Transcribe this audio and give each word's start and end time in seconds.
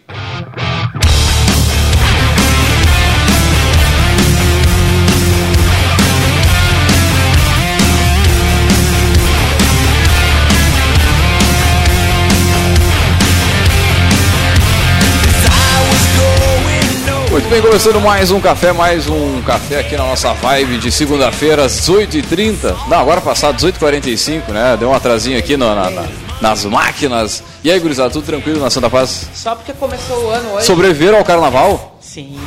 bem, 17.50 17.60
começando 17.60 18.00
mais 18.00 18.30
um 18.30 18.40
café, 18.40 18.72
mais 18.72 19.08
um 19.08 19.42
café 19.42 19.80
aqui 19.80 19.96
na 19.96 20.04
nossa 20.04 20.32
vibe 20.34 20.78
de 20.78 20.92
segunda-feira, 20.92 21.64
às 21.64 21.90
8h30. 21.90 22.76
Não, 22.86 23.00
agora 23.00 23.20
passado, 23.20 23.56
18h45, 23.56 24.48
né? 24.50 24.76
Deu 24.78 24.88
um 24.88 24.94
atrasinho 24.94 25.36
aqui 25.36 25.56
no, 25.56 25.74
na, 25.74 25.90
na, 25.90 26.04
nas 26.40 26.64
máquinas. 26.64 27.42
E 27.64 27.70
aí, 27.70 27.80
gurizada, 27.80 28.08
tudo 28.08 28.24
tranquilo 28.24 28.60
na 28.60 28.70
Santa 28.70 28.88
Paz? 28.88 29.28
Só 29.34 29.56
porque 29.56 29.72
começou 29.72 30.26
o 30.26 30.30
ano 30.30 30.52
hoje. 30.52 30.66
Sobreviveram 30.66 31.18
ao 31.18 31.24
carnaval? 31.24 31.98
Sim. 32.00 32.38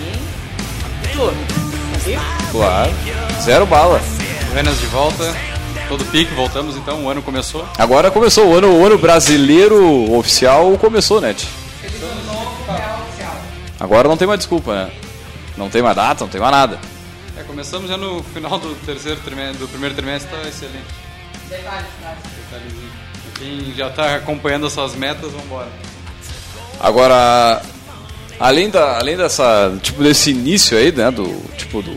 Tudo. 1.12 1.36
Viu? 2.06 2.20
Claro. 2.54 2.92
Zero 3.42 3.66
bala. 3.66 4.02
Buenas 4.54 4.80
de 4.80 4.86
volta, 4.86 5.36
todo 5.90 6.06
pique, 6.06 6.34
voltamos 6.34 6.78
então, 6.78 7.04
o 7.04 7.10
ano 7.10 7.22
começou. 7.22 7.66
Agora 7.78 8.10
começou 8.10 8.48
o 8.48 8.56
ano, 8.56 8.74
o 8.80 8.86
ano 8.86 8.98
brasileiro 8.98 10.14
oficial 10.14 10.78
começou, 10.78 11.20
né? 11.20 11.36
Agora 13.84 14.08
não 14.08 14.16
tem 14.16 14.26
mais 14.26 14.40
desculpa, 14.40 14.74
né? 14.74 14.92
Não 15.58 15.70
tem 15.70 15.82
mais 15.82 15.94
data, 15.94 16.24
não 16.24 16.32
tem 16.32 16.40
mais 16.40 16.54
nada. 16.54 16.80
É, 17.38 17.44
começamos 17.44 17.90
já 17.90 17.98
no 17.98 18.24
final 18.24 18.58
do 18.58 18.74
terceiro 18.86 19.20
trimestre, 19.20 19.58
do 19.58 19.68
primeiro 19.68 19.94
trimestre, 19.94 20.32
tá 20.32 20.48
excelente. 20.48 20.86
Detalhezinho. 21.50 22.92
Quem 23.38 23.74
já 23.76 23.90
está 23.90 24.16
acompanhando 24.16 24.68
as 24.68 24.72
suas 24.72 24.96
metas, 24.96 25.30
vamos 25.30 25.46
embora. 25.46 25.68
Agora, 26.80 27.62
além, 28.40 28.70
da, 28.70 28.98
além 28.98 29.18
dessa, 29.18 29.78
tipo, 29.82 30.02
desse 30.02 30.32
início 30.32 30.78
aí, 30.78 30.90
né, 30.94 31.12
do, 31.12 31.44
tipo, 31.58 31.82
do, 31.82 31.94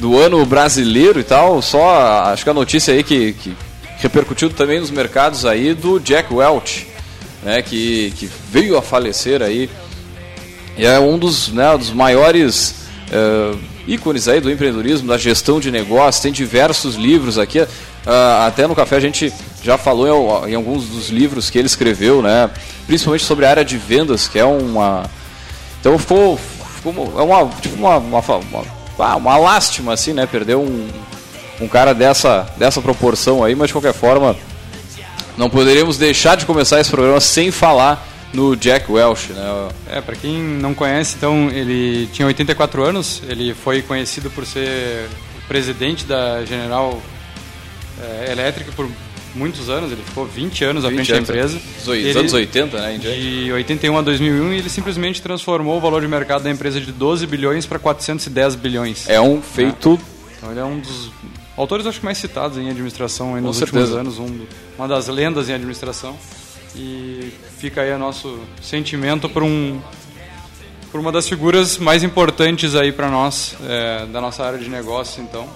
do 0.00 0.18
ano 0.18 0.44
brasileiro 0.44 1.20
e 1.20 1.24
tal, 1.24 1.62
só, 1.62 2.24
acho 2.32 2.42
que 2.42 2.50
a 2.50 2.54
notícia 2.54 2.92
aí 2.92 3.04
que, 3.04 3.32
que 3.34 3.56
repercutiu 3.98 4.50
também 4.50 4.80
nos 4.80 4.90
mercados 4.90 5.46
aí 5.46 5.72
do 5.72 6.00
Jack 6.00 6.34
Welch, 6.34 6.88
né, 7.44 7.62
que, 7.62 8.12
que 8.16 8.28
veio 8.50 8.76
a 8.76 8.82
falecer 8.82 9.40
aí, 9.40 9.70
é 10.76 10.98
um 10.98 11.18
dos, 11.18 11.48
né, 11.48 11.76
dos 11.76 11.90
maiores 11.90 12.74
eh, 13.10 13.54
ícones 13.86 14.28
aí 14.28 14.40
do 14.40 14.50
empreendedorismo, 14.50 15.08
da 15.08 15.18
gestão 15.18 15.60
de 15.60 15.70
negócios, 15.70 16.22
tem 16.22 16.32
diversos 16.32 16.94
livros 16.94 17.38
aqui, 17.38 17.66
ah, 18.06 18.46
até 18.46 18.66
no 18.66 18.74
café 18.74 18.96
a 18.96 19.00
gente 19.00 19.32
já 19.62 19.76
falou 19.76 20.46
em, 20.46 20.52
em 20.52 20.54
alguns 20.54 20.86
dos 20.86 21.08
livros 21.08 21.50
que 21.50 21.58
ele 21.58 21.66
escreveu, 21.66 22.22
né, 22.22 22.50
principalmente 22.86 23.24
sobre 23.24 23.46
a 23.46 23.50
área 23.50 23.64
de 23.64 23.76
vendas, 23.76 24.28
que 24.28 24.38
é 24.38 24.44
uma... 24.44 25.04
Então 25.80 25.98
ficou, 25.98 26.38
ficou 26.76 27.14
é 27.18 27.22
uma, 27.22 27.48
tipo 27.60 27.76
uma, 27.76 27.96
uma, 27.98 28.20
uma, 28.98 29.16
uma 29.16 29.36
lástima, 29.36 29.92
assim, 29.92 30.12
né, 30.12 30.26
perder 30.26 30.56
um, 30.56 30.88
um 31.60 31.68
cara 31.68 31.92
dessa, 31.92 32.46
dessa 32.56 32.80
proporção 32.80 33.42
aí, 33.42 33.54
mas 33.54 33.68
de 33.68 33.74
qualquer 33.74 33.94
forma 33.94 34.36
não 35.36 35.48
poderíamos 35.48 35.96
deixar 35.96 36.36
de 36.36 36.44
começar 36.44 36.80
esse 36.80 36.90
programa 36.90 37.20
sem 37.20 37.50
falar 37.50 38.06
no 38.32 38.56
Jack 38.56 38.90
Welch, 38.90 39.32
né? 39.32 39.68
É, 39.90 40.00
para 40.00 40.16
quem 40.16 40.38
não 40.38 40.74
conhece, 40.74 41.16
então, 41.16 41.50
ele 41.50 42.08
tinha 42.12 42.26
84 42.26 42.82
anos, 42.82 43.22
ele 43.28 43.54
foi 43.54 43.82
conhecido 43.82 44.30
por 44.30 44.46
ser 44.46 45.08
presidente 45.46 46.04
da 46.04 46.44
General 46.44 47.00
é, 48.00 48.32
Electric 48.32 48.72
por 48.72 48.88
muitos 49.34 49.68
anos, 49.68 49.92
ele 49.92 50.02
ficou 50.02 50.26
20 50.26 50.64
anos 50.64 50.84
à 50.84 50.88
20 50.88 50.96
frente 50.96 51.12
anos, 51.12 51.28
da 51.28 51.34
empresa. 51.34 51.60
Dos 51.84 52.16
anos 52.16 52.32
80, 52.32 52.80
né? 52.80 52.94
em. 52.94 52.98
De 52.98 53.52
81 53.52 53.96
a 53.96 54.02
2001, 54.02 54.52
ele 54.52 54.68
simplesmente 54.68 55.22
transformou 55.22 55.78
o 55.78 55.80
valor 55.80 56.00
de 56.00 56.08
mercado 56.08 56.44
da 56.44 56.50
empresa 56.50 56.80
de 56.80 56.92
12 56.92 57.26
bilhões 57.26 57.66
para 57.66 57.78
410 57.78 58.54
bilhões. 58.56 59.08
É 59.08 59.20
um 59.20 59.40
feito 59.40 59.98
Então 60.36 60.50
ele 60.50 60.60
é 60.60 60.64
um 60.64 60.78
dos 60.78 61.10
autores 61.56 61.86
acho 61.86 61.98
que 61.98 62.04
mais 62.04 62.18
citados 62.18 62.58
em 62.58 62.68
administração 62.68 63.40
nos 63.40 63.56
certeza. 63.56 63.80
últimos 63.80 63.98
anos, 63.98 64.18
um 64.18 64.46
uma 64.78 64.88
das 64.88 65.06
lendas 65.08 65.48
em 65.48 65.54
administração. 65.54 66.16
E 66.74 67.32
fica 67.58 67.82
aí 67.82 67.92
o 67.92 67.98
nosso 67.98 68.40
sentimento 68.60 69.28
por 69.28 69.42
um 69.42 69.80
por 70.90 71.00
uma 71.00 71.10
das 71.10 71.26
figuras 71.26 71.78
mais 71.78 72.02
importantes 72.02 72.74
aí 72.74 72.92
para 72.92 73.10
nós 73.10 73.56
é, 73.64 74.04
da 74.06 74.20
nossa 74.20 74.44
área 74.44 74.58
de 74.58 74.68
negócio, 74.68 75.22
então. 75.22 75.48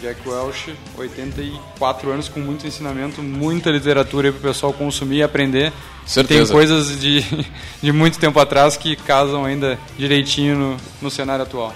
Jack 0.00 0.28
Welch, 0.28 0.74
84 0.98 2.10
anos 2.10 2.28
com 2.28 2.40
muito 2.40 2.66
ensinamento, 2.66 3.22
muita 3.22 3.70
literatura 3.70 4.32
para 4.32 4.38
o 4.38 4.42
pessoal 4.42 4.72
consumir 4.72 5.18
e 5.18 5.22
aprender. 5.22 5.72
Certeza. 6.04 6.46
Tem 6.46 6.52
coisas 6.52 7.00
de, 7.00 7.24
de 7.80 7.92
muito 7.92 8.18
tempo 8.18 8.38
atrás 8.38 8.76
que 8.76 8.96
casam 8.96 9.44
ainda 9.44 9.78
direitinho 9.96 10.56
no, 10.56 10.76
no 11.02 11.10
cenário 11.10 11.44
atual. 11.44 11.74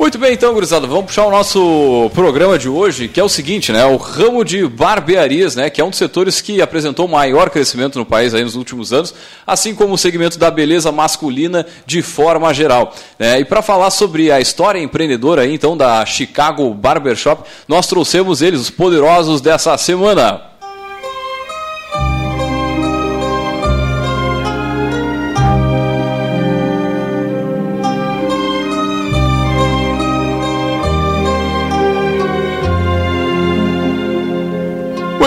Muito 0.00 0.16
bem, 0.16 0.32
então, 0.32 0.54
gurizada, 0.54 0.86
vamos 0.86 1.04
puxar 1.04 1.26
o 1.26 1.30
nosso 1.30 2.10
programa 2.14 2.58
de 2.58 2.70
hoje, 2.70 3.06
que 3.06 3.20
é 3.20 3.22
o 3.22 3.28
seguinte, 3.28 3.70
né? 3.70 3.84
O 3.84 3.98
ramo 3.98 4.42
de 4.42 4.66
barbearias, 4.66 5.54
né? 5.54 5.68
Que 5.68 5.78
é 5.78 5.84
um 5.84 5.90
dos 5.90 5.98
setores 5.98 6.40
que 6.40 6.62
apresentou 6.62 7.06
maior 7.06 7.50
crescimento 7.50 7.98
no 7.98 8.06
país 8.06 8.32
aí 8.32 8.42
nos 8.42 8.56
últimos 8.56 8.94
anos, 8.94 9.14
assim 9.46 9.74
como 9.74 9.92
o 9.92 9.98
segmento 9.98 10.38
da 10.38 10.50
beleza 10.50 10.90
masculina 10.90 11.66
de 11.84 12.00
forma 12.00 12.54
geral. 12.54 12.94
né? 13.18 13.40
E 13.40 13.44
para 13.44 13.60
falar 13.60 13.90
sobre 13.90 14.32
a 14.32 14.40
história 14.40 14.78
empreendedora 14.78 15.42
aí, 15.42 15.52
então, 15.52 15.76
da 15.76 16.06
Chicago 16.06 16.72
Barbershop, 16.72 17.46
nós 17.68 17.86
trouxemos 17.86 18.40
eles, 18.40 18.58
os 18.58 18.70
poderosos 18.70 19.42
dessa 19.42 19.76
semana. 19.76 20.49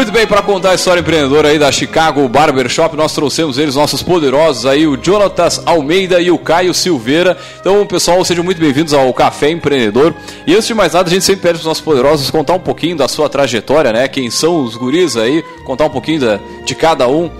Muito 0.03 0.11
bem, 0.11 0.27
para 0.27 0.41
contar 0.41 0.71
a 0.71 0.75
história 0.75 0.99
empreendedora 0.99 1.47
aí 1.47 1.57
da 1.57 1.71
Chicago 1.71 2.27
Barbershop, 2.27 2.93
nós 2.97 3.13
trouxemos 3.13 3.57
eles, 3.57 3.75
nossos 3.75 4.03
poderosos 4.03 4.65
aí, 4.65 4.85
o 4.85 5.01
Jonatas 5.01 5.65
Almeida 5.65 6.19
e 6.19 6.29
o 6.29 6.37
Caio 6.37 6.73
Silveira. 6.73 7.37
Então, 7.61 7.87
pessoal, 7.87 8.25
sejam 8.25 8.43
muito 8.43 8.59
bem-vindos 8.59 8.93
ao 8.93 9.13
Café 9.13 9.49
Empreendedor. 9.49 10.13
E 10.45 10.53
antes 10.53 10.67
de 10.67 10.73
mais 10.73 10.91
nada, 10.91 11.07
a 11.07 11.09
gente 11.09 11.23
sempre 11.23 11.43
pede 11.43 11.53
para 11.53 11.59
os 11.61 11.65
nossos 11.65 11.81
poderosos 11.81 12.29
contar 12.29 12.51
um 12.51 12.59
pouquinho 12.59 12.97
da 12.97 13.07
sua 13.07 13.29
trajetória, 13.29 13.93
né? 13.93 14.05
Quem 14.09 14.29
são 14.29 14.65
os 14.65 14.75
guris 14.75 15.15
aí, 15.15 15.41
contar 15.65 15.85
um 15.85 15.89
pouquinho 15.89 16.19
da, 16.19 16.37
de 16.65 16.75
cada 16.75 17.07
um. 17.07 17.31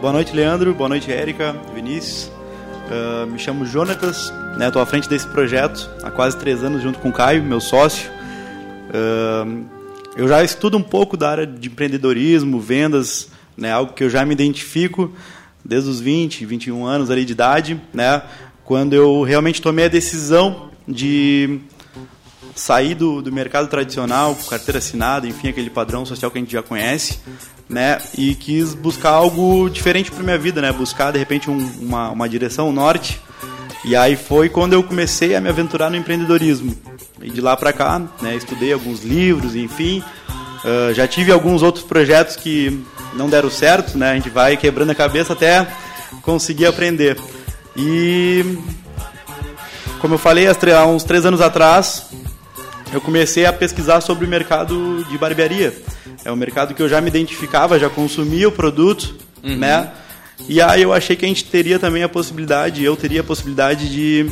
Boa 0.00 0.14
noite, 0.14 0.34
Leandro. 0.34 0.72
Boa 0.72 0.88
noite, 0.88 1.12
Érica, 1.12 1.54
Vinícius. 1.74 2.32
Uh, 2.90 3.26
me 3.26 3.38
chamo 3.38 3.66
Jonatas, 3.66 4.32
né? 4.56 4.68
Estou 4.68 4.80
à 4.80 4.86
frente 4.86 5.10
desse 5.10 5.26
projeto 5.26 5.90
há 6.02 6.10
quase 6.10 6.38
três 6.38 6.64
anos 6.64 6.82
junto 6.82 6.98
com 7.00 7.10
o 7.10 7.12
Caio, 7.12 7.42
meu 7.42 7.60
sócio. 7.60 8.10
Uh, 8.88 9.78
eu 10.16 10.28
já 10.28 10.42
estudo 10.42 10.76
um 10.76 10.82
pouco 10.82 11.16
da 11.16 11.30
área 11.30 11.46
de 11.46 11.68
empreendedorismo, 11.68 12.60
vendas, 12.60 13.28
né? 13.56 13.72
Algo 13.72 13.92
que 13.92 14.04
eu 14.04 14.10
já 14.10 14.24
me 14.24 14.32
identifico 14.32 15.12
desde 15.64 15.88
os 15.88 16.00
20, 16.00 16.44
21 16.46 16.84
anos 16.84 17.10
ali 17.10 17.24
de 17.24 17.32
idade, 17.32 17.80
né? 17.92 18.22
Quando 18.64 18.94
eu 18.94 19.22
realmente 19.22 19.60
tomei 19.60 19.86
a 19.86 19.88
decisão 19.88 20.70
de 20.86 21.60
sair 22.54 22.94
do, 22.94 23.22
do 23.22 23.32
mercado 23.32 23.68
tradicional, 23.68 24.36
carteira 24.48 24.78
assinada, 24.78 25.26
enfim, 25.26 25.48
aquele 25.48 25.70
padrão 25.70 26.04
social 26.04 26.30
que 26.30 26.38
a 26.38 26.40
gente 26.40 26.52
já 26.52 26.62
conhece, 26.62 27.18
né? 27.68 28.00
E 28.16 28.34
quis 28.34 28.74
buscar 28.74 29.10
algo 29.10 29.68
diferente 29.70 30.10
para 30.10 30.22
minha 30.22 30.38
vida, 30.38 30.60
né? 30.60 30.72
Buscar 30.72 31.12
de 31.12 31.18
repente 31.18 31.50
um, 31.50 31.58
uma, 31.80 32.10
uma 32.10 32.28
direção 32.28 32.68
um 32.68 32.72
norte. 32.72 33.20
E 33.84 33.96
aí 33.96 34.16
foi 34.16 34.48
quando 34.48 34.74
eu 34.74 34.82
comecei 34.82 35.34
a 35.34 35.40
me 35.40 35.48
aventurar 35.48 35.88
no 35.88 35.96
empreendedorismo. 35.96 36.76
E 37.22 37.30
de 37.30 37.40
lá 37.40 37.56
para 37.56 37.72
cá, 37.72 38.00
né? 38.20 38.34
Estudei 38.34 38.72
alguns 38.72 39.02
livros, 39.02 39.54
enfim. 39.54 40.02
Uh, 40.64 40.94
já 40.94 41.06
tive 41.06 41.32
alguns 41.32 41.62
outros 41.62 41.84
projetos 41.84 42.36
que 42.36 42.82
não 43.14 43.28
deram 43.28 43.50
certo, 43.50 43.96
né? 43.96 44.12
A 44.12 44.14
gente 44.14 44.30
vai 44.30 44.56
quebrando 44.56 44.90
a 44.90 44.94
cabeça 44.94 45.32
até 45.32 45.66
conseguir 46.22 46.66
aprender. 46.66 47.18
E 47.76 48.58
como 50.00 50.14
eu 50.14 50.18
falei 50.18 50.46
há 50.48 50.86
uns 50.86 51.04
três 51.04 51.26
anos 51.26 51.40
atrás, 51.40 52.06
eu 52.92 53.00
comecei 53.00 53.46
a 53.46 53.52
pesquisar 53.52 54.00
sobre 54.00 54.26
o 54.26 54.28
mercado 54.28 55.04
de 55.04 55.18
barbearia. 55.18 55.74
É 56.24 56.32
um 56.32 56.36
mercado 56.36 56.74
que 56.74 56.82
eu 56.82 56.88
já 56.88 57.00
me 57.00 57.08
identificava, 57.08 57.78
já 57.78 57.88
consumia 57.88 58.48
o 58.48 58.52
produto, 58.52 59.14
uhum. 59.42 59.56
né? 59.56 59.90
E 60.48 60.60
aí 60.60 60.82
eu 60.82 60.92
achei 60.92 61.16
que 61.16 61.24
a 61.24 61.28
gente 61.28 61.44
teria 61.44 61.78
também 61.78 62.02
a 62.02 62.08
possibilidade, 62.08 62.82
eu 62.82 62.96
teria 62.96 63.20
a 63.20 63.24
possibilidade 63.24 63.90
de, 63.90 64.30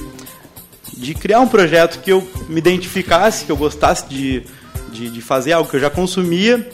de 0.96 1.14
criar 1.14 1.40
um 1.40 1.48
projeto 1.48 2.00
que 2.00 2.10
eu 2.10 2.26
me 2.48 2.58
identificasse, 2.58 3.44
que 3.44 3.52
eu 3.52 3.56
gostasse 3.56 4.08
de, 4.08 4.42
de, 4.90 5.10
de 5.10 5.20
fazer 5.20 5.52
algo 5.52 5.68
que 5.68 5.76
eu 5.76 5.80
já 5.80 5.90
consumia, 5.90 6.68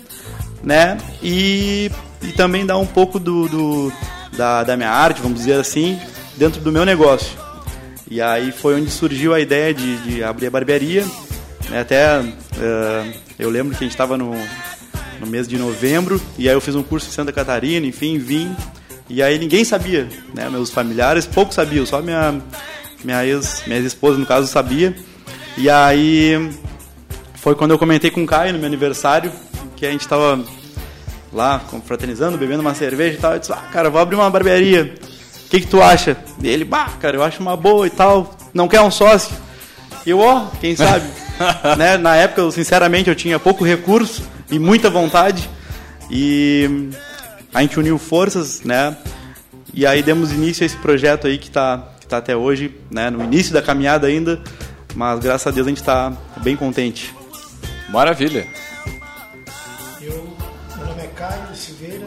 né? 0.62 0.98
E, 1.22 1.90
e 2.22 2.32
também 2.32 2.64
dar 2.64 2.78
um 2.78 2.86
pouco 2.86 3.18
do, 3.18 3.48
do 3.48 3.92
da, 4.36 4.64
da 4.64 4.76
minha 4.76 4.90
arte, 4.90 5.20
vamos 5.20 5.38
dizer 5.38 5.54
assim, 5.54 5.98
dentro 6.36 6.60
do 6.60 6.72
meu 6.72 6.84
negócio. 6.84 7.32
E 8.10 8.20
aí 8.20 8.52
foi 8.52 8.80
onde 8.80 8.90
surgiu 8.90 9.34
a 9.34 9.40
ideia 9.40 9.72
de, 9.72 9.96
de 9.98 10.22
abrir 10.22 10.46
a 10.46 10.50
barbearia 10.50 11.04
né, 11.68 11.80
até 11.80 12.20
uh, 12.20 13.12
eu 13.38 13.50
lembro 13.50 13.76
que 13.76 13.84
a 13.84 13.86
gente 13.86 13.92
estava 13.92 14.16
no, 14.16 14.34
no 15.20 15.26
mês 15.26 15.48
de 15.48 15.56
novembro 15.58 16.20
e 16.38 16.48
aí 16.48 16.54
eu 16.54 16.60
fiz 16.60 16.74
um 16.74 16.82
curso 16.82 17.08
em 17.08 17.12
Santa 17.12 17.32
Catarina, 17.32 17.86
enfim, 17.86 18.18
vim. 18.18 18.54
E 19.08 19.22
aí 19.22 19.38
ninguém 19.38 19.64
sabia, 19.64 20.08
né? 20.34 20.48
Meus 20.48 20.70
familiares 20.70 21.26
pouco 21.26 21.52
sabiam, 21.52 21.84
só 21.84 22.00
minha 22.00 22.40
minha 23.04 23.24
ex, 23.24 23.62
minha 23.66 23.78
ex-esposa 23.78 24.18
no 24.18 24.26
caso 24.26 24.46
sabia. 24.46 24.96
E 25.56 25.70
aí 25.70 26.50
foi 27.36 27.54
quando 27.54 27.72
eu 27.72 27.78
comentei 27.78 28.10
com 28.10 28.24
o 28.24 28.26
Caio 28.26 28.52
no 28.52 28.58
meu 28.58 28.66
aniversário 28.66 29.30
que 29.76 29.86
a 29.86 29.90
gente 29.90 30.00
estava 30.00 30.42
lá 31.32 31.60
confraternizando, 31.70 32.38
bebendo 32.38 32.62
uma 32.62 32.74
cerveja 32.74 33.16
e 33.16 33.20
tal. 33.20 33.32
Eu 33.34 33.38
disse: 33.38 33.52
"Ah, 33.52 33.68
cara, 33.70 33.90
vou 33.90 34.00
abrir 34.00 34.16
uma 34.16 34.30
barbearia. 34.30 34.94
O 35.46 35.48
que 35.50 35.60
que 35.60 35.66
tu 35.66 35.82
acha?" 35.82 36.16
E 36.42 36.48
ele: 36.48 36.64
"Bah, 36.64 36.90
cara, 37.00 37.16
eu 37.16 37.22
acho 37.22 37.40
uma 37.40 37.56
boa 37.56 37.86
e 37.86 37.90
tal. 37.90 38.34
Não 38.52 38.66
quer 38.66 38.80
um 38.80 38.90
sócio?" 38.90 39.36
E 40.06 40.10
eu, 40.10 40.18
ó, 40.18 40.44
oh, 40.44 40.56
quem 40.58 40.76
sabe? 40.76 41.06
né? 41.78 41.96
Na 41.96 42.14
época, 42.16 42.42
eu, 42.42 42.50
sinceramente, 42.50 43.08
eu 43.08 43.14
tinha 43.14 43.38
pouco 43.38 43.64
recurso 43.64 44.22
e 44.50 44.58
muita 44.58 44.90
vontade. 44.90 45.48
E 46.10 46.90
a 47.52 47.62
gente 47.62 47.78
uniu 47.78 47.98
forças, 47.98 48.60
né? 48.62 48.96
E 49.72 49.86
aí 49.86 50.02
demos 50.02 50.30
início 50.30 50.62
a 50.62 50.66
esse 50.66 50.76
projeto 50.76 51.26
aí 51.26 51.38
que 51.38 51.48
está 51.48 51.93
que 52.14 52.16
tá 52.16 52.18
até 52.18 52.36
hoje, 52.36 52.74
né? 52.90 53.10
No 53.10 53.24
início 53.24 53.52
da 53.52 53.62
caminhada 53.62 54.06
ainda, 54.06 54.40
mas 54.94 55.18
graças 55.20 55.46
a 55.46 55.50
Deus 55.50 55.66
a 55.66 55.70
gente 55.70 55.80
está 55.80 56.12
bem 56.42 56.56
contente. 56.56 57.14
Maravilha. 57.88 58.46
Eu, 60.00 60.36
meu 60.76 60.86
nome 60.86 61.02
é 61.02 61.06
Caio 61.08 61.54
Silveira, 61.54 62.06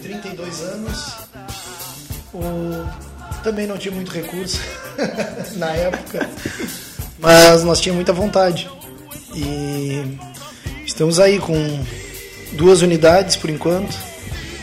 tenho 0.00 0.20
32 0.20 0.60
anos. 0.62 1.16
O, 2.32 3.42
também 3.42 3.66
não 3.66 3.76
tinha 3.76 3.94
muito 3.94 4.10
recurso 4.10 4.60
na 5.56 5.70
época. 5.72 6.28
Mas 7.18 7.64
nós 7.64 7.80
tínhamos 7.80 7.98
muita 7.98 8.12
vontade. 8.12 8.70
E 9.34 10.18
estamos 10.86 11.20
aí 11.20 11.38
com 11.38 11.54
duas 12.52 12.82
unidades 12.82 13.36
por 13.36 13.50
enquanto. 13.50 13.96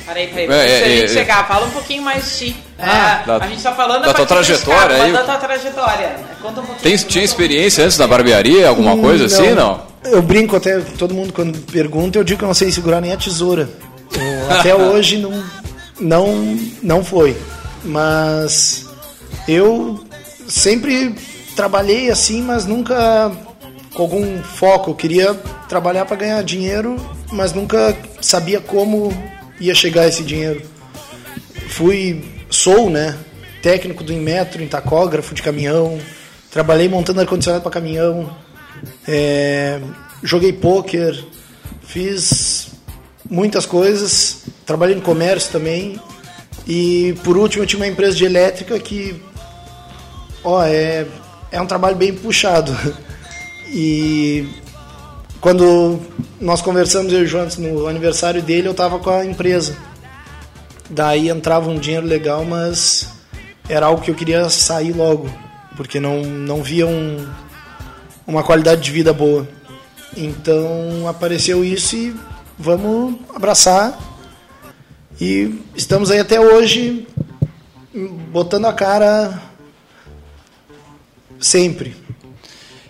Peraí, 0.05 0.27
peraí, 0.27 0.47
é, 0.51 0.69
é, 0.69 0.83
a 0.83 0.87
gente 0.87 1.03
é, 1.03 1.07
chegar, 1.07 1.47
fala 1.47 1.65
um 1.65 1.71
pouquinho 1.71 2.03
mais 2.03 2.25
de 2.25 2.37
ti. 2.37 2.55
Ah, 2.77 3.21
é, 3.23 3.27
da, 3.27 3.37
a 3.37 3.47
gente 3.47 3.63
tá 3.63 3.73
falando 3.73 4.03
da 4.03 4.13
tua 4.13 4.25
trajetória 4.25 5.03
aí. 5.03 5.11
Da 5.11 5.23
tua 5.23 5.37
trajetória. 5.37 6.15
Conta 6.41 6.61
um 6.61 6.65
pouquinho. 6.65 6.97
Tem, 6.97 7.07
tinha 7.07 7.23
experiência 7.23 7.83
antes 7.83 7.97
da 7.97 8.07
barbearia, 8.07 8.69
alguma 8.69 8.93
hum, 8.93 9.01
coisa 9.01 9.25
assim, 9.25 9.51
não? 9.55 9.81
Eu 10.03 10.21
brinco 10.21 10.55
até, 10.55 10.79
todo 10.79 11.13
mundo 11.15 11.33
quando 11.33 11.57
pergunta, 11.71 12.19
eu 12.19 12.23
digo 12.23 12.37
que 12.37 12.43
eu 12.43 12.47
não 12.47 12.53
sei 12.53 12.71
segurar 12.71 13.01
nem 13.01 13.13
a 13.13 13.17
tesoura. 13.17 13.67
até 14.47 14.73
hoje 14.75 15.17
não, 15.17 15.43
não, 15.99 16.59
não 16.83 17.03
foi. 17.03 17.35
Mas 17.83 18.85
eu 19.47 20.03
sempre 20.47 21.15
trabalhei 21.55 22.11
assim, 22.11 22.43
mas 22.43 22.67
nunca 22.67 23.31
com 23.95 24.03
algum 24.03 24.43
foco. 24.43 24.91
Eu 24.91 24.95
queria 24.95 25.33
trabalhar 25.67 26.05
para 26.05 26.17
ganhar 26.17 26.43
dinheiro, 26.43 26.95
mas 27.31 27.53
nunca 27.53 27.97
sabia 28.21 28.59
como 28.59 29.11
ia 29.59 29.75
chegar 29.75 30.07
esse 30.07 30.23
dinheiro. 30.23 30.61
Fui, 31.67 32.23
sou, 32.49 32.89
né, 32.89 33.17
técnico 33.61 34.03
do 34.03 34.13
Inmetro, 34.13 34.61
em 34.61 34.67
tacógrafo 34.67 35.33
de 35.33 35.41
caminhão, 35.41 35.99
trabalhei 36.51 36.87
montando 36.87 37.19
ar-condicionado 37.19 37.63
para 37.63 37.71
caminhão, 37.71 38.35
é, 39.07 39.79
joguei 40.23 40.53
pôquer, 40.53 41.17
fiz 41.83 42.67
muitas 43.29 43.65
coisas, 43.65 44.43
trabalhei 44.65 44.95
no 44.95 45.01
comércio 45.01 45.51
também. 45.51 45.99
E 46.67 47.15
por 47.23 47.37
último 47.37 47.63
eu 47.63 47.67
tinha 47.67 47.79
uma 47.79 47.87
empresa 47.87 48.15
de 48.15 48.25
elétrica 48.25 48.79
que 48.79 49.21
ó, 50.43 50.63
é 50.63 51.05
é 51.51 51.61
um 51.61 51.65
trabalho 51.65 51.95
bem 51.95 52.13
puxado. 52.13 52.75
E 53.77 54.47
quando 55.45 55.99
nós 56.41 56.59
conversamos 56.59 57.13
eu 57.13 57.19
e 57.19 57.23
o 57.25 57.27
João 57.27 57.47
no 57.59 57.85
aniversário 57.85 58.41
dele, 58.41 58.67
eu 58.67 58.71
estava 58.71 58.97
com 58.97 59.11
a 59.11 59.23
empresa. 59.23 59.77
Daí 60.89 61.29
entrava 61.29 61.69
um 61.69 61.77
dinheiro 61.77 62.07
legal, 62.07 62.43
mas 62.43 63.09
era 63.69 63.85
algo 63.85 64.01
que 64.01 64.09
eu 64.09 64.15
queria 64.15 64.49
sair 64.49 64.91
logo, 64.91 65.29
porque 65.77 65.99
não, 65.99 66.23
não 66.23 66.63
via 66.63 66.87
um, 66.87 67.29
uma 68.25 68.41
qualidade 68.41 68.81
de 68.81 68.89
vida 68.89 69.13
boa. 69.13 69.47
Então 70.17 71.07
apareceu 71.07 71.63
isso 71.63 71.95
e 71.95 72.15
vamos 72.57 73.13
abraçar. 73.31 73.99
E 75.21 75.61
estamos 75.75 76.09
aí 76.09 76.17
até 76.17 76.39
hoje 76.39 77.07
botando 78.31 78.65
a 78.65 78.73
cara 78.73 79.39
Sempre. 81.39 82.04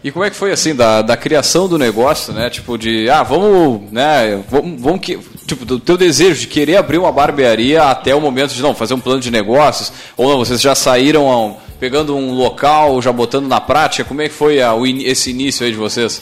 E 0.05 0.11
como 0.11 0.23
é 0.23 0.29
que 0.29 0.35
foi 0.35 0.51
assim 0.51 0.75
da, 0.75 1.01
da 1.01 1.17
criação 1.17 1.67
do 1.67 1.79
negócio, 1.79 2.31
né? 2.31 2.47
Tipo 2.47 2.77
de, 2.77 3.09
ah, 3.09 3.23
vamos, 3.23 3.91
né? 3.91 4.39
Vamos, 4.51 4.79
vamos 4.79 5.01
que, 5.01 5.17
tipo 5.47 5.65
do 5.65 5.79
teu 5.79 5.97
desejo 5.97 6.41
de 6.41 6.45
querer 6.45 6.77
abrir 6.77 6.99
uma 6.99 7.11
barbearia 7.11 7.81
até 7.85 8.13
o 8.13 8.21
momento 8.21 8.53
de 8.53 8.61
não 8.61 8.75
fazer 8.75 8.93
um 8.93 8.99
plano 8.99 9.19
de 9.19 9.31
negócios 9.31 9.91
ou 10.15 10.29
não? 10.29 10.37
Vocês 10.37 10.61
já 10.61 10.75
saíram 10.75 11.57
pegando 11.79 12.15
um 12.15 12.35
local, 12.35 13.01
já 13.01 13.11
botando 13.11 13.47
na 13.47 13.59
prática? 13.59 14.07
Como 14.07 14.21
é 14.21 14.29
que 14.29 14.35
foi 14.35 14.61
a, 14.61 14.75
o, 14.75 14.85
esse 14.85 15.31
início 15.31 15.65
aí 15.65 15.71
de 15.71 15.77
vocês? 15.79 16.21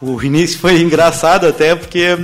O 0.00 0.22
início 0.22 0.60
foi 0.60 0.78
engraçado 0.80 1.48
até 1.48 1.74
porque 1.74 2.16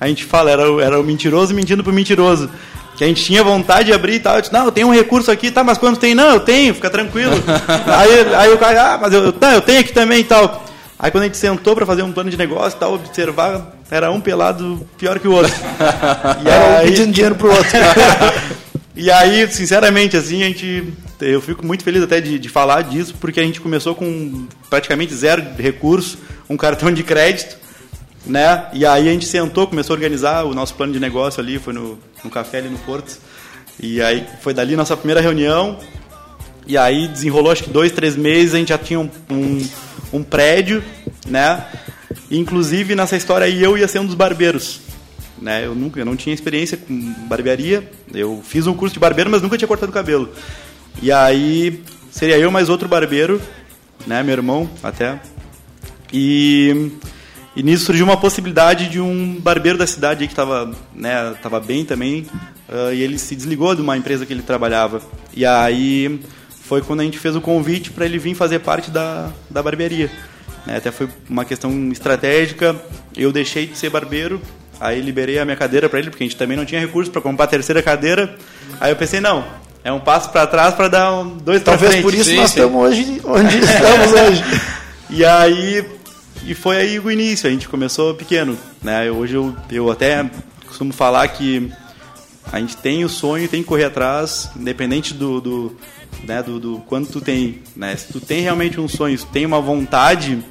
a 0.00 0.08
gente 0.08 0.24
fala 0.24 0.50
era, 0.50 0.64
era 0.82 1.00
o 1.00 1.04
mentiroso 1.04 1.54
mentindo 1.54 1.84
pro 1.84 1.92
mentiroso 1.92 2.50
que 2.96 3.04
a 3.04 3.06
gente 3.06 3.24
tinha 3.24 3.42
vontade 3.42 3.86
de 3.86 3.92
abrir 3.92 4.14
e 4.14 4.20
tal. 4.20 4.36
Eu 4.36 4.40
disse, 4.40 4.52
não, 4.52 4.66
eu 4.66 4.72
tenho 4.72 4.88
um 4.88 4.92
recurso 4.92 5.30
aqui, 5.30 5.50
tá, 5.50 5.64
mas 5.64 5.78
quanto 5.78 5.98
tem? 5.98 6.14
Não, 6.14 6.34
eu 6.34 6.40
tenho, 6.40 6.74
fica 6.74 6.90
tranquilo. 6.90 7.32
aí, 7.86 8.34
aí 8.34 8.52
o 8.52 8.58
cara, 8.58 8.94
ah, 8.94 8.98
mas 8.98 9.12
eu, 9.12 9.32
tá, 9.32 9.54
eu 9.54 9.60
tenho 9.60 9.80
aqui 9.80 9.92
também 9.92 10.20
e 10.20 10.24
tal. 10.24 10.64
Aí 10.98 11.10
quando 11.10 11.24
a 11.24 11.26
gente 11.26 11.36
sentou 11.36 11.74
para 11.74 11.84
fazer 11.84 12.02
um 12.02 12.12
plano 12.12 12.30
de 12.30 12.36
negócio 12.36 12.76
e 12.76 12.80
tal, 12.80 12.94
observar, 12.94 13.74
era 13.90 14.10
um 14.10 14.20
pelado 14.20 14.86
pior 14.96 15.18
que 15.18 15.28
o 15.28 15.32
outro. 15.32 15.52
e 16.44 16.48
aí, 16.48 16.86
pedindo 16.86 17.12
dinheiro 17.12 17.34
pro 17.34 17.50
outro. 17.50 17.70
e 18.94 19.10
aí, 19.10 19.46
sinceramente, 19.48 20.16
assim, 20.16 20.42
a 20.42 20.46
gente. 20.46 20.92
Eu 21.20 21.40
fico 21.40 21.64
muito 21.64 21.84
feliz 21.84 22.02
até 22.02 22.20
de, 22.20 22.38
de 22.38 22.48
falar 22.48 22.82
disso, 22.82 23.14
porque 23.20 23.40
a 23.40 23.42
gente 23.42 23.60
começou 23.60 23.94
com 23.94 24.46
praticamente 24.68 25.14
zero 25.14 25.42
recurso, 25.56 26.18
um 26.50 26.56
cartão 26.56 26.92
de 26.92 27.02
crédito 27.02 27.56
né? 28.26 28.66
E 28.72 28.86
aí 28.86 29.08
a 29.08 29.12
gente 29.12 29.26
sentou, 29.26 29.66
começou 29.66 29.94
a 29.94 29.96
organizar 29.96 30.44
o 30.44 30.54
nosso 30.54 30.74
plano 30.74 30.92
de 30.92 31.00
negócio 31.00 31.40
ali, 31.42 31.58
foi 31.58 31.72
no, 31.72 31.98
no 32.22 32.30
café 32.30 32.58
ali 32.58 32.68
no 32.68 32.78
Porto. 32.78 33.18
E 33.80 34.00
aí 34.00 34.26
foi 34.40 34.54
dali 34.54 34.76
nossa 34.76 34.96
primeira 34.96 35.20
reunião. 35.20 35.78
E 36.66 36.78
aí 36.78 37.08
desenrolou 37.08 37.52
acho 37.52 37.64
que 37.64 37.70
dois, 37.70 37.92
três 37.92 38.16
meses, 38.16 38.54
a 38.54 38.58
gente 38.58 38.68
já 38.68 38.78
tinha 38.78 38.98
um, 38.98 39.10
um, 39.30 39.68
um 40.14 40.22
prédio, 40.22 40.82
né? 41.26 41.66
Inclusive 42.30 42.94
nessa 42.94 43.16
história 43.16 43.46
aí 43.46 43.62
eu 43.62 43.76
ia 43.76 43.86
ser 43.86 43.98
um 43.98 44.06
dos 44.06 44.14
barbeiros. 44.14 44.80
né? 45.40 45.66
Eu 45.66 45.74
nunca, 45.74 46.00
eu 46.00 46.06
não 46.06 46.16
tinha 46.16 46.34
experiência 46.34 46.76
com 46.76 47.14
barbearia. 47.28 47.88
Eu 48.12 48.42
fiz 48.42 48.66
um 48.66 48.74
curso 48.74 48.94
de 48.94 49.00
barbeiro, 49.00 49.30
mas 49.30 49.42
nunca 49.42 49.58
tinha 49.58 49.68
cortado 49.68 49.92
cabelo. 49.92 50.30
E 51.02 51.12
aí 51.12 51.82
seria 52.10 52.38
eu 52.38 52.50
mais 52.50 52.68
outro 52.70 52.88
barbeiro, 52.88 53.40
né? 54.06 54.22
Meu 54.22 54.32
irmão 54.32 54.70
até. 54.82 55.20
E, 56.12 56.92
e 57.56 57.62
nisso 57.62 57.84
surgiu 57.84 58.04
uma 58.04 58.16
possibilidade 58.16 58.88
de 58.88 59.00
um 59.00 59.36
barbeiro 59.40 59.78
da 59.78 59.86
cidade 59.86 60.26
que 60.26 60.32
estava 60.32 60.74
né, 60.94 61.34
tava 61.42 61.60
bem 61.60 61.84
também. 61.84 62.26
Uh, 62.68 62.92
e 62.92 63.02
ele 63.02 63.18
se 63.18 63.36
desligou 63.36 63.74
de 63.74 63.82
uma 63.82 63.96
empresa 63.96 64.26
que 64.26 64.32
ele 64.32 64.42
trabalhava. 64.42 65.00
E 65.32 65.44
aí 65.46 66.20
foi 66.64 66.80
quando 66.82 67.00
a 67.00 67.04
gente 67.04 67.18
fez 67.18 67.36
o 67.36 67.40
convite 67.40 67.90
para 67.90 68.06
ele 68.06 68.18
vir 68.18 68.34
fazer 68.34 68.58
parte 68.60 68.90
da, 68.90 69.30
da 69.50 69.62
barbearia. 69.62 70.10
Né? 70.66 70.78
Até 70.78 70.90
foi 70.90 71.08
uma 71.28 71.44
questão 71.44 71.92
estratégica. 71.92 72.74
Eu 73.16 73.30
deixei 73.30 73.66
de 73.66 73.76
ser 73.76 73.90
barbeiro, 73.90 74.40
aí 74.80 75.00
liberei 75.00 75.38
a 75.38 75.44
minha 75.44 75.56
cadeira 75.56 75.88
para 75.88 75.98
ele, 75.98 76.10
porque 76.10 76.24
a 76.24 76.26
gente 76.26 76.36
também 76.36 76.56
não 76.56 76.64
tinha 76.64 76.80
recurso 76.80 77.10
para 77.10 77.20
comprar 77.20 77.44
a 77.44 77.48
terceira 77.48 77.82
cadeira. 77.82 78.34
Aí 78.80 78.90
eu 78.90 78.96
pensei, 78.96 79.20
não, 79.20 79.44
é 79.84 79.92
um 79.92 80.00
passo 80.00 80.30
para 80.30 80.46
trás 80.46 80.74
para 80.74 80.88
dar 80.88 81.12
um, 81.12 81.36
dois. 81.36 81.62
Talvez 81.62 82.00
por 82.00 82.14
isso 82.14 82.30
sim, 82.30 82.36
nós 82.36 82.50
sim. 82.50 82.60
estamos 82.60 82.82
hoje 82.82 83.20
onde 83.22 83.58
estamos 83.60 84.12
hoje. 84.12 84.44
e 85.10 85.24
aí 85.24 85.84
e 86.46 86.54
foi 86.54 86.76
aí 86.76 86.98
o 86.98 87.10
início, 87.10 87.48
a 87.48 87.52
gente 87.52 87.68
começou 87.68 88.14
pequeno, 88.14 88.58
né? 88.82 89.10
Hoje 89.10 89.34
eu, 89.34 89.56
eu 89.70 89.90
até 89.90 90.28
costumo 90.66 90.92
falar 90.92 91.26
que 91.28 91.70
a 92.52 92.60
gente 92.60 92.76
tem 92.76 93.04
o 93.04 93.08
sonho, 93.08 93.48
tem 93.48 93.62
que 93.62 93.68
correr 93.68 93.84
atrás, 93.84 94.50
independente 94.54 95.14
do, 95.14 95.40
do, 95.40 95.76
né, 96.22 96.42
do, 96.42 96.60
do 96.60 96.78
quanto 96.80 97.10
tu 97.10 97.20
tem. 97.20 97.62
Né? 97.74 97.96
Se 97.96 98.12
tu 98.12 98.20
tem 98.20 98.42
realmente 98.42 98.78
um 98.78 98.88
sonho, 98.88 99.16
se 99.16 99.24
tu 99.24 99.32
tem 99.32 99.46
uma 99.46 99.60
vontade, 99.60 100.44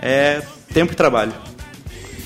é 0.00 0.42
tempo 0.72 0.92
e 0.92 0.96
trabalho. 0.96 1.32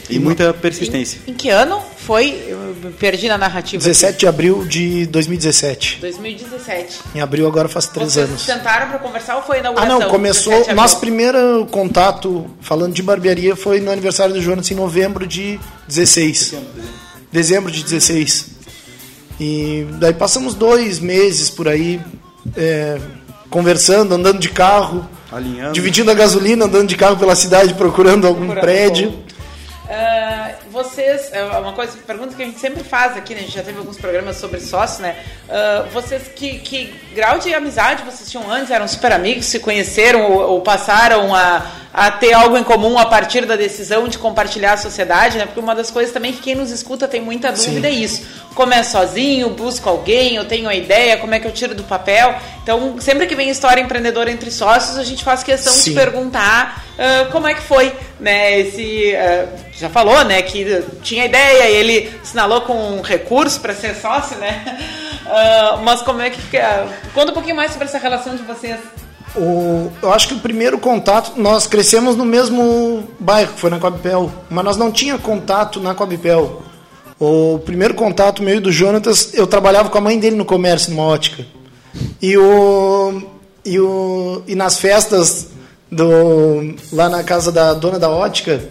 E, 0.09 0.19
muita 0.19 0.53
persistência. 0.53 1.21
Em, 1.27 1.33
em, 1.33 1.35
que 1.35 1.49
ano 1.49 1.83
foi? 2.05 2.45
Eu 2.47 2.75
perdi 2.99 3.29
na 3.29 3.39
narrativa. 3.39 3.83
17 3.83 4.11
aqui. 4.11 4.19
de 4.21 4.27
abril 4.27 4.65
de 4.67 5.07
2017. 5.07 5.99
2017. 6.01 7.01
Em 7.15 7.21
abril 7.21 7.47
agora 7.47 7.69
faz 7.69 7.87
três 7.87 8.13
Vocês 8.13 8.29
anos. 8.29 8.47
tentaram 8.47 8.89
para 8.89 8.99
conversar 8.99 9.37
ou 9.37 9.43
foi 9.43 9.61
na? 9.63 9.71
Ah, 9.71 9.87
não, 9.87 10.03
começou. 10.03 10.67
Nosso 10.75 11.01
primeiro 11.01 11.67
contato 11.71 12.47
falando 12.61 12.93
de 12.93 13.03
barbearia 13.03 13.57
foi 13.57 13.81
no 13.81 13.91
aniversário 13.91 14.35
do 14.35 14.41
Jonas 14.43 14.71
em 14.71 14.75
novembro 14.75 15.27
de 15.27 15.59
16. 15.89 16.39
Dezembro, 16.51 16.71
dezembro 17.33 17.73
de 17.73 17.83
16. 17.83 18.47
E 19.41 19.87
daí 19.99 20.13
passamos 20.15 20.55
dois 20.55 20.99
meses 21.01 21.51
por 21.51 21.67
aí 21.69 22.01
é, 22.57 22.99
conversando, 23.51 24.15
andando 24.15 24.39
de 24.39 24.49
carro, 24.49 25.09
Alinhando. 25.33 25.73
dividindo 25.73 26.11
a 26.11 26.15
gasolina, 26.15 26.67
andando 26.67 26.89
de 26.89 26.97
carro 26.97 27.17
pela 27.17 27.35
cidade, 27.35 27.75
procurando 27.75 28.27
algum 28.27 28.47
procurando 28.47 28.61
prédio. 28.61 29.25
Vocês, 30.85 31.33
é 31.33 31.43
uma 31.45 31.73
coisa, 31.73 31.97
pergunta 32.07 32.35
que 32.35 32.43
a 32.43 32.47
gente 32.47 32.61
sempre 32.61 32.85
faz 32.85 33.17
aqui, 33.17 33.35
né? 33.35 33.41
A 33.41 33.43
gente 33.45 33.55
já 33.55 33.63
teve 33.63 33.79
alguns 33.79 33.97
programas 33.97 34.37
sobre 34.37 34.61
sócio, 34.61 35.03
né? 35.03 35.17
Uh, 35.49 35.89
vocês, 35.91 36.29
que, 36.29 36.59
que 36.59 36.95
grau 37.15 37.39
de 37.39 37.53
amizade 37.55 38.05
vocês 38.05 38.31
tinham 38.31 38.51
antes? 38.51 38.71
Eram 38.71 38.87
super 38.87 39.13
amigos, 39.13 39.47
se 39.47 39.59
conheceram 39.61 40.31
ou, 40.31 40.41
ou 40.51 40.61
passaram 40.61 41.35
a, 41.35 41.67
a 41.93 42.11
ter 42.11 42.33
algo 42.33 42.57
em 42.59 42.65
comum 42.65 42.99
a 42.99 43.07
partir 43.07 43.47
da 43.47 43.57
decisão 43.57 44.09
de 44.09 44.19
compartilhar 44.19 44.75
a 44.75 44.77
sociedade, 44.77 45.39
né? 45.39 45.47
Porque 45.47 45.61
uma 45.61 45.75
das 45.75 45.91
coisas 45.91 46.13
também 46.13 46.33
que 46.33 46.41
quem 46.41 46.55
nos 46.55 46.71
escuta 46.71 47.09
tem 47.09 47.21
muita 47.21 47.51
dúvida 47.51 47.89
Sim. 47.89 47.95
é 47.95 47.99
isso. 47.99 48.27
Começo 48.55 48.93
sozinho, 48.93 49.51
busco 49.51 49.89
alguém, 49.89 50.37
eu 50.37 50.45
tenho 50.45 50.69
a 50.69 50.75
ideia, 50.75 51.17
como 51.17 51.35
é 51.35 51.41
que 51.41 51.47
eu 51.47 51.53
tiro 51.53 51.75
do 51.75 51.85
papel. 51.85 52.35
Então, 52.63 53.01
sempre 53.01 53.27
que 53.27 53.35
vem 53.35 53.49
história 53.49 53.81
empreendedora 53.81 54.31
entre 54.31 54.51
sócios, 54.51 54.99
a 54.99 55.05
gente 55.05 55.25
faz 55.25 55.43
questão 55.43 55.73
Sim. 55.73 55.91
de 55.91 55.97
perguntar 55.97 56.85
uh, 56.95 57.31
como 57.31 57.47
é 57.47 57.55
que 57.55 57.63
foi, 57.63 57.93
né? 58.19 58.61
Esse, 58.61 59.15
uh, 59.15 59.49
já 59.73 59.89
falou, 59.89 60.25
né? 60.25 60.43
Que 60.43 60.85
tinha 61.03 61.25
ideia, 61.25 61.71
ele 61.71 62.11
assinalou 62.23 62.63
com 62.63 62.75
um 62.75 63.03
recurso 63.03 63.61
para 63.61 63.75
ser 63.75 63.95
sócio, 63.95 64.37
né? 64.39 64.79
Uh, 65.25 65.83
mas 65.83 66.03
como 66.03 66.21
é 66.21 66.31
que... 66.31 66.41
conta 67.13 67.31
um 67.31 67.35
pouquinho 67.35 67.57
mais 67.57 67.73
sobre 67.73 67.87
essa 67.87 67.99
relação 67.99 68.37
de 68.37 68.43
vocês. 68.43 68.79
O, 69.37 69.91
eu 70.01 70.13
acho 70.13 70.29
que 70.29 70.35
o 70.35 70.39
primeiro 70.39 70.79
contato, 70.79 71.33
nós 71.37 71.67
crescemos 71.67 72.15
no 72.15 72.25
mesmo 72.25 73.09
bairro, 73.19 73.53
que 73.53 73.61
foi 73.61 73.71
na 73.71 73.81
Coabipel, 73.81 74.31
mas 74.49 74.65
nós 74.65 74.77
não 74.77 74.93
tinha 74.93 75.19
contato 75.19 75.81
na 75.81 75.95
Coabipel. 75.95 76.63
O 77.19 77.59
primeiro 77.59 77.95
contato 77.95 78.43
meu 78.43 78.57
e 78.57 78.61
do 78.61 78.71
Jonatas, 78.71 79.35
eu 79.35 79.47
trabalhava 79.47 79.89
com 79.89 79.99
a 79.99 80.01
mãe 80.01 80.19
dele 80.19 80.37
no 80.37 80.45
comércio, 80.45 80.91
numa 80.91 81.05
ótica. 81.05 81.45
E, 82.21 82.37
o, 82.37 83.23
e, 83.65 83.79
o, 83.81 84.43
e 84.47 84.55
nas 84.55 84.79
festas 84.79 85.49
do, 85.95 86.75
lá 86.93 87.09
na 87.09 87.23
casa 87.23 87.53
da 87.53 87.73
dona 87.73 87.99
da 87.99 88.11
ótica, 88.11 88.63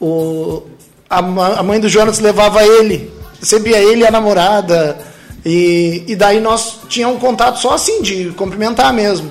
o, 0.00 0.62
a, 1.08 1.18
a 1.18 1.62
mãe 1.62 1.78
do 1.78 1.88
Jonas 1.88 2.18
levava 2.18 2.64
ele, 2.64 3.12
recebia 3.40 3.78
ele 3.78 4.02
e 4.02 4.06
a 4.06 4.10
namorada. 4.10 4.98
E, 5.44 6.04
e 6.08 6.16
daí 6.16 6.40
nós 6.40 6.80
tínhamos 6.88 7.18
um 7.18 7.20
contato 7.20 7.58
só 7.58 7.74
assim, 7.74 8.00
de 8.00 8.30
cumprimentar 8.30 8.92
mesmo. 8.92 9.30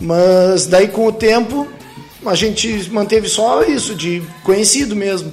Mas 0.00 0.66
daí 0.66 0.88
com 0.88 1.06
o 1.06 1.12
tempo 1.12 1.66
a 2.24 2.34
gente 2.34 2.90
manteve 2.90 3.28
só 3.28 3.62
isso, 3.62 3.94
de 3.94 4.22
conhecido 4.42 4.96
mesmo. 4.96 5.32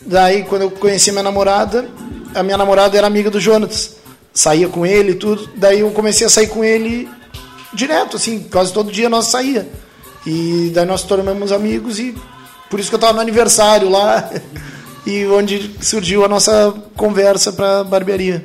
Daí 0.00 0.44
quando 0.44 0.62
eu 0.62 0.70
conheci 0.70 1.10
minha 1.12 1.22
namorada, 1.22 1.88
a 2.34 2.42
minha 2.42 2.56
namorada 2.56 2.96
era 2.96 3.06
amiga 3.06 3.30
do 3.30 3.38
Jonas. 3.40 3.96
Saía 4.32 4.68
com 4.68 4.86
ele 4.86 5.12
e 5.12 5.14
tudo. 5.14 5.50
Daí 5.56 5.80
eu 5.80 5.90
comecei 5.90 6.26
a 6.26 6.30
sair 6.30 6.46
com 6.46 6.64
ele 6.64 7.08
direto, 7.74 8.16
assim, 8.16 8.46
quase 8.50 8.72
todo 8.72 8.90
dia 8.90 9.08
nós 9.08 9.26
saía. 9.28 9.68
E 10.26 10.70
daí 10.74 10.86
nós 10.86 11.02
tornamos 11.02 11.52
amigos 11.52 11.98
e 11.98 12.14
por 12.70 12.80
isso 12.80 12.88
que 12.88 12.94
eu 12.94 12.98
estava 12.98 13.14
no 13.14 13.20
aniversário 13.20 13.88
lá 13.88 14.30
e 15.06 15.26
onde 15.26 15.74
surgiu 15.80 16.24
a 16.24 16.28
nossa 16.28 16.74
conversa 16.96 17.52
para 17.52 17.84
barbearia. 17.84 18.44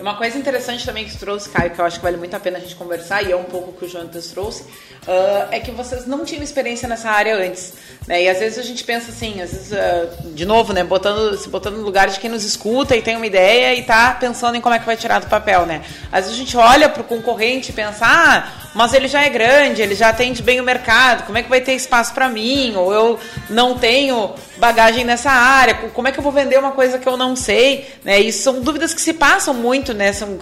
Uma 0.00 0.16
coisa 0.16 0.38
interessante 0.38 0.84
também 0.86 1.04
que 1.04 1.16
trouxe, 1.18 1.50
Caio, 1.50 1.70
que 1.70 1.78
eu 1.78 1.84
acho 1.84 1.98
que 1.98 2.02
vale 2.02 2.16
muito 2.16 2.34
a 2.34 2.40
pena 2.40 2.56
a 2.56 2.60
gente 2.60 2.74
conversar, 2.74 3.22
e 3.22 3.32
é 3.32 3.36
um 3.36 3.44
pouco 3.44 3.70
o 3.70 3.72
que 3.74 3.84
o 3.84 3.88
Jonatas 3.88 4.28
trouxe, 4.28 4.62
uh, 4.62 5.48
é 5.50 5.60
que 5.60 5.70
vocês 5.70 6.06
não 6.06 6.24
tinham 6.24 6.42
experiência 6.42 6.88
nessa 6.88 7.10
área 7.10 7.36
antes. 7.36 7.74
Né? 8.06 8.22
E 8.22 8.28
às 8.28 8.38
vezes 8.38 8.58
a 8.58 8.62
gente 8.62 8.82
pensa 8.82 9.10
assim, 9.10 9.42
às 9.42 9.52
vezes, 9.52 9.72
uh, 9.72 10.30
de 10.32 10.46
novo, 10.46 10.72
né, 10.72 10.82
botando, 10.82 11.36
se 11.36 11.48
botando 11.50 11.76
no 11.76 11.82
lugar 11.82 12.08
de 12.08 12.18
quem 12.18 12.30
nos 12.30 12.44
escuta 12.44 12.96
e 12.96 13.02
tem 13.02 13.14
uma 13.14 13.26
ideia 13.26 13.74
e 13.74 13.80
está 13.80 14.12
pensando 14.12 14.56
em 14.56 14.60
como 14.60 14.74
é 14.74 14.78
que 14.78 14.86
vai 14.86 14.96
tirar 14.96 15.20
do 15.20 15.26
papel. 15.26 15.66
Né? 15.66 15.82
Às 16.10 16.24
vezes 16.24 16.32
a 16.32 16.38
gente 16.38 16.56
olha 16.56 16.88
para 16.88 17.02
o 17.02 17.04
concorrente 17.04 17.70
e 17.70 17.74
pensa, 17.74 18.06
ah, 18.06 18.48
mas 18.74 18.94
ele 18.94 19.06
já 19.06 19.22
é 19.22 19.28
grande, 19.28 19.82
ele 19.82 19.94
já 19.94 20.08
atende 20.08 20.42
bem 20.42 20.60
o 20.60 20.64
mercado, 20.64 21.26
como 21.26 21.36
é 21.36 21.42
que 21.42 21.50
vai 21.50 21.60
ter 21.60 21.74
espaço 21.74 22.14
para 22.14 22.28
mim? 22.28 22.74
Ou 22.74 22.92
eu 22.92 23.20
não 23.50 23.78
tenho 23.78 24.34
bagagem 24.60 25.04
nessa 25.04 25.30
área, 25.30 25.74
como 25.94 26.06
é 26.06 26.12
que 26.12 26.18
eu 26.18 26.22
vou 26.22 26.30
vender 26.30 26.58
uma 26.58 26.72
coisa 26.72 26.98
que 26.98 27.08
eu 27.08 27.16
não 27.16 27.34
sei? 27.34 27.88
Né? 28.04 28.20
E 28.20 28.32
são 28.32 28.60
dúvidas 28.60 28.92
que 28.92 29.00
se 29.00 29.14
passam 29.14 29.54
muito, 29.54 29.94
né? 29.94 30.12
são 30.12 30.38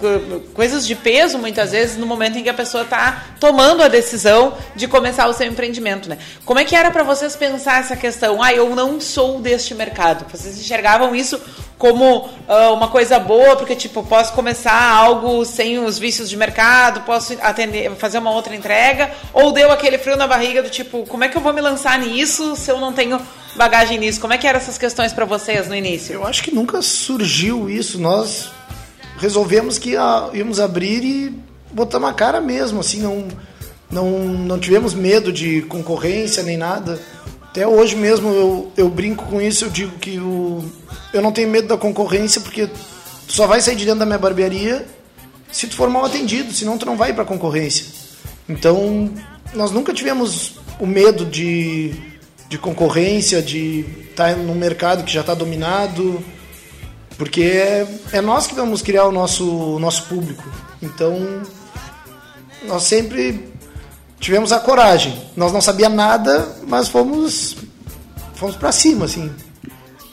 coisas 0.52 0.86
de 0.86 0.96
peso 0.96 1.38
muitas 1.38 1.70
vezes 1.70 1.96
no 1.96 2.04
momento 2.04 2.36
em 2.36 2.42
que 2.42 2.48
a 2.48 2.54
pessoa 2.54 2.82
está 2.82 3.26
tomando 3.38 3.82
a 3.82 3.88
decisão 3.88 4.54
de 4.74 4.88
começar 4.88 5.28
o 5.28 5.32
seu 5.32 5.46
empreendimento. 5.46 6.08
Né? 6.08 6.18
Como 6.44 6.58
é 6.58 6.64
que 6.64 6.74
era 6.74 6.90
para 6.90 7.04
vocês 7.04 7.36
pensar 7.36 7.80
essa 7.80 7.96
questão? 7.96 8.42
Ah, 8.42 8.52
eu 8.52 8.74
não 8.74 9.00
sou 9.00 9.40
deste 9.40 9.74
mercado. 9.74 10.26
Vocês 10.30 10.58
enxergavam 10.58 11.14
isso 11.14 11.40
como 11.78 12.26
uh, 12.26 12.74
uma 12.74 12.88
coisa 12.88 13.18
boa, 13.20 13.54
porque 13.54 13.76
tipo, 13.76 14.02
posso 14.02 14.32
começar 14.32 14.92
algo 14.92 15.44
sem 15.44 15.78
os 15.78 15.96
vícios 15.96 16.28
de 16.28 16.36
mercado, 16.36 17.02
posso 17.02 17.36
atender, 17.40 17.94
fazer 17.94 18.18
uma 18.18 18.32
outra 18.32 18.54
entrega, 18.54 19.12
ou 19.32 19.52
deu 19.52 19.70
aquele 19.70 19.96
frio 19.96 20.16
na 20.16 20.26
barriga 20.26 20.60
do 20.60 20.68
tipo, 20.68 21.06
como 21.06 21.22
é 21.22 21.28
que 21.28 21.36
eu 21.36 21.40
vou 21.40 21.52
me 21.52 21.60
lançar 21.60 21.96
nisso 22.00 22.56
se 22.56 22.70
eu 22.70 22.78
não 22.78 22.92
tenho 22.92 23.20
bagagem 23.58 23.98
nisso? 23.98 24.20
Como 24.20 24.32
é 24.32 24.38
que 24.38 24.46
eram 24.46 24.58
essas 24.58 24.78
questões 24.78 25.12
para 25.12 25.26
vocês 25.26 25.68
no 25.68 25.74
início? 25.74 26.14
Eu 26.14 26.26
acho 26.26 26.42
que 26.42 26.54
nunca 26.54 26.80
surgiu 26.80 27.68
isso. 27.68 28.00
Nós 28.00 28.50
resolvemos 29.18 29.76
que 29.78 29.94
íamos 30.32 30.60
abrir 30.60 31.04
e 31.04 31.34
botamos 31.70 32.08
a 32.08 32.12
cara 32.14 32.40
mesmo, 32.40 32.80
assim, 32.80 33.02
não, 33.02 33.28
não, 33.90 34.08
não 34.20 34.58
tivemos 34.58 34.94
medo 34.94 35.30
de 35.32 35.62
concorrência 35.62 36.42
nem 36.42 36.56
nada. 36.56 36.98
Até 37.42 37.66
hoje 37.66 37.96
mesmo 37.96 38.28
eu, 38.30 38.72
eu 38.76 38.88
brinco 38.88 39.26
com 39.26 39.40
isso, 39.40 39.64
eu 39.64 39.70
digo 39.70 39.98
que 39.98 40.18
o, 40.18 40.64
eu 41.12 41.20
não 41.20 41.32
tenho 41.32 41.50
medo 41.50 41.68
da 41.68 41.76
concorrência 41.76 42.40
porque 42.40 42.68
só 43.26 43.46
vai 43.46 43.60
sair 43.60 43.76
de 43.76 43.84
dentro 43.84 44.00
da 44.00 44.06
minha 44.06 44.18
barbearia 44.18 44.86
se 45.50 45.66
tu 45.66 45.74
for 45.74 45.88
mal 45.88 46.04
atendido, 46.04 46.52
senão 46.52 46.78
tu 46.78 46.86
não 46.86 46.96
vai 46.96 47.12
para 47.12 47.24
concorrência. 47.24 47.86
Então, 48.48 49.10
nós 49.54 49.70
nunca 49.70 49.92
tivemos 49.92 50.58
o 50.78 50.86
medo 50.86 51.24
de, 51.24 51.94
de 52.48 52.56
concorrência, 52.58 53.42
de 53.42 53.84
estar 54.10 54.34
tá 54.34 54.36
num 54.36 54.54
mercado 54.54 55.04
que 55.04 55.12
já 55.12 55.20
está 55.20 55.34
dominado, 55.34 56.24
porque 57.16 57.42
é, 57.42 57.86
é 58.12 58.20
nós 58.20 58.46
que 58.46 58.54
vamos 58.54 58.80
criar 58.80 59.04
o 59.04 59.12
nosso, 59.12 59.48
o 59.48 59.78
nosso 59.78 60.04
público. 60.04 60.44
Então, 60.80 61.42
nós 62.66 62.84
sempre 62.84 63.52
tivemos 64.20 64.52
a 64.52 64.60
coragem. 64.60 65.20
Nós 65.36 65.52
não 65.52 65.60
sabíamos 65.60 65.96
nada, 65.96 66.56
mas 66.66 66.88
fomos, 66.88 67.56
fomos 68.34 68.56
para 68.56 68.72
cima, 68.72 69.04
assim. 69.04 69.30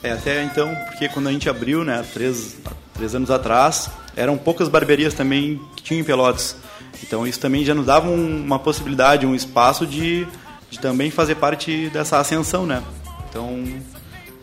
É, 0.02 0.12
até 0.12 0.42
então, 0.42 0.74
porque 0.86 1.08
quando 1.08 1.28
a 1.28 1.32
gente 1.32 1.48
abriu, 1.48 1.84
né, 1.84 2.04
três, 2.12 2.56
três 2.94 3.14
anos 3.14 3.30
atrás, 3.30 3.90
eram 4.16 4.36
poucas 4.36 4.68
barbearias 4.68 5.14
também 5.14 5.60
que 5.76 5.82
tinham 5.82 6.04
Pelotas. 6.04 6.56
Então 7.02 7.26
isso 7.26 7.38
também 7.38 7.64
já 7.64 7.74
nos 7.74 7.86
dava 7.86 8.08
um, 8.08 8.44
uma 8.44 8.58
possibilidade, 8.58 9.26
um 9.26 9.34
espaço 9.34 9.86
de, 9.86 10.26
de 10.70 10.78
também 10.78 11.10
fazer 11.10 11.36
parte 11.36 11.88
dessa 11.90 12.18
ascensão, 12.18 12.66
né? 12.66 12.82
Então 13.28 13.64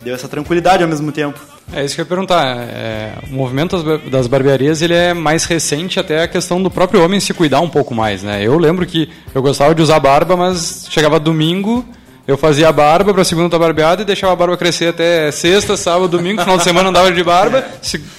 deu 0.02 0.14
essa 0.14 0.28
tranquilidade 0.28 0.82
ao 0.82 0.88
mesmo 0.88 1.10
tempo. 1.10 1.40
É 1.72 1.84
isso 1.84 1.94
que 1.94 2.00
eu 2.00 2.04
ia 2.04 2.08
perguntar. 2.08 2.44
É, 2.58 3.14
o 3.30 3.34
movimento 3.34 3.82
das, 4.10 4.26
barbearias 4.26 4.82
ele 4.82 4.94
é 4.94 5.14
mais 5.14 5.44
recente 5.44 5.98
até 5.98 6.22
a 6.22 6.28
questão 6.28 6.62
do 6.62 6.70
próprio 6.70 7.02
homem 7.02 7.18
se 7.18 7.32
cuidar 7.32 7.60
um 7.60 7.68
pouco 7.68 7.94
mais, 7.94 8.22
né? 8.22 8.42
Eu 8.42 8.58
lembro 8.58 8.86
que 8.86 9.08
eu 9.34 9.42
gostava 9.42 9.74
de 9.74 9.80
usar 9.80 9.98
barba, 9.98 10.36
mas 10.36 10.86
chegava 10.90 11.18
domingo, 11.18 11.84
eu 12.28 12.36
fazia 12.36 12.68
a 12.68 12.72
barba 12.72 13.14
para 13.14 13.24
segunda 13.24 13.46
estar 13.46 13.58
barbeada 13.58 14.02
e 14.02 14.04
deixava 14.04 14.32
a 14.34 14.36
barba 14.36 14.56
crescer 14.56 14.88
até 14.88 15.30
sexta, 15.30 15.76
sábado, 15.76 16.08
domingo, 16.08 16.42
final 16.42 16.58
de 16.58 16.64
semana 16.64 16.90
andava 16.90 17.10
de 17.10 17.24
barba, 17.24 17.64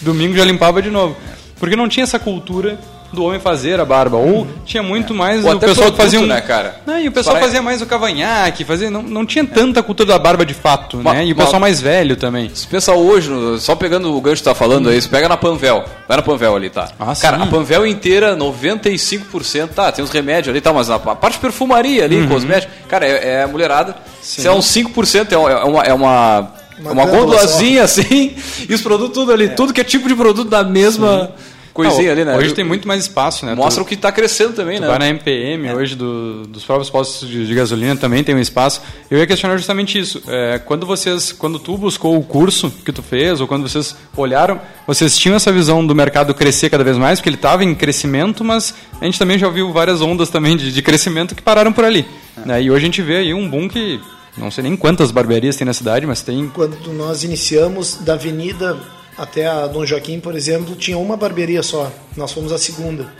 domingo 0.02 0.36
já 0.36 0.44
limpava 0.44 0.82
de 0.82 0.90
novo. 0.90 1.16
Porque 1.60 1.76
não 1.76 1.88
tinha 1.88 2.04
essa 2.04 2.20
cultura 2.20 2.78
do 3.16 3.24
homem 3.24 3.40
fazer 3.40 3.80
a 3.80 3.86
barba. 3.86 4.18
Ou 4.18 4.48
tinha 4.66 4.84
muito 4.84 5.14
é. 5.14 5.16
mais 5.16 5.46
Ou 5.46 5.54
o 5.54 5.60
pessoal 5.60 5.92
que 5.92 5.98
fazia 5.98 6.20
um. 6.20 6.26
Né, 6.26 6.42
cara? 6.42 6.82
Não, 6.86 7.00
e 7.00 7.08
o 7.08 7.12
pessoal 7.12 7.38
fazia 7.38 7.62
mais 7.62 7.82
o 7.82 7.86
cavanhaque, 7.86 8.64
fazia, 8.64 8.92
não, 8.92 9.02
não 9.02 9.26
tinha 9.26 9.46
tanta 9.46 9.82
cultura 9.82 10.10
da 10.10 10.20
barba 10.20 10.46
de 10.46 10.54
fato, 10.54 10.98
ma, 10.98 11.14
né? 11.14 11.26
E 11.26 11.32
o 11.32 11.36
pessoal 11.36 11.60
mais 11.60 11.82
velho 11.82 12.16
também. 12.16 12.52
Se 12.54 12.68
pensa 12.68 12.94
hoje, 12.94 13.32
só 13.60 13.76
pegando 13.76 14.16
o 14.16 14.22
gancho 14.22 14.42
que 14.42 14.50
tá 14.50 14.54
falando 14.54 14.88
hum. 14.88 14.90
aí, 14.90 15.02
você 15.02 15.10
pega 15.10 15.30
na 15.30 15.38
Panvel. 15.38 15.84
Vai 16.08 16.18
na 16.18 16.24
Panvel 16.24 16.56
ali, 16.56 16.70
tá? 16.70 16.90
Ah, 17.00 17.16
cara, 17.16 17.38
sim. 17.38 17.44
a 17.44 17.48
Panvel 17.48 17.88
inteira, 17.88 18.36
95%, 18.36 19.70
tá, 19.70 19.92
tem 19.92 20.04
uns 20.04 20.12
remédios 20.12 20.50
ali, 20.50 20.62
tá, 20.62 20.74
mas 20.74 20.90
a 20.90 21.00
parte 21.00 21.36
de 21.36 21.40
perfumaria 21.40 22.04
ali, 22.04 22.18
uhum. 22.18 22.28
cosmético, 22.28 22.72
cara, 22.88 23.06
é, 23.06 23.42
é 23.42 23.46
mulherada. 23.46 23.96
Sim. 24.22 24.42
Se 24.42 24.48
é 24.48 24.52
uns 24.52 24.66
5%, 24.66 25.32
é, 25.32 25.36
é 25.36 25.38
uma. 25.38 25.84
É 25.84 25.94
uma 25.94 26.66
uma, 26.78 26.92
uma 26.92 27.06
gôndolazinha 27.06 27.84
assim, 27.86 28.36
e 28.68 28.74
os 28.74 28.82
produtos 28.82 29.14
tudo 29.14 29.32
ali, 29.32 29.46
é. 29.46 29.48
tudo 29.48 29.72
que 29.72 29.80
é 29.80 29.84
tipo 29.84 30.10
de 30.10 30.14
produto 30.14 30.50
da 30.50 30.62
mesma. 30.62 31.32
Sim 31.38 31.55
coisinha 31.76 32.14
ali, 32.14 32.24
né? 32.24 32.38
Hoje 32.38 32.54
tem 32.54 32.64
muito 32.64 32.88
mais 32.88 33.02
espaço, 33.02 33.46
né? 33.46 33.54
Mostra 33.54 33.84
tu, 33.84 33.86
o 33.86 33.88
que 33.88 33.96
está 33.96 34.10
crescendo 34.10 34.54
também, 34.54 34.80
né? 34.80 34.88
Vai 34.88 34.98
na 34.98 35.10
MPM 35.10 35.68
é. 35.68 35.76
hoje 35.76 35.94
do, 35.94 36.48
dos 36.48 36.64
próprios 36.64 36.90
postos 36.90 37.28
de, 37.28 37.46
de, 37.46 37.54
gasolina 37.54 37.98
também 37.98 38.24
tem 38.24 38.34
um 38.34 38.40
espaço. 38.40 38.82
Eu 39.12 39.18
ia 39.18 39.28
questionar 39.28 39.58
justamente 39.58 40.00
isso. 40.00 40.24
É, 40.26 40.58
quando 40.58 40.86
vocês, 40.86 41.34
quando 41.34 41.60
tu 41.60 41.78
buscou 41.78 42.18
o 42.18 42.24
curso 42.24 42.72
que 42.86 42.94
tu 42.94 43.04
fez 43.04 43.42
ou 43.42 43.48
quando 43.48 43.68
vocês 43.68 43.94
olharam, 44.16 44.60
vocês 44.88 45.18
tinham 45.18 45.36
essa 45.36 45.52
visão 45.52 45.86
do 45.86 45.94
mercado 45.94 46.34
crescer 46.34 46.70
cada 46.70 46.84
vez 46.84 46.98
mais, 46.98 47.20
porque 47.20 47.28
ele 47.28 47.36
estava 47.36 47.62
em 47.62 47.76
crescimento, 47.76 48.42
mas 48.42 48.74
a 49.02 49.04
gente 49.04 49.20
também 49.20 49.38
já 49.38 49.50
viu 49.50 49.74
várias 49.74 50.02
ondas 50.02 50.30
também 50.30 50.56
de, 50.56 50.72
de 50.72 50.82
crescimento 50.82 51.36
que 51.36 51.42
pararam 51.42 51.74
por 51.74 51.84
ali. 51.84 52.06
É. 52.38 52.48
Né? 52.48 52.64
E 52.64 52.72
hoje 52.72 52.84
a 52.84 52.86
gente 52.86 53.02
vê 53.02 53.18
aí 53.18 53.34
um 53.34 53.50
boom 53.50 53.68
que 53.68 54.00
não 54.38 54.50
sei 54.50 54.64
nem 54.64 54.78
quantas 54.78 55.12
barbearias 55.12 55.58
tem 55.58 55.66
na 55.66 55.74
cidade, 55.74 56.08
mas 56.08 56.22
tem. 56.22 56.48
Quando 56.48 56.94
nós 56.94 57.26
iniciamos 57.26 57.96
da 57.96 58.14
Avenida 58.14 58.78
até 59.18 59.48
a 59.48 59.68
Dom 59.68 59.86
Joaquim, 59.86 60.20
por 60.20 60.36
exemplo, 60.36 60.76
tinha 60.76 60.98
uma 60.98 61.16
barbearia 61.16 61.64
só. 61.64 61.92
Nós 62.16 62.32
fomos 62.32 62.52
a 62.52 62.58
segunda. 62.58 63.12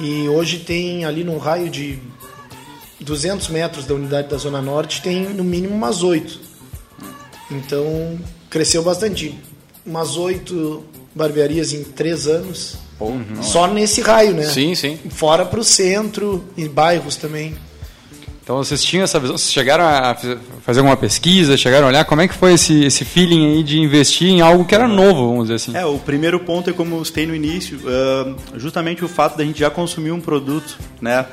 E 0.00 0.28
hoje 0.28 0.58
tem 0.60 1.04
ali 1.04 1.24
num 1.24 1.38
raio 1.38 1.70
de 1.70 1.98
200 3.00 3.48
metros 3.48 3.84
da 3.84 3.94
unidade 3.94 4.28
da 4.28 4.36
Zona 4.36 4.60
Norte, 4.60 5.02
tem 5.02 5.22
no 5.22 5.44
mínimo 5.44 5.74
umas 5.74 6.02
oito. 6.02 6.40
Então 7.50 8.18
cresceu 8.50 8.82
bastante. 8.82 9.38
Umas 9.84 10.16
oito 10.16 10.84
barbearias 11.14 11.72
em 11.72 11.84
três 11.84 12.26
anos. 12.26 12.76
Uhum. 12.98 13.42
Só 13.42 13.66
nesse 13.66 14.00
raio, 14.00 14.32
né? 14.32 14.44
Sim, 14.44 14.74
sim. 14.74 14.98
Fora 15.10 15.44
para 15.44 15.60
o 15.60 15.64
centro 15.64 16.44
e 16.56 16.68
bairros 16.68 17.16
também. 17.16 17.54
Então 18.46 18.58
vocês 18.58 18.80
tinham 18.84 19.02
essa 19.02 19.18
visão, 19.18 19.36
vocês 19.36 19.52
chegaram 19.52 19.84
a 19.84 20.16
fazer 20.60 20.78
alguma 20.78 20.96
pesquisa, 20.96 21.56
chegaram 21.56 21.86
a 21.86 21.88
olhar 21.88 22.04
como 22.04 22.20
é 22.20 22.28
que 22.28 22.34
foi 22.34 22.52
esse, 22.52 22.84
esse 22.84 23.04
feeling 23.04 23.44
aí 23.44 23.64
de 23.64 23.80
investir 23.80 24.28
em 24.28 24.40
algo 24.40 24.64
que 24.64 24.72
era 24.72 24.86
novo, 24.86 25.30
vamos 25.30 25.48
dizer 25.48 25.54
assim? 25.54 25.76
É, 25.76 25.84
o 25.84 25.98
primeiro 25.98 26.38
ponto 26.38 26.70
é 26.70 26.72
como 26.72 26.94
eu 26.94 27.04
citei 27.04 27.26
no 27.26 27.34
início, 27.34 27.80
justamente 28.54 29.04
o 29.04 29.08
fato 29.08 29.36
da 29.36 29.42
gente 29.42 29.58
já 29.58 29.68
consumir 29.68 30.12
um 30.12 30.20
produto, 30.20 30.78
né? 31.00 31.26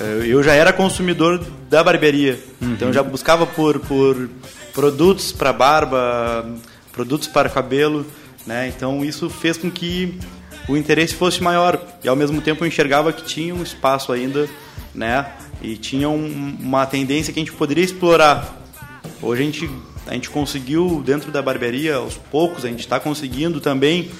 Uh, 0.00 0.24
eu 0.24 0.42
já 0.42 0.54
era 0.54 0.72
consumidor 0.72 1.44
da 1.68 1.84
barbearia, 1.84 2.40
uhum. 2.62 2.72
então 2.72 2.88
eu 2.88 2.94
já 2.94 3.02
buscava 3.02 3.46
por, 3.46 3.78
por 3.80 4.30
produtos 4.72 5.32
para 5.32 5.52
barba, 5.52 6.50
produtos 6.90 7.28
para 7.28 7.50
cabelo, 7.50 8.06
né? 8.46 8.72
Então 8.74 9.04
isso 9.04 9.28
fez 9.28 9.58
com 9.58 9.70
que 9.70 10.18
o 10.66 10.78
interesse 10.78 11.14
fosse 11.14 11.42
maior 11.42 11.78
e 12.02 12.08
ao 12.08 12.16
mesmo 12.16 12.40
tempo 12.40 12.64
eu 12.64 12.68
enxergava 12.68 13.12
que 13.12 13.22
tinha 13.22 13.54
um 13.54 13.62
espaço 13.62 14.10
ainda, 14.12 14.48
né? 14.94 15.26
E 15.62 15.76
tinha 15.76 16.08
um, 16.08 16.56
uma 16.60 16.86
tendência 16.86 17.32
que 17.32 17.40
a 17.40 17.42
gente 17.42 17.52
poderia 17.52 17.84
explorar. 17.84 18.62
Hoje 19.22 19.42
a 19.42 19.44
gente, 19.44 19.70
a 20.06 20.14
gente 20.14 20.30
conseguiu, 20.30 21.02
dentro 21.04 21.30
da 21.32 21.40
barbearia, 21.40 21.96
aos 21.96 22.16
poucos, 22.16 22.64
a 22.64 22.68
gente 22.68 22.80
está 22.80 23.00
conseguindo 23.00 23.60
também 23.60 24.10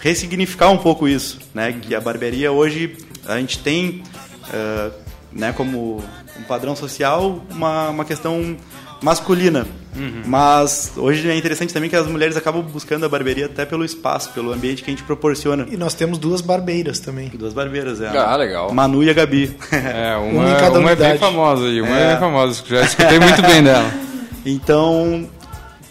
ressignificar 0.00 0.70
um 0.70 0.78
pouco 0.78 1.08
isso, 1.08 1.38
né? 1.54 1.72
Que 1.72 1.94
a 1.94 2.00
barbearia 2.00 2.52
hoje 2.52 2.96
a 3.26 3.38
gente 3.38 3.58
tem, 3.58 4.02
uh, 4.48 4.92
né, 5.32 5.52
como 5.52 6.02
um 6.38 6.42
padrão 6.44 6.74
social, 6.74 7.44
uma, 7.50 7.90
uma 7.90 8.04
questão 8.04 8.56
masculina. 9.02 9.66
Uhum. 9.96 10.22
Mas 10.26 10.92
hoje 10.96 11.28
é 11.28 11.36
interessante 11.36 11.74
também 11.74 11.90
que 11.90 11.96
as 11.96 12.06
mulheres 12.06 12.36
acabam 12.36 12.62
buscando 12.62 13.04
a 13.04 13.08
barbearia 13.08 13.46
até 13.46 13.64
pelo 13.64 13.84
espaço, 13.84 14.30
pelo 14.32 14.52
ambiente 14.52 14.82
que 14.82 14.90
a 14.90 14.92
gente 14.92 15.02
proporciona. 15.02 15.66
E 15.70 15.76
nós 15.76 15.94
temos 15.94 16.18
duas 16.18 16.40
barbeiras 16.40 17.00
também. 17.00 17.28
Duas 17.28 17.52
barbeiras, 17.52 18.00
é. 18.00 18.08
Ah, 18.16 18.36
legal. 18.36 18.72
Manu 18.72 19.02
e 19.02 19.10
a 19.10 19.12
Gabi. 19.12 19.56
É, 19.88 20.16
uma, 20.16 20.44
uma, 20.44 20.56
cada 20.56 20.78
uma 20.78 20.90
é 20.90 20.96
bem 20.96 21.18
famosa 21.18 21.64
aí, 21.66 21.80
uma 21.80 21.96
é, 21.96 22.02
é 22.02 22.08
bem 22.10 22.18
famosa, 22.18 22.62
já 22.66 22.82
escutei 22.82 23.18
muito 23.18 23.40
bem 23.42 23.62
dela. 23.62 23.90
Então, 24.44 25.28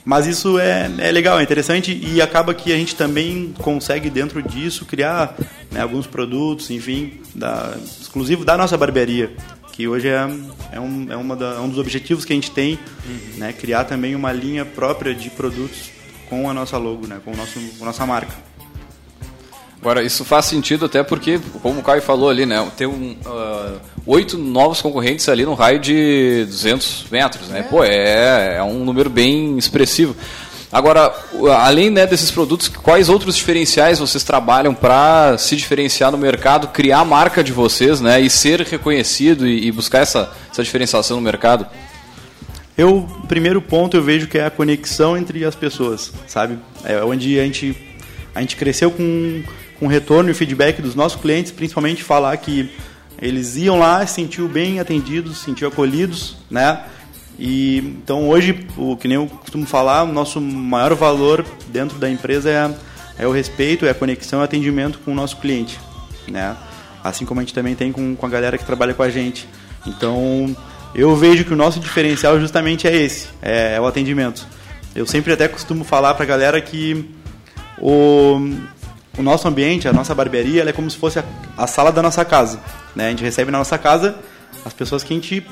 mas 0.04 0.26
isso 0.26 0.58
é, 0.58 0.90
é 1.00 1.12
legal, 1.12 1.40
é 1.40 1.44
interessante 1.44 2.00
e 2.02 2.22
acaba 2.22 2.54
que 2.54 2.72
a 2.72 2.76
gente 2.76 2.96
também 2.96 3.54
consegue 3.60 4.10
dentro 4.10 4.42
disso 4.42 4.86
criar 4.86 5.36
né, 5.70 5.82
alguns 5.82 6.08
produtos, 6.08 6.72
enfim, 6.72 7.20
da, 7.36 7.76
exclusivo 8.02 8.46
da 8.46 8.58
nossa 8.58 8.78
barbearia 8.78 9.32
que 9.78 9.88
hoje 9.88 10.08
é, 10.08 10.28
é, 10.72 10.80
um, 10.80 11.06
é, 11.08 11.16
uma 11.16 11.36
da, 11.36 11.54
é 11.54 11.60
um 11.60 11.70
dos 11.70 11.78
objetivos 11.78 12.26
que 12.26 12.34
a 12.34 12.36
gente 12.36 12.50
tem, 12.50 12.80
uhum. 13.06 13.38
né, 13.38 13.54
criar 13.54 13.84
também 13.84 14.16
uma 14.16 14.32
linha 14.32 14.66
própria 14.66 15.14
de 15.14 15.30
produtos 15.30 15.92
com 16.28 16.50
a 16.50 16.54
nossa 16.54 16.80
logo, 16.80 17.06
né, 17.06 17.22
com, 17.24 17.32
o 17.32 17.38
nosso, 17.38 17.60
com 17.78 17.84
a 17.84 17.86
nossa 17.86 18.04
marca. 18.04 18.34
Agora, 19.80 20.02
isso 20.02 20.26
faz 20.26 20.46
sentido 20.46 20.86
até 20.86 21.04
porque, 21.04 21.40
como 21.62 21.80
o 21.80 21.84
Caio 21.84 22.02
falou 22.02 22.28
ali, 22.28 22.44
né, 22.44 22.72
tem 22.76 22.88
um, 22.88 23.16
uh, 23.24 23.80
oito 24.08 24.36
novos 24.36 24.82
concorrentes 24.82 25.30
ali 25.30 25.46
no 25.46 25.54
raio 25.54 25.80
de 25.80 26.46
200 26.46 27.06
metros, 27.12 27.48
né? 27.50 27.60
É. 27.60 27.64
Pô, 27.64 27.84
é, 27.84 28.56
é 28.58 28.64
um 28.64 28.84
número 28.84 29.12
bem 29.12 29.60
expressivo. 29.60 30.16
Agora, 30.72 31.14
além 31.60 31.90
né, 31.90 32.06
desses 32.06 32.30
produtos, 32.30 32.68
quais 32.68 33.08
outros 33.08 33.38
diferenciais 33.38 34.00
vocês 34.00 34.24
trabalham 34.24 34.74
para 34.74 35.38
se 35.38 35.56
diferenciar 35.56 36.12
no 36.12 36.18
mercado, 36.18 36.68
criar 36.68 37.00
a 37.00 37.06
marca 37.06 37.42
de 37.42 37.54
vocês 37.54 38.02
né, 38.02 38.20
e 38.20 38.30
ser 38.30 38.62
reconhecido 38.62 39.48
e, 39.48 39.68
e 39.68 39.72
buscar 39.72 40.00
essa, 40.00 40.32
essa 40.52 40.62
diferenciação 40.62 41.18
no 41.18 41.24
mercado? 41.24 41.66
Eu, 42.78 43.08
primeiro 43.28 43.62
ponto, 43.62 43.96
eu 43.98 44.04
vejo 44.04 44.28
que 44.28 44.38
é 44.38 44.46
a 44.46 44.52
conexão 44.52 45.18
entre 45.18 45.44
as 45.44 45.56
pessoas, 45.56 46.12
sabe? 46.28 46.60
É 46.84 47.02
onde 47.04 47.40
a 47.40 47.44
gente, 47.44 47.76
a 48.36 48.42
gente 48.42 48.56
cresceu 48.56 48.92
com, 48.92 49.42
com 49.80 49.88
retorno 49.88 50.30
e 50.30 50.34
feedback 50.34 50.82
dos 50.82 50.94
nossos 50.94 51.20
clientes, 51.20 51.52
principalmente 51.52 52.04
falar 52.04 52.36
que 52.38 52.70
eles 53.20 53.56
iam 53.56 53.80
lá, 53.80 54.06
se 54.06 54.16
sentiam 54.16 54.48
bem 54.48 54.80
atendidos, 54.80 55.40
se 55.40 55.46
sentiam 55.46 55.70
acolhidos, 55.70 56.38
né? 56.52 56.84
E 57.40 57.78
então 57.80 58.28
hoje, 58.28 58.68
o 58.76 58.98
que 58.98 59.08
nem 59.08 59.16
eu 59.16 59.28
costumo 59.28 59.66
falar, 59.66 60.04
o 60.04 60.12
nosso 60.12 60.42
maior 60.42 60.96
valor 60.96 61.46
dentro 61.68 62.00
da 62.00 62.10
empresa 62.10 62.50
é, 62.50 63.24
é 63.24 63.28
o 63.28 63.32
respeito, 63.32 63.86
é 63.86 63.92
a 63.92 63.94
conexão 63.94 64.42
e 64.42 64.44
atendimento 64.44 65.00
com 65.00 65.12
o 65.12 65.16
nosso 65.16 65.38
cliente, 65.38 65.80
né? 66.28 66.56
Assim 67.04 67.26
como 67.26 67.40
a 67.40 67.44
gente 67.44 67.54
também 67.54 67.76
tem 67.76 67.92
com, 67.92 68.16
com 68.16 68.26
a 68.26 68.30
galera 68.30 68.58
que 68.58 68.66
trabalha 68.66 68.94
com 68.94 69.04
a 69.04 69.10
gente. 69.10 69.48
Então, 69.86 70.56
eu 70.96 71.16
vejo 71.16 71.46
que 71.46 71.54
o 71.54 71.56
nosso 71.56 71.80
diferencial 71.80 72.40
justamente 72.40 72.88
é 72.88 72.96
esse, 72.96 73.30
é, 73.42 73.76
é 73.76 73.82
o 73.82 73.86
atendimento. 73.86 74.46
Eu 74.96 75.06
sempre 75.06 75.32
até 75.32 75.48
costumo 75.48 75.84
falar 75.84 76.16
para 76.16 76.24
a 76.24 76.28
galera 76.28 76.60
que 76.60 77.08
o, 77.78 78.40
o 79.16 79.22
nosso 79.22 79.48
ambiente, 79.48 79.88
a 79.88 79.94
nossa 79.94 80.16
barbearia, 80.16 80.68
é 80.68 80.74
como 80.74 80.90
se 80.90 80.98
fosse 80.98 81.20
a, 81.20 81.24
a 81.56 81.68
sala 81.68 81.92
da 81.92 82.02
nossa 82.02 82.26
casa. 82.26 82.60
Né? 82.96 83.08
A 83.08 83.10
gente 83.12 83.24
recebe 83.24 83.52
na 83.52 83.60
nossa 83.60 83.78
casa 83.78 84.16
as 84.66 84.74
pessoas 84.74 85.04
que 85.04 85.14
a 85.14 85.16
gente 85.16 85.46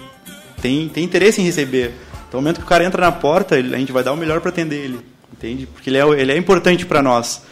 tem, 0.66 0.90
tem 0.90 1.04
interesse 1.04 1.40
em 1.40 1.44
receber. 1.44 1.94
Então, 2.28 2.40
no 2.40 2.42
momento 2.42 2.58
que 2.58 2.66
o 2.66 2.68
cara 2.68 2.84
entra 2.84 3.00
na 3.00 3.12
porta, 3.12 3.56
a 3.56 3.62
gente 3.62 3.92
vai 3.92 4.04
dar 4.04 4.14
o 4.14 4.18
melhor 4.18 4.42
para 4.42 4.50
atender 4.50 4.78
ele, 4.78 5.00
entende? 5.32 5.68
Porque 5.68 5.92
ele 5.92 5.98
é, 5.98 6.08
ele 6.20 6.32
é 6.32 6.38
importante 6.38 6.88
para 6.88 7.04
nós. 7.04 7.44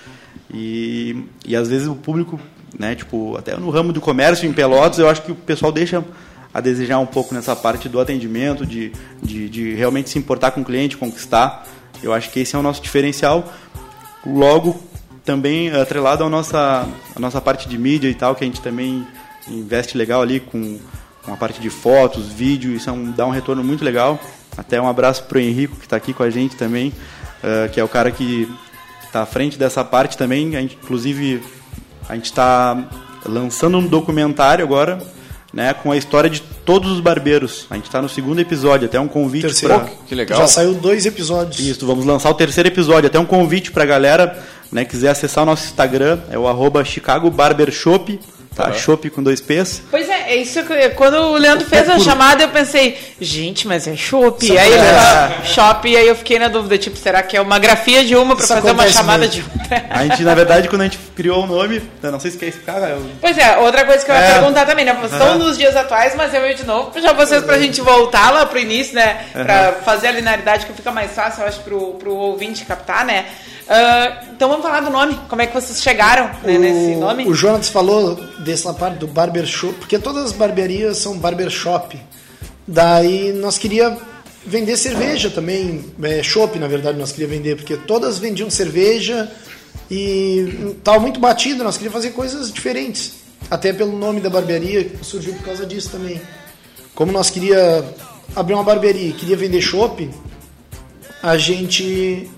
E, 0.52 1.24
e 1.46 1.56
às 1.56 1.68
vezes 1.68 1.88
o 1.88 1.94
público, 1.94 2.40
né, 2.78 2.96
tipo, 2.96 3.38
até 3.38 3.56
no 3.56 3.70
ramo 3.70 3.94
do 3.94 4.02
comércio 4.02 4.50
em 4.50 4.54
Pelotas, 4.54 4.98
eu 4.98 5.08
acho 5.08 5.22
que 5.22 5.32
o 5.32 5.36
pessoal 5.36 5.72
deixa 5.72 6.04
a 6.52 6.60
desejar 6.60 6.98
um 6.98 7.06
pouco 7.06 7.36
nessa 7.36 7.56
parte 7.56 7.88
do 7.88 8.00
atendimento, 8.00 8.66
de, 8.66 8.92
de, 9.22 9.48
de 9.48 9.74
realmente 9.76 10.10
se 10.10 10.18
importar 10.18 10.50
com 10.52 10.62
o 10.62 10.66
cliente, 10.66 10.98
conquistar. 10.98 11.68
Eu 12.02 12.14
acho 12.14 12.32
que 12.32 12.40
esse 12.40 12.56
é 12.56 12.60
o 12.60 12.64
nosso 12.64 12.82
diferencial. 12.82 13.54
Logo, 14.26 14.82
também 15.24 15.72
atrelado 15.72 16.24
à 16.24 16.30
nossa, 16.30 16.88
à 17.16 17.20
nossa 17.20 17.40
parte 17.40 17.70
de 17.70 17.78
mídia 17.78 18.10
e 18.10 18.16
tal, 18.16 18.34
que 18.36 18.44
a 18.44 18.48
gente 18.48 18.62
também 18.62 19.06
investe 19.48 19.98
legal 19.98 20.22
ali 20.22 20.40
com 20.40 20.80
uma 21.26 21.38
parte 21.38 21.62
de 21.62 21.70
fotos, 21.70 22.28
vídeo, 22.28 22.74
isso 22.74 22.90
é 22.90 22.94
um, 22.94 23.12
dá 23.12 23.26
um 23.26 23.32
retorno 23.32 23.64
muito 23.64 23.84
legal. 23.84 24.20
Até 24.58 24.80
um 24.80 24.88
abraço 24.88 25.24
para 25.24 25.38
o 25.38 25.42
Henrico, 25.42 25.78
que 25.78 25.86
está 25.86 25.96
aqui 25.96 26.14
com 26.14 26.24
a 26.24 26.30
gente 26.30 26.56
também, 26.56 26.90
uh, 26.90 27.72
que 27.72 27.80
é 27.80 27.84
o 27.84 27.88
cara 27.88 28.12
que 28.12 28.48
está 29.04 29.22
à 29.22 29.26
frente 29.26 29.58
dessa 29.58 29.84
parte 29.84 30.18
também. 30.18 30.56
A 30.56 30.62
gente, 30.62 30.78
inclusive, 30.82 31.42
a 32.08 32.16
gente 32.16 32.26
está 32.26 32.90
lançando 33.26 33.78
um 33.78 33.88
documentário 33.88 34.64
agora, 34.64 35.00
né, 35.54 35.74
com 35.74 35.92
a 35.92 35.98
história 35.98 36.30
de 36.30 36.42
todos 36.42 36.92
os 36.92 37.00
barbeiros. 37.00 37.68
A 37.70 37.76
gente 37.76 37.86
está 37.86 38.02
no 38.02 38.10
segundo 38.10 38.40
episódio, 38.40 38.88
até 38.88 39.00
um 39.00 39.08
convite 39.08 39.44
Terceiro. 39.44 39.76
para 39.76 39.90
Que 40.08 40.16
legal. 40.16 40.40
Já 40.40 40.48
saiu 40.48 40.74
dois 40.74 41.06
episódios. 41.06 41.60
Isso, 41.60 41.86
vamos 41.86 42.06
lançar 42.06 42.30
o 42.30 42.34
terceiro 42.34 42.70
episódio, 42.70 43.08
até 43.08 43.20
um 43.20 43.26
convite 43.26 43.72
pra 43.72 43.86
galera, 43.86 44.38
né, 44.72 44.84
quiser 44.84 45.10
acessar 45.10 45.44
o 45.44 45.46
nosso 45.46 45.66
Instagram, 45.66 46.20
é 46.30 46.38
o 46.38 46.48
arroba 46.48 46.84
Chicago 46.84 47.30
Barber 47.30 47.72
Shop, 47.72 48.20
tá? 48.56 48.68
Uhum. 48.68 48.74
Shop 48.74 49.10
com 49.10 49.24
dois 49.24 49.42
P's. 49.42 49.82
Pois 49.90 50.08
é, 50.10 50.34
é 50.34 50.36
isso 50.36 50.64
que 50.64 50.90
quando 50.92 51.16
o 51.16 51.34
Leandro 51.38 51.66
fez 51.68 51.90
a 51.90 52.00
chamada, 52.00 52.44
eu 52.44 52.50
pensei, 52.50 52.98
gente, 53.20 53.68
mas 53.68 53.88
é 53.88 53.96
chopp. 53.96 54.46
Aí 54.58 54.72
ele 54.72 54.76
acontece. 54.82 55.06
falou, 55.06 55.46
shop, 55.46 55.90
e 55.90 55.98
aí 55.98 56.08
eu 56.08 56.16
fiquei 56.16 56.40
na 56.40 56.48
dúvida, 56.48 56.78
tipo, 56.78 56.98
será 56.98 57.22
que 57.24 57.36
é 57.38 57.42
uma 57.42 57.60
grafia 57.60 58.04
de 58.04 58.16
uma 58.16 58.36
pra 58.36 58.44
Isso 58.46 58.54
fazer 58.54 58.72
uma 58.72 58.88
chamada 58.90 59.20
mesmo. 59.20 59.34
de 59.34 59.60
outra? 59.60 59.86
A 59.90 60.04
gente, 60.04 60.24
na 60.24 60.36
verdade, 60.36 60.68
quando 60.70 60.82
a 60.82 60.86
gente 60.86 61.00
criou 61.16 61.44
o 61.44 61.48
nome, 61.48 61.82
eu 62.02 62.12
não 62.12 62.20
sei 62.20 62.32
se 62.32 62.38
quer 62.38 62.48
explicar, 62.48 62.82
eu- 62.90 63.06
Pois 63.20 63.38
é, 63.38 63.58
outra 63.58 63.86
coisa 63.86 64.04
que 64.06 64.12
eu 64.12 64.16
ia 64.16 64.22
É. 64.22 64.34
perguntar 64.34 64.66
também, 64.66 64.86
né? 64.86 64.98
Estão 65.04 65.38
nos 65.38 65.58
dias 65.58 65.76
atuais, 65.76 66.14
mas 66.16 66.34
eu 66.34 66.46
ia 66.48 66.54
de 66.56 66.66
novo 66.66 66.92
já 67.00 67.14
vocês 67.14 67.44
pra 67.44 67.58
gente 67.58 67.82
voltar 67.82 68.32
lá 68.32 68.46
pro 68.46 68.60
início, 68.60 68.96
né? 68.96 69.18
Pra 69.34 69.74
fazer 69.84 70.08
a 70.08 70.12
linearidade 70.12 70.66
que 70.66 70.74
fica 70.74 70.92
mais 70.92 71.12
fácil, 71.12 71.42
eu 71.44 71.48
acho, 71.48 71.60
pro, 71.62 71.94
pro 71.96 72.14
ouvinte 72.16 72.66
captar, 72.66 73.06
né? 73.06 73.26
Ah, 73.68 74.24
então 74.32 74.50
vamos 74.50 74.64
falar 74.64 74.82
do 74.82 74.90
nome. 74.90 75.18
Como 75.30 75.42
é 75.42 75.48
que 75.48 75.54
vocês 75.54 75.82
chegaram 75.82 76.30
né, 76.44 76.58
nesse 76.58 76.96
nome? 76.96 77.26
O 77.26 77.34
Jonas 77.34 77.70
falou 77.70 78.16
dessa 78.40 78.74
parte 78.74 78.98
do 78.98 79.08
barber 79.08 79.46
shop, 79.46 79.74
porque 79.76 79.98
todas 79.98 80.26
as 80.26 80.32
barbearias 80.32 80.98
são 80.98 81.18
barber 81.18 81.50
shop. 81.50 82.00
Daí 82.68 83.34
nós 83.34 83.58
queria 83.58 83.98
vender 84.46 84.76
cerveja 84.78 85.30
também, 85.30 85.86
é, 86.04 86.22
chopp 86.22 86.60
na 86.60 86.68
verdade 86.68 86.98
nós 86.98 87.12
queria 87.12 87.28
vender, 87.28 87.56
porque 87.56 87.78
todas 87.78 88.18
vendiam 88.18 88.50
cerveja 88.50 89.32
e 89.90 90.76
tava 90.84 91.00
muito 91.00 91.20
batido, 91.20 91.64
nós 91.64 91.78
queríamos 91.78 91.96
fazer 91.96 92.14
coisas 92.14 92.52
diferentes. 92.52 93.14
Até 93.50 93.74
pelo 93.74 93.98
nome 93.98 94.22
da 94.22 94.30
barbearia 94.30 94.92
surgiu 95.02 95.34
por 95.34 95.44
causa 95.44 95.66
disso 95.66 95.90
também. 95.92 96.22
Como 96.96 97.12
nós 97.12 97.30
queria 97.30 97.84
abrir 98.36 98.54
uma 98.54 98.64
barbearia 98.64 99.10
e 99.10 99.14
queria 99.14 99.36
vender 99.36 99.62
chopp, 99.62 100.10
a 101.22 101.38
gente 101.38 102.30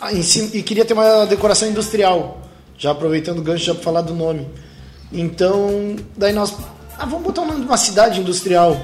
ah, 0.00 0.12
em 0.12 0.22
cima- 0.22 0.50
e 0.54 0.62
queria 0.62 0.84
ter 0.84 0.94
uma 0.94 1.26
decoração 1.26 1.68
industrial, 1.68 2.40
já 2.78 2.90
aproveitando 2.92 3.38
o 3.38 3.42
gancho 3.42 3.64
já 3.64 3.74
para 3.74 3.82
falar 3.82 4.00
do 4.02 4.14
nome. 4.14 4.46
Então, 5.12 5.96
daí 6.16 6.32
nós, 6.32 6.54
ah, 6.98 7.04
vamos 7.06 7.22
botar 7.22 7.42
o 7.42 7.46
nome 7.46 7.60
de 7.60 7.66
uma 7.66 7.76
cidade 7.76 8.20
industrial. 8.20 8.80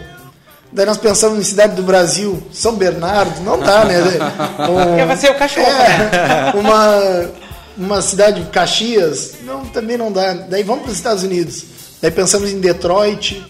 Daí 0.72 0.84
nós 0.84 0.96
pensamos 0.98 1.38
em 1.38 1.42
cidade 1.42 1.74
do 1.76 1.82
Brasil, 1.82 2.42
São 2.52 2.74
Bernardo, 2.74 3.40
não 3.42 3.58
dá, 3.58 3.84
né? 3.84 3.96
Um- 4.68 5.06
Vai 5.06 5.16
ser 5.16 5.30
o 5.30 5.34
cachorro, 5.36 5.66
é, 5.68 6.52
uma, 6.58 7.30
uma 7.76 8.02
cidade 8.02 8.42
de 8.42 8.50
Caxias, 8.50 9.34
não, 9.44 9.64
também 9.66 9.96
não 9.96 10.10
dá. 10.10 10.32
Daí 10.32 10.62
vamos 10.64 10.82
para 10.82 10.90
os 10.90 10.96
Estados 10.96 11.22
Unidos. 11.22 11.64
Daí 12.02 12.10
pensamos 12.10 12.50
em 12.50 12.58
Detroit. 12.60 13.42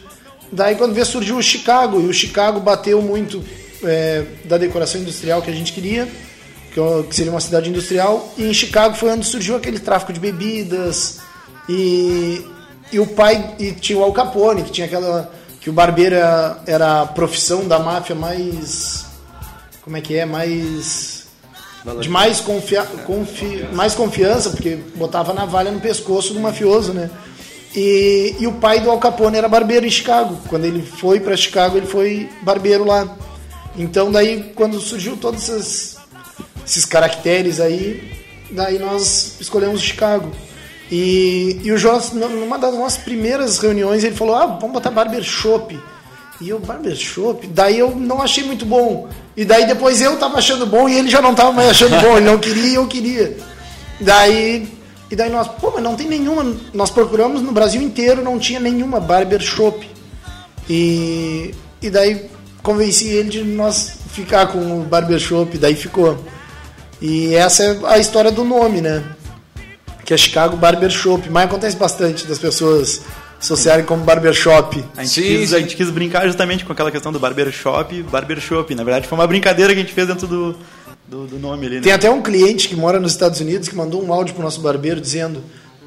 Daí 0.52 0.76
quando 0.76 0.94
vê 0.94 1.04
surgiu 1.04 1.38
o 1.38 1.42
Chicago, 1.42 2.00
e 2.00 2.06
o 2.06 2.12
Chicago 2.12 2.60
bateu 2.60 3.00
muito 3.02 3.42
é, 3.82 4.22
da 4.44 4.58
decoração 4.58 5.00
industrial 5.00 5.40
que 5.42 5.50
a 5.50 5.54
gente 5.54 5.72
queria, 5.72 6.06
que, 6.76 6.80
é- 6.80 7.02
que 7.04 7.16
seria 7.16 7.32
uma 7.32 7.40
cidade 7.40 7.70
industrial. 7.70 8.28
E 8.36 8.44
em 8.44 8.52
Chicago 8.52 8.94
foi 8.94 9.10
onde 9.10 9.24
surgiu 9.26 9.56
aquele 9.56 9.78
tráfico 9.78 10.12
de 10.12 10.20
bebidas. 10.20 11.18
E, 11.68 12.44
e 12.92 13.00
o 13.00 13.06
pai, 13.06 13.54
e 13.58 13.72
tinha 13.72 13.98
o 13.98 14.04
Al 14.04 14.12
Capone, 14.12 14.62
que 14.62 14.70
tinha 14.70 14.86
aquela. 14.86 15.32
que 15.60 15.70
o 15.70 15.72
barbeiro 15.72 16.14
era, 16.14 16.58
era 16.66 17.00
a 17.02 17.06
profissão 17.06 17.66
da 17.66 17.78
máfia 17.78 18.14
mais. 18.14 19.06
como 19.82 19.96
é 19.96 20.00
que 20.02 20.16
é? 20.16 20.26
Mais 20.26 21.24
de 22.00 22.08
mais, 22.08 22.40
confia 22.40 22.82
confi 22.82 23.64
mais 23.72 23.94
confiança, 23.94 24.50
porque 24.50 24.76
botava 24.96 25.32
navalha 25.32 25.70
no 25.70 25.80
pescoço 25.80 26.34
do 26.34 26.40
mafioso, 26.40 26.92
né? 26.92 27.08
E, 27.76 28.34
e 28.40 28.46
o 28.46 28.52
pai 28.54 28.80
do 28.80 28.90
Al 28.90 28.98
Capone 28.98 29.36
era 29.38 29.48
barbeiro 29.48 29.86
em 29.86 29.90
Chicago. 29.90 30.36
Quando 30.48 30.64
ele 30.64 30.82
foi 30.82 31.20
para 31.20 31.36
Chicago, 31.36 31.76
ele 31.76 31.86
foi 31.86 32.28
barbeiro 32.42 32.84
lá. 32.84 33.08
Então, 33.76 34.10
daí, 34.10 34.52
quando 34.56 34.80
surgiu 34.80 35.16
todos 35.16 35.48
esses, 35.48 35.95
esses 36.66 36.84
caracteres 36.84 37.60
aí, 37.60 38.12
daí 38.50 38.78
nós 38.78 39.36
escolhemos 39.40 39.80
Chicago. 39.80 40.30
E, 40.90 41.60
e 41.64 41.72
o 41.72 41.78
Jonas, 41.78 42.12
numa 42.12 42.58
das 42.58 42.74
nossas 42.74 43.02
primeiras 43.02 43.58
reuniões, 43.58 44.04
ele 44.04 44.14
falou: 44.14 44.36
Ah, 44.36 44.46
vamos 44.46 44.72
botar 44.72 44.90
Barber 44.90 45.22
Shop. 45.22 45.78
E 46.40 46.48
eu, 46.48 46.58
Barber 46.58 46.94
Shop? 46.94 47.46
Daí 47.46 47.78
eu 47.78 47.96
não 47.96 48.20
achei 48.20 48.44
muito 48.44 48.66
bom. 48.66 49.08
E 49.36 49.44
daí 49.44 49.66
depois 49.66 50.00
eu 50.00 50.18
tava 50.18 50.38
achando 50.38 50.66
bom 50.66 50.88
e 50.88 50.98
ele 50.98 51.08
já 51.08 51.22
não 51.22 51.34
tava 51.34 51.52
mais 51.52 51.70
achando 51.70 52.00
bom. 52.00 52.16
Ele 52.16 52.26
não 52.26 52.38
queria 52.38 52.68
e 52.68 52.74
eu 52.74 52.86
queria. 52.86 53.36
Daí. 54.00 54.76
E 55.08 55.14
daí 55.14 55.30
nós, 55.30 55.46
pô, 55.46 55.70
mas 55.72 55.82
não 55.82 55.94
tem 55.94 56.08
nenhuma. 56.08 56.56
Nós 56.74 56.90
procuramos 56.90 57.40
no 57.40 57.52
Brasil 57.52 57.80
inteiro, 57.80 58.22
não 58.22 58.38
tinha 58.38 58.60
nenhuma 58.60 59.00
Barber 59.00 59.40
Shop. 59.40 59.88
E, 60.68 61.54
e 61.80 61.90
daí 61.90 62.28
convenci 62.62 63.08
ele 63.08 63.28
de 63.28 63.44
nós 63.44 63.98
ficar 64.12 64.48
com 64.48 64.80
o 64.80 64.84
Barber 64.84 65.18
Shop, 65.18 65.56
daí 65.58 65.74
ficou. 65.74 66.18
E 67.00 67.34
essa 67.34 67.62
é 67.62 67.78
a 67.84 67.98
história 67.98 68.30
do 68.30 68.44
nome, 68.44 68.80
né? 68.80 69.04
Que 70.04 70.14
é 70.14 70.16
Chicago 70.16 70.56
Barber 70.56 70.90
Shop. 70.90 71.28
Mas 71.30 71.44
acontece 71.44 71.76
bastante 71.76 72.26
das 72.26 72.38
pessoas 72.38 73.02
associarem 73.40 73.84
como 73.84 74.02
Barber 74.04 74.32
Shop. 74.32 74.82
A 74.96 75.02
gente, 75.02 75.14
Sim, 75.14 75.22
quis, 75.22 75.50
sim. 75.50 75.56
a 75.56 75.58
gente 75.58 75.76
quis 75.76 75.90
brincar 75.90 76.26
justamente 76.26 76.64
com 76.64 76.72
aquela 76.72 76.90
questão 76.90 77.12
do 77.12 77.18
barber 77.18 77.50
shop, 77.52 78.02
barber 78.04 78.40
shop. 78.40 78.74
Na 78.74 78.84
verdade, 78.84 79.06
foi 79.06 79.18
uma 79.18 79.26
brincadeira 79.26 79.72
que 79.72 79.80
a 79.80 79.82
gente 79.82 79.92
fez 79.92 80.06
dentro 80.06 80.26
do, 80.26 80.56
do, 81.06 81.26
do 81.26 81.38
nome 81.38 81.66
ali, 81.66 81.76
né? 81.76 81.82
Tem 81.82 81.92
até 81.92 82.10
um 82.10 82.22
cliente 82.22 82.68
que 82.68 82.76
mora 82.76 82.98
nos 82.98 83.12
Estados 83.12 83.40
Unidos 83.40 83.68
que 83.68 83.76
mandou 83.76 84.02
um 84.02 84.12
áudio 84.12 84.34
pro 84.34 84.42
nosso 84.42 84.60
barbeiro 84.60 85.00
dizendo 85.00 85.42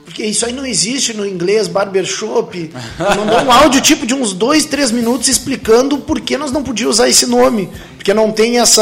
porque 0.10 0.26
isso 0.26 0.44
aí 0.44 0.52
não 0.52 0.66
existe 0.66 1.16
no 1.16 1.24
inglês, 1.24 1.68
barbershop. 1.68 2.72
Mandou 2.98 3.46
um 3.46 3.52
áudio 3.52 3.80
tipo 3.80 4.08
de 4.08 4.16
uns 4.16 4.34
dois, 4.34 4.66
três 4.66 4.92
minutos 4.92 5.28
explicando 5.28 6.00
por 6.00 6.20
que 6.20 6.36
nós 6.36 6.52
não 6.52 6.64
podíamos 6.64 6.96
usar 6.96 7.08
esse 7.08 7.28
nome. 7.28 7.70
Porque 7.96 8.12
não 8.12 8.32
tem 8.32 8.60
essa. 8.60 8.82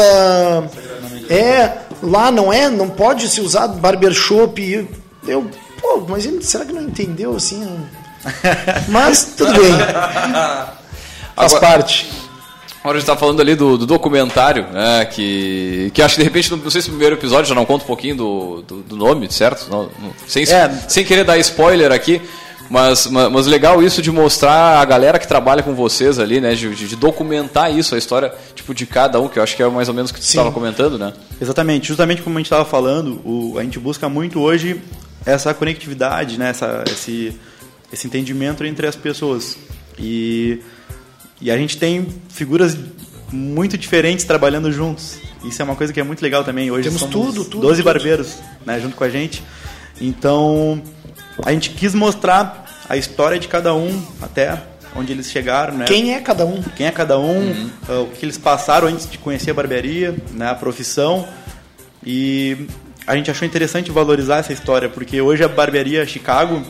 É, 1.28 1.70
lá 2.02 2.30
não 2.30 2.52
é, 2.52 2.68
não 2.68 2.88
pode 2.88 3.28
se 3.28 3.40
usar 3.40 3.68
barbershop. 3.68 4.60
E 4.62 4.86
Eu, 5.30 5.50
pô, 5.80 6.04
mas 6.08 6.24
ele, 6.26 6.42
será 6.42 6.64
que 6.64 6.72
não 6.72 6.82
entendeu 6.82 7.34
assim? 7.36 7.66
Mas 8.88 9.34
tudo 9.36 9.52
bem. 9.52 9.72
Faz 11.36 11.52
Agora- 11.54 11.60
parte. 11.60 12.10
Agora 12.80 12.96
a 12.96 13.00
gente 13.00 13.06
tá 13.06 13.16
falando 13.16 13.40
ali 13.40 13.54
do, 13.54 13.76
do 13.76 13.84
documentário, 13.86 14.66
né, 14.72 15.04
que, 15.04 15.90
que 15.92 16.00
acho 16.00 16.14
que 16.14 16.20
de 16.20 16.24
repente, 16.24 16.50
não, 16.50 16.58
não 16.58 16.70
sei 16.70 16.80
se 16.80 16.88
no 16.88 16.94
primeiro 16.94 17.16
episódio 17.16 17.46
já 17.48 17.54
não 17.54 17.64
conta 17.66 17.84
um 17.84 17.86
pouquinho 17.86 18.16
do, 18.16 18.62
do, 18.62 18.76
do 18.82 18.96
nome, 18.96 19.30
certo? 19.30 19.68
Não- 19.70 19.90
não- 20.00 20.12
sem, 20.26 20.44
É. 20.44 20.68
sem 20.88 21.04
querer 21.04 21.24
dar 21.24 21.36
spoiler 21.38 21.90
aqui, 21.92 22.22
mas, 22.70 23.06
ma- 23.06 23.30
mas 23.30 23.46
legal 23.46 23.82
isso 23.82 24.00
de 24.02 24.10
mostrar 24.12 24.78
a 24.80 24.84
galera 24.84 25.18
que 25.18 25.26
trabalha 25.26 25.62
com 25.62 25.74
vocês 25.74 26.18
ali, 26.18 26.40
né, 26.40 26.54
de, 26.54 26.74
de 26.74 26.96
documentar 26.96 27.74
isso, 27.76 27.94
a 27.94 27.98
história 27.98 28.32
tipo, 28.54 28.74
de 28.74 28.84
cada 28.86 29.20
um, 29.20 29.28
que 29.28 29.38
eu 29.38 29.42
acho 29.42 29.56
que 29.56 29.62
é 29.62 29.68
mais 29.68 29.88
ou 29.88 29.94
menos 29.94 30.10
o 30.10 30.14
que 30.14 30.20
tu 30.20 30.26
Sim. 30.26 30.38
estava 30.38 30.52
comentando, 30.52 30.98
né? 30.98 31.12
Exatamente, 31.40 31.88
justamente 31.88 32.20
como 32.22 32.36
a 32.36 32.40
gente 32.40 32.46
estava 32.46 32.64
falando, 32.64 33.20
o, 33.24 33.56
a 33.58 33.62
gente 33.62 33.78
busca 33.78 34.08
muito 34.08 34.40
hoje 34.40 34.80
essa 35.24 35.52
conectividade, 35.54 36.38
né, 36.38 36.50
essa, 36.50 36.84
esse, 36.90 37.34
esse 37.92 38.06
entendimento 38.06 38.64
entre 38.64 38.86
as 38.86 38.96
pessoas. 38.96 39.56
E, 39.98 40.60
e 41.40 41.50
a 41.50 41.56
gente 41.56 41.76
tem 41.76 42.06
figuras 42.28 42.76
muito 43.32 43.76
diferentes 43.76 44.24
trabalhando 44.24 44.70
juntos. 44.72 45.18
Isso 45.44 45.60
é 45.60 45.64
uma 45.64 45.76
coisa 45.76 45.92
que 45.92 46.00
é 46.00 46.02
muito 46.02 46.20
legal 46.22 46.44
também. 46.44 46.70
Hoje 46.70 46.84
Temos 46.84 47.00
somos 47.00 47.14
tudo, 47.14 47.44
tudo, 47.44 47.60
12 47.62 47.76
tudo. 47.82 47.84
barbeiros 47.84 48.36
né, 48.66 48.80
junto 48.80 48.96
com 48.96 49.04
a 49.04 49.08
gente. 49.08 49.42
Então, 50.00 50.82
a 51.44 51.52
gente 51.52 51.70
quis 51.70 51.94
mostrar 51.94 52.66
a 52.88 52.96
história 52.96 53.38
de 53.38 53.48
cada 53.48 53.74
um 53.74 54.02
até 54.20 54.60
onde 54.94 55.12
eles 55.12 55.30
chegaram, 55.30 55.76
né? 55.76 55.84
Quem 55.84 56.14
é 56.14 56.20
cada 56.20 56.44
um? 56.44 56.62
quem 56.76 56.86
é 56.86 56.90
cada 56.90 57.18
um, 57.18 57.70
ah, 57.88 58.00
o 58.00 58.06
que 58.08 58.24
eles 58.24 58.38
passaram 58.38 58.88
antes 58.88 59.08
de 59.08 59.18
conhecer 59.18 59.50
a 59.50 59.54
barbearia, 59.54 60.16
né, 60.32 60.48
a 60.48 60.54
profissão. 60.54 61.28
E 62.04 62.66
a 63.06 63.14
gente 63.16 63.30
achou 63.30 63.46
interessante 63.46 63.90
valorizar 63.90 64.38
essa 64.38 64.52
história, 64.52 64.88
porque 64.88 65.20
hoje 65.20 65.44
a 65.44 65.48
barbearia 65.48 66.06
Chicago, 66.06 66.62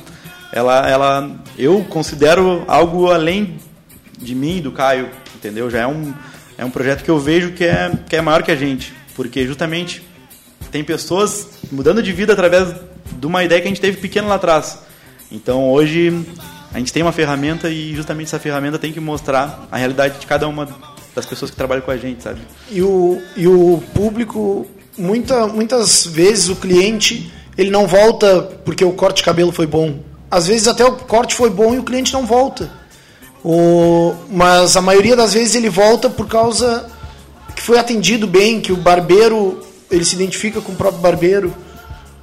ela, 0.53 0.89
ela 0.89 1.31
eu 1.57 1.85
considero 1.89 2.65
algo 2.67 3.11
além 3.11 3.59
de 4.19 4.35
mim 4.35 4.59
e 4.59 4.61
do 4.61 4.73
Caio, 4.73 5.09
entendeu? 5.35 5.71
Já 5.71 5.81
é 5.81 5.87
um, 5.87 6.13
é 6.57 6.65
um 6.65 6.71
projeto 6.71 7.05
que 7.05 7.11
eu 7.11 7.19
vejo 7.19 7.53
que 7.53 7.65
é, 7.65 7.93
que 8.09 8.17
é 8.17 8.21
maior 8.21 8.43
que 8.43 8.51
a 8.51 8.57
gente, 8.57 8.93
porque 9.15 9.47
justamente 9.47 10.03
tem 10.71 10.83
pessoas 10.83 11.49
mudando 11.71 12.03
de 12.03 12.13
vida 12.13 12.33
através 12.33 12.75
de 13.19 13.27
uma 13.27 13.45
ideia 13.45 13.61
que 13.61 13.67
a 13.67 13.71
gente 13.71 13.81
teve 13.81 13.99
pequena 13.99 14.29
lá 14.29 14.37
atrás. 14.37 14.79
Então 15.31 15.71
hoje 15.71 16.25
a 16.73 16.79
gente 16.79 16.93
tem 16.93 17.03
uma 17.03 17.13
ferramenta 17.13 17.69
e 17.69 17.95
justamente 17.95 18.29
essa 18.29 18.39
ferramenta 18.39 18.79
tem 18.79 18.93
que 18.93 19.01
mostrar 19.01 19.67
a 19.71 19.77
realidade 19.77 20.19
de 20.19 20.27
cada 20.27 20.47
uma 20.47 20.69
das 21.15 21.27
pessoas 21.27 21.51
que 21.51 21.57
trabalham 21.57 21.83
com 21.83 21.91
a 21.91 21.97
gente, 21.97 22.23
sabe? 22.23 22.41
E 22.71 22.83
o, 22.83 23.21
e 23.37 23.49
o 23.49 23.83
público, 23.95 24.67
muita, 24.97 25.47
muitas 25.47 26.07
vezes 26.07 26.49
o 26.49 26.57
cliente, 26.57 27.33
ele 27.57 27.71
não 27.71 27.87
volta 27.87 28.43
porque 28.65 28.85
o 28.85 28.93
corte 28.93 29.17
de 29.17 29.25
cabelo 29.25 29.51
foi 29.51 29.67
bom. 29.67 29.99
Às 30.31 30.47
vezes 30.47 30.69
até 30.69 30.85
o 30.85 30.93
corte 30.93 31.35
foi 31.35 31.51
bom 31.51 31.75
e 31.75 31.79
o 31.79 31.83
cliente 31.83 32.13
não 32.13 32.27
volta. 32.27 32.71
O, 33.45 34.15
mas 34.31 34.77
a 34.77 34.81
maioria 34.83 35.17
das 35.17 35.33
vezes 35.33 35.55
ele 35.55 35.71
volta 35.71 36.11
por 36.11 36.29
causa 36.29 36.89
que 37.55 37.63
foi 37.63 37.79
atendido 37.79 38.27
bem, 38.27 38.61
que 38.61 38.73
o 38.73 38.77
barbeiro, 38.77 39.61
ele 39.91 40.05
se 40.05 40.15
identifica 40.15 40.61
com 40.61 40.73
o 40.73 40.77
próprio 40.77 41.01
barbeiro. 41.01 41.55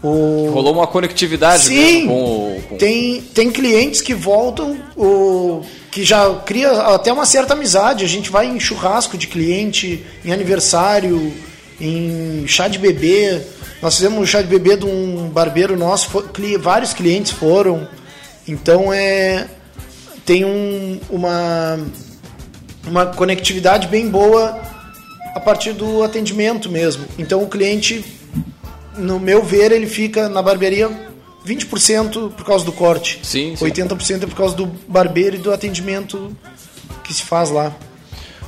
O, 0.07 0.49
Rolou 0.51 0.73
uma 0.73 0.87
conectividade 0.87 1.63
Sim, 1.63 2.07
com, 2.07 2.13
o- 2.13 2.61
com 2.69 2.77
tem, 2.77 3.21
tem 3.21 3.49
clientes 3.51 4.01
que 4.01 4.13
voltam, 4.13 4.77
o, 4.95 5.61
que 5.91 6.03
já 6.03 6.29
cria 6.45 6.71
até 6.71 7.11
uma 7.11 7.25
certa 7.25 7.53
amizade. 7.53 8.03
A 8.05 8.07
gente 8.07 8.29
vai 8.29 8.45
em 8.45 8.59
churrasco 8.59 9.17
de 9.17 9.27
cliente, 9.27 10.05
em 10.23 10.31
aniversário, 10.31 11.33
em 11.81 12.45
chá 12.47 12.67
de 12.67 12.77
bebê. 12.77 13.41
Nós 13.81 13.95
fizemos 13.95 14.19
um 14.19 14.25
chá 14.25 14.41
de 14.41 14.47
bebê 14.47 14.77
de 14.77 14.85
um 14.85 15.27
barbeiro 15.29 15.75
nosso, 15.77 16.09
foi, 16.09 16.23
vários 16.57 16.93
clientes 16.93 17.31
foram. 17.31 17.87
Então 18.47 18.93
é 18.93 19.47
tem 20.25 20.43
um, 20.45 20.99
uma 21.09 21.79
uma 22.87 23.05
conectividade 23.07 23.87
bem 23.87 24.07
boa 24.07 24.59
a 25.35 25.39
partir 25.39 25.73
do 25.73 26.03
atendimento 26.03 26.69
mesmo. 26.69 27.05
Então 27.17 27.41
o 27.43 27.47
cliente, 27.47 28.05
no 28.97 29.19
meu 29.19 29.43
ver, 29.43 29.71
ele 29.71 29.87
fica 29.87 30.29
na 30.29 30.41
barbearia 30.41 30.89
20% 31.45 32.31
por 32.31 32.45
causa 32.45 32.65
do 32.65 32.71
corte. 32.71 33.19
Sim, 33.23 33.55
sim. 33.55 33.65
80% 33.65 34.23
é 34.23 34.25
por 34.25 34.35
causa 34.35 34.55
do 34.55 34.65
barbeiro 34.87 35.35
e 35.35 35.39
do 35.39 35.53
atendimento 35.53 36.35
que 37.03 37.13
se 37.13 37.23
faz 37.23 37.49
lá. 37.49 37.75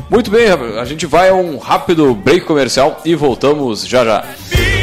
Muito 0.09 0.31
bem, 0.31 0.47
a 0.47 0.85
gente 0.85 1.05
vai 1.05 1.29
a 1.29 1.33
um 1.33 1.57
rápido 1.57 2.15
break 2.15 2.45
comercial 2.45 3.01
e 3.03 3.13
voltamos 3.13 3.85
já 3.85 4.05
já. 4.05 4.76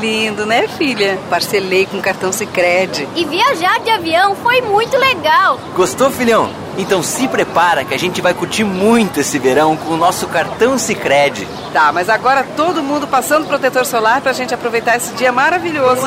Lindo, 0.00 0.46
né, 0.46 0.66
filha? 0.66 1.18
Parcelei 1.28 1.84
com 1.84 2.00
cartão 2.00 2.32
Sicredi. 2.32 3.06
E 3.14 3.24
viajar 3.26 3.80
de 3.80 3.90
avião 3.90 4.34
foi 4.34 4.62
muito 4.62 4.96
legal. 4.96 5.60
Gostou, 5.76 6.10
filhão? 6.10 6.48
Então 6.78 7.02
se 7.02 7.28
prepara 7.28 7.84
que 7.84 7.92
a 7.92 7.98
gente 7.98 8.22
vai 8.22 8.32
curtir 8.32 8.64
muito 8.64 9.20
esse 9.20 9.38
verão 9.38 9.76
com 9.76 9.92
o 9.92 9.96
nosso 9.98 10.26
cartão 10.28 10.78
Sicredi. 10.78 11.46
Tá, 11.74 11.92
mas 11.92 12.08
agora 12.08 12.46
todo 12.56 12.82
mundo 12.82 13.06
passando 13.06 13.46
protetor 13.46 13.84
solar 13.84 14.22
pra 14.22 14.32
gente 14.32 14.54
aproveitar 14.54 14.96
esse 14.96 15.12
dia 15.14 15.30
maravilhoso. 15.30 16.06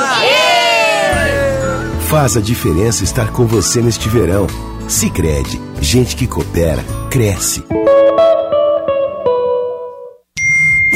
Faz 2.08 2.36
a 2.36 2.40
diferença 2.40 3.04
estar 3.04 3.30
com 3.30 3.46
você 3.46 3.80
neste 3.80 4.08
verão. 4.08 4.48
Sicredi, 4.88 5.60
gente 5.80 6.16
que 6.16 6.26
coopera, 6.26 6.84
cresce. 7.10 7.64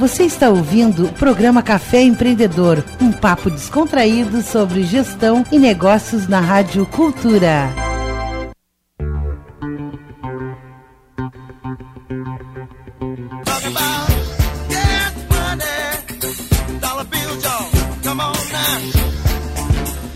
Você 0.00 0.22
está 0.22 0.48
ouvindo 0.48 1.04
o 1.04 1.12
programa 1.12 1.62
Café 1.62 2.00
Empreendedor, 2.00 2.82
um 3.02 3.12
papo 3.12 3.50
descontraído 3.50 4.40
sobre 4.40 4.82
gestão 4.82 5.44
e 5.52 5.58
negócios 5.58 6.26
na 6.26 6.40
Rádio 6.40 6.86
Cultura. 6.86 7.68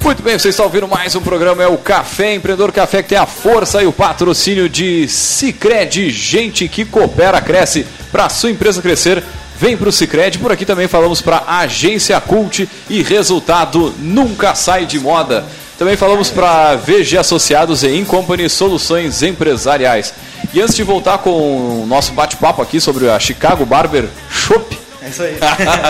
Muito 0.02 0.22
bem, 0.22 0.38
vocês 0.38 0.54
estão 0.54 0.64
ouvindo 0.64 0.88
mais 0.88 1.14
um 1.14 1.20
programa, 1.20 1.62
é 1.62 1.66
o 1.66 1.76
Café 1.76 2.34
Empreendedor 2.34 2.72
Café, 2.72 3.02
que 3.02 3.10
tem 3.10 3.18
a 3.18 3.26
força 3.26 3.82
e 3.82 3.86
o 3.86 3.92
patrocínio 3.92 4.66
de 4.66 5.06
Cicred, 5.06 6.08
gente 6.08 6.68
que 6.68 6.86
coopera, 6.86 7.38
cresce, 7.42 7.86
para 8.10 8.30
sua 8.30 8.50
empresa 8.50 8.80
crescer, 8.80 9.22
vem 9.58 9.76
para 9.76 9.88
o 9.88 9.92
Cicred. 9.92 10.38
Por 10.38 10.52
aqui 10.52 10.64
também 10.64 10.88
falamos 10.88 11.20
para 11.20 11.38
a 11.46 11.60
Agência 11.60 12.20
Cult 12.20 12.68
e 12.88 13.02
resultado 13.02 13.94
nunca 13.98 14.54
sai 14.54 14.86
de 14.86 14.98
moda. 14.98 15.44
Também 15.78 15.96
falamos 15.96 16.30
para 16.30 16.76
VG 16.76 17.18
Associados 17.18 17.82
e 17.82 17.96
Incompany 17.96 18.48
Soluções 18.48 19.22
Empresariais. 19.22 20.14
E 20.52 20.60
antes 20.60 20.76
de 20.76 20.84
voltar 20.84 21.18
com 21.18 21.82
o 21.82 21.86
nosso 21.86 22.12
bate-papo 22.12 22.62
aqui 22.62 22.80
sobre 22.80 23.10
a 23.10 23.18
Chicago 23.18 23.66
Barber 23.66 24.04
Shop, 24.30 24.78
É 25.02 25.08
isso 25.08 25.22
aí. 25.22 25.36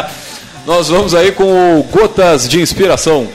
nós 0.64 0.88
vamos 0.88 1.14
aí 1.14 1.32
com 1.32 1.78
o 1.78 1.82
Gotas 1.82 2.48
de 2.48 2.60
Inspiração. 2.62 3.28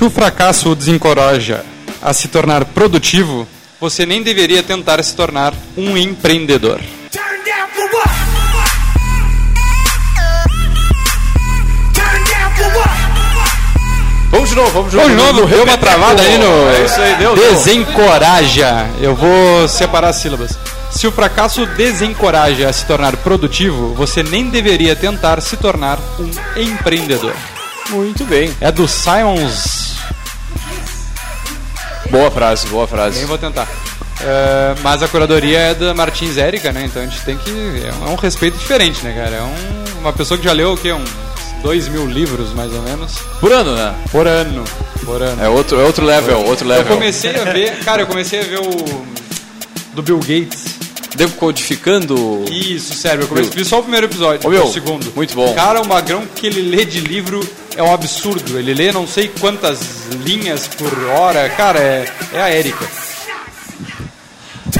Se 0.00 0.04
o 0.04 0.08
fracasso 0.08 0.70
o 0.70 0.74
desencoraja 0.74 1.62
a 2.00 2.14
se 2.14 2.28
tornar 2.28 2.64
produtivo, 2.64 3.46
você 3.78 4.06
nem 4.06 4.22
deveria 4.22 4.62
tentar 4.62 5.04
se 5.04 5.14
tornar 5.14 5.52
um 5.76 5.94
empreendedor. 5.94 6.80
Vamos 14.30 14.48
de 14.48 14.56
novo, 14.56 14.70
vamos 14.70 14.90
de 14.90 14.96
novo. 14.96 15.08
Vamos 15.10 15.10
de 15.10 15.16
novo, 15.16 15.46
deu 15.48 15.64
uma 15.64 15.76
travada 15.76 16.22
aí 16.22 16.38
no. 16.38 16.70
É 16.70 16.84
isso 16.86 16.98
aí, 16.98 17.16
deu. 17.16 17.34
deu. 17.34 17.52
Desencoraja. 17.52 18.86
Eu 19.02 19.14
vou 19.14 19.68
separar 19.68 20.08
as 20.08 20.16
sílabas. 20.16 20.58
Se 20.90 21.06
o 21.06 21.12
fracasso 21.12 21.66
desencoraja 21.66 22.70
a 22.70 22.72
se 22.72 22.86
tornar 22.86 23.18
produtivo, 23.18 23.92
você 23.92 24.22
nem 24.22 24.48
deveria 24.48 24.96
tentar 24.96 25.42
se 25.42 25.58
tornar 25.58 25.98
um 26.18 26.30
empreendedor. 26.58 27.36
Muito 27.90 28.24
bem. 28.24 28.50
É 28.62 28.72
do 28.72 28.88
Simons. 28.88 29.89
Boa 32.10 32.30
frase, 32.30 32.66
boa 32.68 32.86
frase. 32.86 33.18
Nem 33.18 33.26
vou 33.26 33.38
tentar. 33.38 33.68
É, 34.22 34.74
mas 34.82 35.02
a 35.02 35.08
curadoria 35.08 35.58
é 35.58 35.74
da 35.74 35.94
Martins 35.94 36.36
Érica, 36.36 36.72
né? 36.72 36.84
Então 36.84 37.02
a 37.02 37.06
gente 37.06 37.20
tem 37.22 37.36
que. 37.38 37.50
É 37.50 38.08
um 38.08 38.16
respeito 38.16 38.58
diferente, 38.58 39.02
né, 39.04 39.12
cara? 39.14 39.36
É 39.36 39.42
um- 39.42 40.00
uma 40.00 40.12
pessoa 40.12 40.36
que 40.36 40.44
já 40.44 40.52
leu 40.52 40.72
o 40.72 40.76
quê? 40.76 40.92
Uns 40.92 41.08
dois 41.62 41.88
mil 41.88 42.06
livros, 42.06 42.52
mais 42.52 42.72
ou 42.72 42.82
menos. 42.82 43.12
Por 43.40 43.52
ano, 43.52 43.74
né? 43.74 43.94
Por 44.10 44.26
ano. 44.26 44.64
Por 45.04 45.22
ano. 45.22 45.42
É 45.42 45.48
outro, 45.48 45.80
é 45.80 45.84
outro 45.84 46.04
level, 46.04 46.44
outro 46.44 46.64
Eu 46.66 46.68
level. 46.70 46.94
comecei 46.94 47.34
a 47.34 47.44
ver. 47.44 47.78
Cara, 47.84 48.02
eu 48.02 48.06
comecei 48.06 48.40
a 48.40 48.42
ver 48.44 48.58
o. 48.60 49.06
Do 49.94 50.02
Bill 50.02 50.18
Gates. 50.18 50.79
Decodificando. 51.16 52.44
Isso, 52.50 52.94
sério. 52.94 53.24
Eu 53.24 53.28
comecei, 53.28 53.52
vi 53.52 53.64
só 53.64 53.78
o 53.80 53.82
primeiro 53.82 54.06
episódio, 54.06 54.46
Ô, 54.46 54.50
meu, 54.50 54.64
o 54.64 54.72
segundo. 54.72 55.12
muito 55.14 55.34
bom. 55.34 55.52
Cara, 55.54 55.80
o 55.80 55.86
magrão 55.88 56.24
que 56.34 56.46
ele 56.46 56.62
lê 56.62 56.84
de 56.84 57.00
livro 57.00 57.40
é 57.76 57.82
um 57.82 57.92
absurdo. 57.92 58.58
Ele 58.58 58.72
lê 58.74 58.92
não 58.92 59.06
sei 59.06 59.30
quantas 59.40 59.80
linhas 60.24 60.66
por 60.68 60.92
hora. 61.10 61.48
Cara, 61.50 61.78
é, 61.78 62.04
é 62.32 62.40
a 62.40 62.48
Érica. 62.48 62.86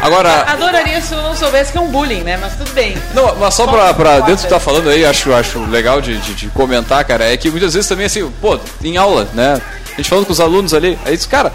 Agora, 0.01 0.43
Adoraria 0.43 1.01
se 1.01 1.13
eu 1.13 1.23
não 1.23 1.35
soubesse 1.35 1.73
que 1.73 1.79
é 1.79 1.81
um 1.81 1.89
bullying, 1.89 2.21
né? 2.23 2.37
Mas 2.41 2.57
tudo 2.57 2.73
bem. 2.73 2.97
Não, 3.13 3.35
mas 3.37 3.55
só 3.55 3.67
pra, 3.67 3.93
pra 3.93 4.21
dentro 4.21 4.37
do 4.37 4.43
que 4.43 4.49
tá 4.49 4.61
falando 4.61 4.89
aí, 4.89 5.05
acho, 5.05 5.33
acho 5.33 5.59
legal 5.67 6.01
de, 6.01 6.17
de, 6.19 6.35
de 6.35 6.49
comentar, 6.49 7.05
cara, 7.05 7.25
é 7.25 7.37
que 7.37 7.51
muitas 7.51 7.75
vezes 7.75 7.89
também 7.89 8.07
assim, 8.07 8.29
pô, 8.41 8.59
em 8.83 8.97
aula, 8.97 9.29
né? 9.35 9.61
A 9.93 9.97
gente 9.97 10.09
falando 10.09 10.27
com 10.27 10.33
os 10.33 10.41
alunos 10.41 10.73
ali, 10.73 10.99
aí 11.05 11.17
diz, 11.17 11.27
cara, 11.27 11.53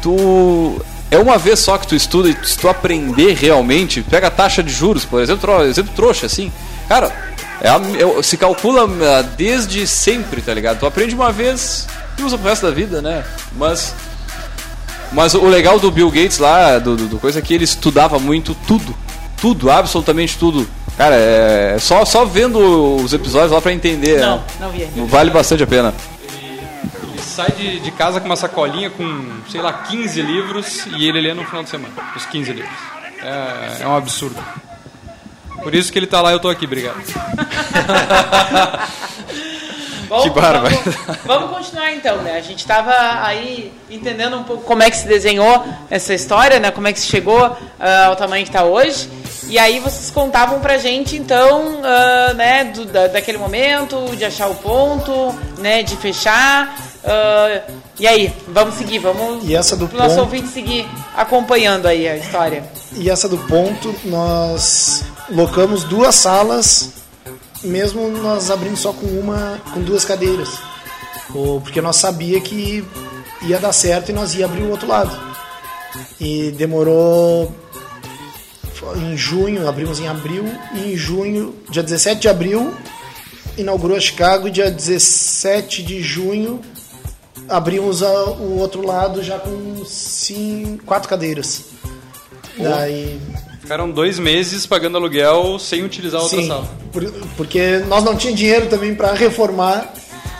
tu. 0.00 0.80
É 1.12 1.18
uma 1.18 1.36
vez 1.36 1.58
só 1.60 1.76
que 1.76 1.86
tu 1.86 1.94
estuda 1.94 2.30
e 2.30 2.36
se 2.42 2.56
tu 2.56 2.68
aprender 2.68 3.34
realmente, 3.34 4.02
pega 4.02 4.28
a 4.28 4.30
taxa 4.30 4.62
de 4.62 4.72
juros, 4.72 5.04
por 5.04 5.20
exemplo, 5.22 5.62
exemplo 5.62 5.92
trouxa, 5.94 6.24
assim, 6.24 6.50
cara, 6.88 7.12
é 7.60 7.68
a- 7.68 7.76
é- 8.18 8.22
se 8.22 8.36
calcula 8.38 8.84
ah, 8.84 9.22
desde 9.36 9.86
sempre, 9.86 10.40
tá 10.40 10.54
ligado? 10.54 10.78
Tu 10.80 10.86
aprende 10.86 11.14
uma 11.14 11.30
vez 11.30 11.86
e 12.18 12.22
usa 12.22 12.38
pro 12.38 12.48
resto 12.48 12.66
da 12.66 12.72
vida, 12.72 13.02
né? 13.02 13.22
Mas. 13.56 13.94
Mas 15.12 15.34
o 15.34 15.44
legal 15.46 15.78
do 15.78 15.90
Bill 15.90 16.10
Gates 16.10 16.38
lá, 16.38 16.78
do, 16.78 16.96
do, 16.96 17.06
do 17.06 17.18
coisa 17.18 17.38
é 17.38 17.42
que 17.42 17.52
ele 17.52 17.64
estudava 17.64 18.18
muito 18.18 18.54
tudo. 18.66 18.96
Tudo, 19.38 19.70
absolutamente 19.70 20.38
tudo. 20.38 20.66
Cara, 20.96 21.14
é 21.16 21.76
só, 21.78 22.04
só 22.06 22.24
vendo 22.24 22.96
os 22.96 23.12
episódios 23.12 23.52
lá 23.52 23.60
pra 23.60 23.72
entender. 23.72 24.20
Não, 24.20 24.36
né? 24.36 24.42
não 24.60 24.70
vi. 24.70 24.88
Vale 25.06 25.30
bastante 25.30 25.62
a 25.62 25.66
pena. 25.66 25.92
Sai 27.32 27.50
de, 27.52 27.80
de 27.80 27.90
casa 27.92 28.20
com 28.20 28.26
uma 28.26 28.36
sacolinha 28.36 28.90
com, 28.90 29.30
sei 29.50 29.62
lá, 29.62 29.72
15 29.72 30.20
livros 30.20 30.86
e 30.98 31.06
ele 31.08 31.20
lê 31.20 31.32
no 31.32 31.44
final 31.44 31.62
de 31.62 31.70
semana. 31.70 31.94
Os 32.14 32.26
15 32.26 32.52
livros. 32.52 32.72
É, 33.22 33.82
é 33.84 33.88
um 33.88 33.96
absurdo. 33.96 34.36
Por 35.62 35.74
isso 35.74 35.90
que 35.92 35.98
ele 35.98 36.06
tá 36.06 36.20
lá 36.20 36.30
e 36.30 36.34
eu 36.34 36.40
tô 36.40 36.48
aqui, 36.48 36.66
obrigado. 36.66 37.00
Bom, 40.08 40.22
Que 40.22 40.30
bárbaro. 40.30 40.74
Vamos, 41.24 41.24
vamos 41.24 41.56
continuar 41.56 41.92
então, 41.94 42.18
né? 42.18 42.36
A 42.36 42.40
gente 42.42 42.58
estava 42.58 42.92
aí 43.24 43.72
entendendo 43.90 44.36
um 44.36 44.42
pouco 44.42 44.62
como 44.64 44.82
é 44.82 44.90
que 44.90 44.96
se 44.96 45.06
desenhou 45.08 45.64
essa 45.88 46.12
história, 46.12 46.60
né? 46.60 46.70
Como 46.70 46.86
é 46.86 46.92
que 46.92 47.00
se 47.00 47.06
chegou 47.06 47.56
ah, 47.80 48.06
ao 48.06 48.16
tamanho 48.16 48.44
que 48.44 48.50
está 48.50 48.64
hoje. 48.64 49.08
E 49.48 49.58
aí 49.58 49.80
vocês 49.80 50.10
contavam 50.10 50.60
pra 50.60 50.76
gente, 50.76 51.16
então, 51.16 51.80
ah, 51.82 52.34
né, 52.34 52.64
do- 52.64 52.84
da- 52.84 53.06
daquele 53.06 53.38
momento, 53.38 54.14
de 54.16 54.24
achar 54.24 54.48
o 54.48 54.54
ponto, 54.56 55.34
né, 55.58 55.82
de 55.82 55.96
fechar. 55.96 56.76
Ah, 57.04 57.62
e 57.98 58.06
aí, 58.06 58.32
vamos 58.48 58.74
seguir, 58.76 58.98
vamos 58.98 59.44
E 59.48 59.54
essa 59.56 59.76
do 59.76 59.88
pro 59.88 59.98
nosso 59.98 60.10
ponto- 60.16 60.20
ouvinte 60.24 60.48
seguir 60.48 60.86
acompanhando 61.16 61.86
aí 61.86 62.08
a 62.08 62.16
história. 62.16 62.64
E 62.96 63.10
essa 63.10 63.28
do 63.28 63.38
ponto, 63.38 63.94
nós 64.04 65.02
locamos 65.30 65.84
duas 65.84 66.14
salas, 66.14 66.90
mesmo 67.64 68.08
nós 68.08 68.50
abrindo 68.50 68.76
só 68.76 68.92
com 68.92 69.06
uma, 69.06 69.60
com 69.72 69.80
duas 69.80 70.04
cadeiras. 70.04 70.48
Ou- 71.34 71.60
Porque 71.60 71.80
nós 71.80 71.96
sabia 71.96 72.40
que 72.40 72.84
ia 73.42 73.58
dar 73.58 73.72
certo 73.72 74.10
e 74.10 74.12
nós 74.12 74.34
ia 74.34 74.44
abrir 74.44 74.62
o 74.62 74.70
outro 74.70 74.86
lado. 74.86 75.16
E 76.20 76.52
demorou 76.52 77.52
em 78.96 79.16
junho, 79.16 79.68
abrimos 79.68 80.00
em 80.00 80.08
abril, 80.08 80.44
e 80.74 80.92
em 80.92 80.96
junho, 80.96 81.54
dia 81.70 81.82
17 81.82 82.22
de 82.22 82.28
abril, 82.28 82.74
inaugurou 83.56 83.96
a 83.96 84.00
Chicago 84.00 84.48
e 84.48 84.50
dia 84.50 84.70
17 84.70 85.82
de 85.82 86.02
junho 86.02 86.60
abrimos 87.48 88.02
a- 88.02 88.24
o 88.30 88.58
outro 88.58 88.86
lado 88.86 89.22
já 89.22 89.38
com 89.38 89.84
cinco, 89.84 90.84
quatro 90.84 91.08
cadeiras. 91.08 91.62
Daí, 92.58 93.18
Ficaram 93.60 93.90
dois 93.90 94.18
meses 94.18 94.66
pagando 94.66 94.96
aluguel 94.98 95.58
sem 95.58 95.84
utilizar 95.84 96.20
a 96.20 96.24
outra 96.24 96.40
sim, 96.42 96.48
sala. 96.48 96.68
por- 96.92 97.10
porque 97.36 97.78
nós 97.88 98.02
não 98.04 98.16
tínhamos 98.16 98.40
dinheiro 98.40 98.66
também 98.68 98.94
para 98.94 99.12
reformar 99.14 99.92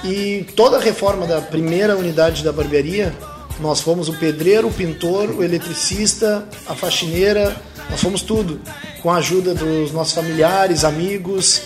e 0.04 0.44
toda 0.56 0.76
a 0.76 0.80
reforma 0.80 1.24
da 1.26 1.40
primeira 1.40 1.96
unidade 1.96 2.42
da 2.42 2.52
barbearia, 2.52 3.14
nós 3.60 3.80
fomos 3.80 4.08
o 4.08 4.14
pedreiro, 4.18 4.66
o 4.68 4.72
pintor, 4.72 5.30
o 5.30 5.42
eletricista, 5.44 6.44
a 6.66 6.74
faxineira, 6.74 7.54
nós 7.88 8.00
fomos 8.00 8.22
tudo, 8.22 8.60
com 9.00 9.10
a 9.10 9.16
ajuda 9.16 9.54
dos 9.54 9.92
nossos 9.92 10.12
familiares, 10.14 10.84
amigos. 10.84 11.62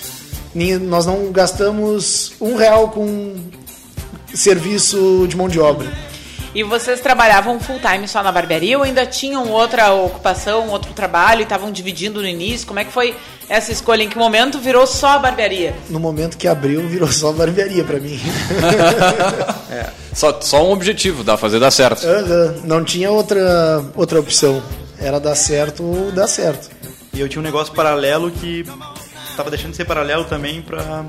Nós 0.83 1.07
não 1.07 1.33
gastamos 1.33 2.33
um 2.41 2.55
real 2.57 2.91
com 2.91 3.35
serviço 4.37 5.27
de 5.29 5.37
mão 5.37 5.49
de 5.49 5.59
obra. 5.59 5.87
E 6.55 6.63
vocês 6.63 7.01
trabalhavam 7.01 7.61
full 7.61 7.79
time 7.79 8.09
só 8.09 8.23
na 8.23 8.33
barbearia 8.33 8.79
ou 8.79 8.85
ainda 8.85 9.05
tinham 9.05 9.51
outra 9.51 9.93
ocupação, 9.93 10.69
outro 10.71 10.95
trabalho 10.95 11.41
e 11.41 11.43
estavam 11.43 11.71
dividindo 11.71 12.23
no 12.23 12.27
início? 12.27 12.67
Como 12.67 12.79
é 12.79 12.85
que 12.85 12.91
foi 12.91 13.15
essa 13.47 13.71
escolha? 13.71 14.03
Em 14.05 14.09
que 14.09 14.17
momento 14.17 14.59
virou 14.59 14.87
só 14.87 15.09
a 15.09 15.19
barbearia? 15.19 15.75
No 15.91 16.01
momento 16.01 16.39
que 16.39 16.49
abriu, 16.49 16.89
virou 16.89 17.13
só 17.13 17.31
barbearia 17.31 17.85
para 17.85 18.01
mim. 18.01 18.19
Só, 20.15 20.41
só 20.41 20.67
um 20.67 20.73
objetivo, 20.73 21.23
dá 21.23 21.37
fazer 21.37 21.61
dar 21.61 21.71
certo. 21.71 22.07
Aham, 22.07 22.55
Não 22.65 22.83
tinha 22.83 23.11
outra, 23.11 23.85
outra 23.95 24.19
opção. 24.19 24.63
Era 24.99 25.21
dar 25.21 25.35
certo 25.35 25.83
ou 25.85 26.11
dar 26.11 26.27
certo. 26.27 26.71
E 27.13 27.21
eu 27.21 27.29
tinha 27.29 27.39
um 27.41 27.45
negócio 27.45 27.75
paralelo 27.75 28.31
que 28.31 28.65
tava 29.37 29.51
deixando 29.51 29.73
de 29.73 29.77
ser 29.77 29.85
paralelo 29.85 30.25
também 30.25 30.63
pra 30.63 31.05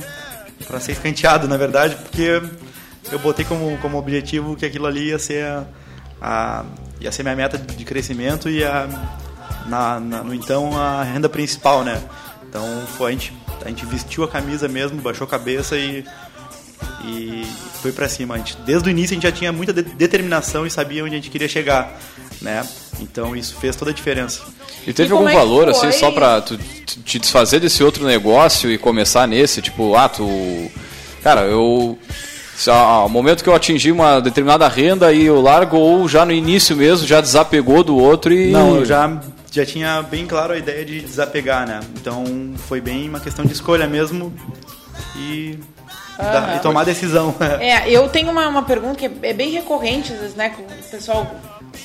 ser 0.82 0.92
escanteado, 0.92 1.48
na 1.48 1.56
verdade, 1.56 1.96
porque 1.96 2.42
eu 3.12 3.20
botei 3.20 3.46
como, 3.46 3.78
como 3.80 3.98
objetivo 3.98 4.56
que 4.56 4.66
aquilo 4.66 4.86
ali 4.86 5.10
ia 5.10 5.20
ser 5.20 5.44
a, 5.46 5.66
a- 6.22 6.66
ia 7.00 7.12
ser 7.12 7.24
minha 7.24 7.36
meta 7.36 7.58
de 7.58 7.86
crescimento 7.86 8.50
e 8.50 8.64
a, 8.64 8.88
na, 9.68 10.00
na- 10.00 10.24
no 10.24 10.34
então 10.34 10.78
a 10.78 11.04
renda 11.04 11.30
principal, 11.30 11.84
né? 11.84 12.02
Então 12.50 12.64
foi, 12.98 13.10
a, 13.10 13.14
gente, 13.14 13.34
a 13.66 13.70
gente 13.70 13.86
vestiu 13.86 14.24
a 14.24 14.28
camisa 14.28 14.68
mesmo, 14.68 15.00
baixou 15.02 15.26
a 15.26 15.30
cabeça 15.30 15.76
e, 15.78 16.04
e 17.06 17.46
foi 17.82 17.92
pra 17.92 18.08
cima. 18.10 18.36
A 18.36 18.38
gente, 18.38 18.58
desde 18.66 18.88
o 18.88 18.92
início 18.92 19.14
a 19.14 19.16
gente 19.16 19.24
já 19.24 19.32
tinha 19.32 19.52
muita 19.52 19.74
de- 19.74 19.84
determinação 19.84 20.66
e 20.66 20.72
sabia 20.72 21.04
onde 21.04 21.14
a 21.14 21.18
gente 21.18 21.30
queria 21.30 21.48
chegar, 21.48 21.98
né? 22.42 22.68
Então 23.00 23.36
isso 23.36 23.56
fez 23.58 23.76
toda 23.76 23.92
a 23.92 23.94
diferença. 23.94 24.42
E 24.86 24.94
teve 24.94 25.10
E 25.10 25.12
algum 25.12 25.28
é 25.30 25.34
valor, 25.34 25.70
assim, 25.70 25.92
só 25.92 26.12
pra 26.12 26.42
tu, 26.42 26.58
tu 26.58 27.00
te 27.02 27.20
desfazer 27.20 27.60
desse 27.60 27.84
outro 27.84 28.06
negócio 28.06 28.72
e 28.72 28.78
começar 28.78 29.28
nesse? 29.28 29.62
Tipo, 29.62 29.96
ah, 29.96 30.08
tu. 30.10 30.26
Cara, 31.22 31.42
eu. 31.42 31.98
Se, 32.58 32.70
ah, 32.72 33.06
O 33.06 33.10
momento 33.10 33.44
que 33.44 33.50
eu 33.50 33.56
atingi 33.56 33.92
uma 33.92 34.20
determinada 34.20 34.68
renda 34.68 35.12
e 35.14 35.26
eu 35.26 35.40
largo, 35.42 35.78
ou 35.78 36.08
já 36.08 36.26
no 36.26 36.32
início 36.32 36.76
mesmo 36.76 37.06
já 37.08 37.22
desapegou 37.22 37.84
do 37.84 37.96
outro 37.98 38.34
e. 38.34 38.52
Não, 38.52 38.76
eu 38.78 38.86
já, 38.86 39.20
já 39.52 39.66
tinha 39.66 40.02
bem 40.02 40.26
claro 40.26 40.54
a 40.54 40.58
ideia 40.58 40.84
de 40.84 41.00
desapegar, 41.02 41.68
né? 41.68 41.80
Então 41.96 42.24
foi 42.68 42.82
bem 42.82 43.08
uma 43.08 43.20
questão 43.20 43.46
de 43.46 43.54
escolha 43.54 43.86
mesmo 43.88 44.34
e, 45.16 45.60
Aham. 46.20 46.56
e 46.56 46.60
tomar 46.60 46.84
decisão. 46.84 47.36
É, 47.60 47.90
eu 47.90 48.08
tenho 48.10 48.32
uma, 48.32 48.48
uma 48.48 48.64
pergunta 48.64 48.96
que 48.96 49.06
é 49.24 49.34
bem 49.34 49.52
recorrente, 49.52 50.12
às 50.14 50.20
vezes, 50.20 50.36
né? 50.36 50.54
O 50.60 50.90
pessoal 50.90 51.28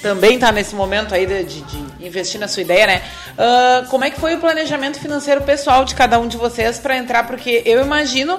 também 0.01 0.35
está 0.37 0.51
nesse 0.51 0.75
momento 0.75 1.15
aí 1.15 1.27
de, 1.27 1.45
de- 1.45 1.61
de 1.63 2.07
investir 2.07 2.41
na 2.41 2.49
sua 2.49 2.63
ideia, 2.63 2.87
né? 2.87 3.03
Ah, 3.37 3.85
como 3.91 4.05
é 4.05 4.11
que 4.11 4.19
foi 4.19 4.35
o 4.35 4.39
planejamento 4.39 4.99
financeiro 4.99 5.43
pessoal 5.43 5.85
de 5.85 5.95
cada 5.95 6.19
um 6.19 6.27
de 6.27 6.37
vocês 6.39 6.79
para 6.79 6.97
entrar? 6.97 7.27
Porque 7.27 7.63
eu 7.67 7.83
imagino 7.83 8.39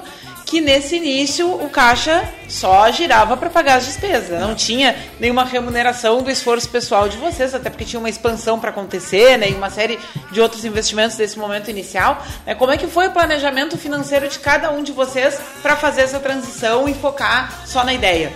que 0.54 0.60
nesse 0.60 0.94
início 0.94 1.52
o 1.52 1.68
caixa 1.68 2.32
só 2.48 2.88
girava 2.92 3.36
para 3.36 3.50
pagar 3.50 3.74
as 3.74 3.86
despesas, 3.86 4.40
não 4.40 4.54
tinha 4.54 4.94
nenhuma 5.18 5.42
remuneração 5.42 6.22
do 6.22 6.30
esforço 6.30 6.68
pessoal 6.68 7.08
de 7.08 7.16
vocês, 7.16 7.52
até 7.56 7.68
porque 7.68 7.84
tinha 7.84 7.98
uma 7.98 8.08
expansão 8.08 8.60
para 8.60 8.70
acontecer, 8.70 9.36
né, 9.36 9.50
e 9.50 9.54
uma 9.54 9.68
série 9.68 9.98
de 10.30 10.40
outros 10.40 10.64
investimentos 10.64 11.16
desse 11.16 11.36
momento 11.40 11.68
inicial. 11.70 12.24
Né? 12.46 12.54
Como 12.54 12.70
é 12.70 12.76
que 12.76 12.86
foi 12.86 13.08
o 13.08 13.10
planejamento 13.10 13.76
financeiro 13.76 14.28
de 14.28 14.38
cada 14.38 14.70
um 14.70 14.84
de 14.84 14.92
vocês 14.92 15.40
para 15.60 15.74
fazer 15.74 16.02
essa 16.02 16.20
transição 16.20 16.88
e 16.88 16.94
focar 16.94 17.66
só 17.66 17.82
na 17.82 17.92
ideia? 17.92 18.32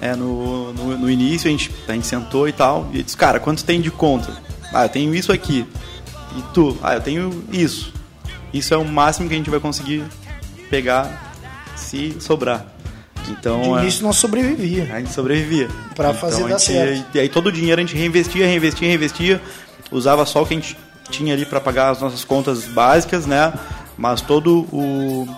É, 0.00 0.16
no, 0.16 0.72
no, 0.72 0.96
no 0.96 1.10
início 1.10 1.46
a 1.46 1.50
gente, 1.50 1.70
a 1.86 1.92
gente 1.92 2.06
sentou 2.06 2.48
e 2.48 2.52
tal, 2.52 2.88
e 2.90 3.02
disse, 3.02 3.18
cara, 3.18 3.38
quanto 3.38 3.66
tem 3.66 3.82
de 3.82 3.90
conta? 3.90 4.34
Ah, 4.72 4.86
eu 4.86 4.88
tenho 4.88 5.14
isso 5.14 5.30
aqui. 5.30 5.66
E 6.38 6.42
tu? 6.54 6.78
Ah, 6.82 6.94
eu 6.94 7.02
tenho 7.02 7.44
isso. 7.52 7.92
Isso 8.50 8.72
é 8.72 8.78
o 8.78 8.84
máximo 8.84 9.28
que 9.28 9.34
a 9.34 9.36
gente 9.36 9.50
vai 9.50 9.60
conseguir 9.60 10.02
pegar 10.70 11.29
se 11.80 12.16
sobrar. 12.20 12.66
Então, 13.28 13.62
De 13.62 13.68
é, 13.68 13.82
início 13.82 14.02
nós 14.02 14.16
sobrevivia. 14.16 14.84
a 14.92 14.98
gente 14.98 15.12
sobrevivia. 15.12 15.68
Pra 15.94 16.12
fazer 16.14 16.44
a 16.44 16.46
dar 16.48 16.58
gente- 16.58 16.62
certo. 16.72 17.06
E 17.14 17.20
aí 17.20 17.28
todo 17.28 17.46
o 17.48 17.52
dinheiro 17.52 17.80
a 17.80 17.84
gente 17.84 17.96
reinvestia, 17.96 18.46
reinvestia, 18.46 18.88
reinvestia. 18.88 19.40
Usava 19.90 20.24
só 20.24 20.42
o 20.42 20.46
que 20.46 20.54
a 20.54 20.56
gente 20.56 20.76
tinha 21.10 21.34
ali 21.34 21.44
para 21.44 21.60
pagar 21.60 21.90
as 21.90 22.00
nossas 22.00 22.24
contas 22.24 22.64
básicas, 22.64 23.26
né? 23.26 23.52
Mas 23.98 24.20
todo 24.20 24.60
o, 24.72 25.28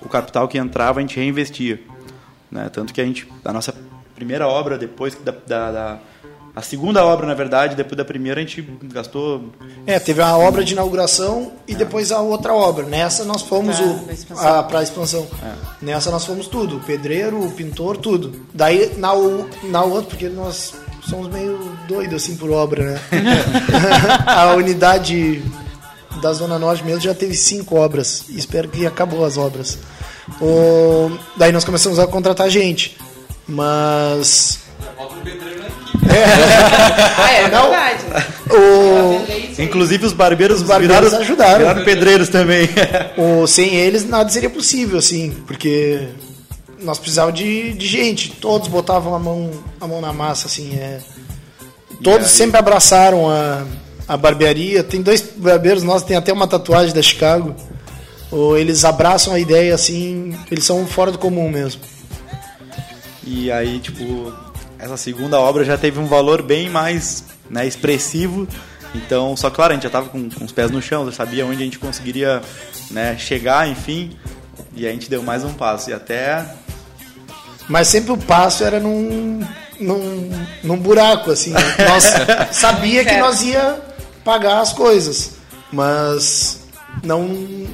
o 0.00 0.08
capital 0.08 0.46
que 0.46 0.56
entrava 0.58 1.00
a 1.00 1.02
gente 1.02 1.16
reinvestia. 1.16 1.80
Né? 2.50 2.68
Tanto 2.72 2.92
que 2.94 3.00
a 3.00 3.04
gente, 3.04 3.26
a 3.44 3.52
nossa 3.52 3.74
primeira 4.14 4.46
obra, 4.46 4.78
depois 4.78 5.14
da, 5.16 5.32
da, 5.46 5.72
da- 5.72 5.98
a 6.56 6.62
segunda 6.62 7.04
obra, 7.04 7.26
na 7.26 7.34
verdade, 7.34 7.74
depois 7.74 7.96
da 7.96 8.04
primeira, 8.04 8.40
a 8.40 8.44
gente 8.44 8.62
gastou 8.84 9.50
É, 9.86 9.98
teve 9.98 10.22
a 10.22 10.36
obra 10.36 10.62
de 10.64 10.72
inauguração 10.72 11.52
e 11.66 11.74
depois 11.74 12.12
a 12.12 12.20
outra 12.20 12.54
obra. 12.54 12.84
Nessa 12.86 13.24
nós 13.24 13.42
fomos 13.42 13.76
Pra- 13.76 13.86
o 13.86 13.98
pra 14.04 14.12
expansão. 14.14 14.46
a, 14.58 14.62
pra 14.62 14.82
expansão. 14.82 15.26
Nessa 15.82 16.10
nós 16.10 16.24
fomos 16.24 16.46
tudo, 16.46 16.76
o 16.76 16.80
pedreiro, 16.80 17.44
o 17.44 17.50
pintor, 17.50 17.96
tudo. 17.96 18.46
Daí 18.54 18.92
na, 18.96 19.10
na 19.64 19.82
outra, 19.82 20.10
porque 20.10 20.28
nós 20.28 20.74
somos 21.08 21.28
meio 21.28 21.58
doidos 21.88 22.22
assim 22.22 22.36
por 22.36 22.50
obra, 22.50 22.92
né? 22.92 23.00
a 24.26 24.54
unidade 24.54 25.42
da 26.22 26.32
Zona 26.32 26.58
Norte 26.58 26.84
mesmo 26.84 27.00
já 27.00 27.14
teve 27.14 27.34
cinco 27.34 27.74
obras. 27.76 28.24
Espero 28.28 28.68
que 28.68 28.86
acabou 28.86 29.24
as 29.24 29.36
obras. 29.36 29.76
O, 30.40 31.10
daí 31.36 31.50
nós 31.52 31.64
começamos 31.64 31.98
a 31.98 32.06
contratar 32.06 32.48
gente. 32.48 32.96
Mas. 33.46 34.60
Ah, 37.18 37.32
é 37.32 37.48
Não. 37.48 37.70
verdade. 37.70 38.04
O, 38.50 39.62
Inclusive 39.62 40.06
os 40.06 40.12
barbeiros, 40.12 40.58
Os 40.60 40.66
barbeiros 40.66 40.96
viraram, 41.10 41.20
ajudaram. 41.22 41.58
viraram 41.58 41.84
pedreiros 41.84 42.28
também. 42.28 42.68
O, 43.16 43.46
sem 43.46 43.74
eles 43.74 44.08
nada 44.08 44.28
seria 44.28 44.50
possível, 44.50 44.98
assim, 44.98 45.30
porque 45.46 46.08
nós 46.82 46.98
precisávamos 46.98 47.38
de, 47.38 47.72
de 47.72 47.86
gente. 47.86 48.30
Todos 48.30 48.68
botavam 48.68 49.14
a 49.14 49.18
mão, 49.18 49.50
a 49.80 49.86
mão 49.86 50.00
na 50.00 50.12
massa, 50.12 50.46
assim. 50.46 50.76
É. 50.76 50.98
Todos 52.02 52.28
sempre 52.28 52.58
abraçaram 52.58 53.30
a, 53.30 53.64
a 54.06 54.16
barbearia. 54.16 54.82
Tem 54.82 55.00
dois 55.00 55.22
barbeiros 55.36 55.82
nossos, 55.82 56.02
tem 56.02 56.16
até 56.16 56.32
uma 56.32 56.46
tatuagem 56.46 56.94
da 56.94 57.02
Chicago. 57.02 57.54
Ou 58.30 58.58
eles 58.58 58.84
abraçam 58.84 59.32
a 59.32 59.38
ideia, 59.38 59.74
assim, 59.74 60.36
eles 60.50 60.64
são 60.64 60.84
fora 60.86 61.12
do 61.12 61.18
comum 61.18 61.48
mesmo. 61.48 61.80
E 63.26 63.50
aí, 63.50 63.78
tipo, 63.78 64.32
essa 64.78 64.96
segunda 64.96 65.38
obra 65.38 65.64
já 65.64 65.76
teve 65.76 65.98
um 65.98 66.06
valor 66.06 66.42
bem 66.42 66.68
mais 66.68 67.24
né, 67.48 67.66
expressivo. 67.66 68.46
Então, 68.94 69.36
só 69.36 69.50
claro, 69.50 69.72
a 69.72 69.74
gente 69.74 69.84
já 69.84 69.90
tava 69.90 70.08
com, 70.08 70.30
com 70.30 70.44
os 70.44 70.52
pés 70.52 70.70
no 70.70 70.80
chão, 70.80 71.04
já 71.06 71.12
sabia 71.12 71.44
onde 71.44 71.62
a 71.62 71.64
gente 71.64 71.78
conseguiria 71.78 72.40
né, 72.90 73.16
chegar, 73.18 73.68
enfim. 73.68 74.16
E 74.76 74.86
a 74.86 74.90
gente 74.90 75.10
deu 75.10 75.22
mais 75.22 75.44
um 75.44 75.52
passo. 75.52 75.90
E 75.90 75.92
até. 75.92 76.44
Mas 77.68 77.88
sempre 77.88 78.12
o 78.12 78.16
passo 78.16 78.62
era 78.62 78.78
num, 78.78 79.40
num, 79.80 80.30
num 80.62 80.76
buraco, 80.76 81.30
assim. 81.30 81.50
né? 81.50 81.60
Nós 81.88 82.04
sabia 82.52 83.04
que 83.04 83.16
nós 83.16 83.42
ia 83.42 83.80
pagar 84.22 84.60
as 84.60 84.72
coisas, 84.72 85.32
mas 85.72 86.60
não, 87.02 87.66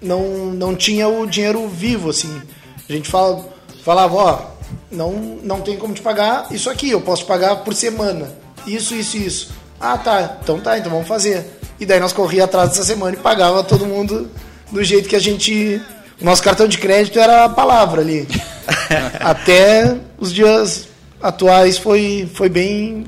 não, 0.00 0.52
não 0.52 0.76
tinha 0.76 1.08
o 1.08 1.26
dinheiro 1.26 1.68
vivo, 1.68 2.10
assim. 2.10 2.40
A 2.88 2.92
gente 2.92 3.08
fala, 3.08 3.48
falava, 3.84 4.14
ó, 4.14 4.51
não, 4.90 5.12
não 5.42 5.60
tem 5.60 5.76
como 5.76 5.94
te 5.94 6.02
pagar 6.02 6.46
isso 6.50 6.68
aqui, 6.68 6.90
eu 6.90 7.00
posso 7.00 7.22
te 7.22 7.28
pagar 7.28 7.56
por 7.56 7.74
semana. 7.74 8.28
Isso, 8.66 8.94
isso, 8.94 9.16
isso. 9.16 9.50
Ah, 9.80 9.98
tá, 9.98 10.38
então 10.42 10.60
tá, 10.60 10.78
então 10.78 10.90
vamos 10.90 11.08
fazer. 11.08 11.44
E 11.80 11.86
daí 11.86 11.98
nós 11.98 12.12
corria 12.12 12.44
atrás 12.44 12.70
dessa 12.70 12.84
semana 12.84 13.16
e 13.16 13.20
pagava 13.20 13.64
todo 13.64 13.86
mundo 13.86 14.30
do 14.70 14.84
jeito 14.84 15.08
que 15.08 15.16
a 15.16 15.20
gente. 15.20 15.80
O 16.20 16.24
nosso 16.24 16.42
cartão 16.42 16.68
de 16.68 16.78
crédito 16.78 17.18
era 17.18 17.44
a 17.44 17.48
palavra 17.48 18.00
ali. 18.00 18.28
Até 19.18 19.96
os 20.18 20.32
dias 20.32 20.86
atuais 21.20 21.78
foi, 21.78 22.30
foi 22.32 22.48
bem, 22.48 23.04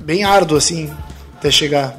bem 0.00 0.24
árduo, 0.24 0.58
assim, 0.58 0.90
até 1.36 1.50
chegar. 1.50 1.98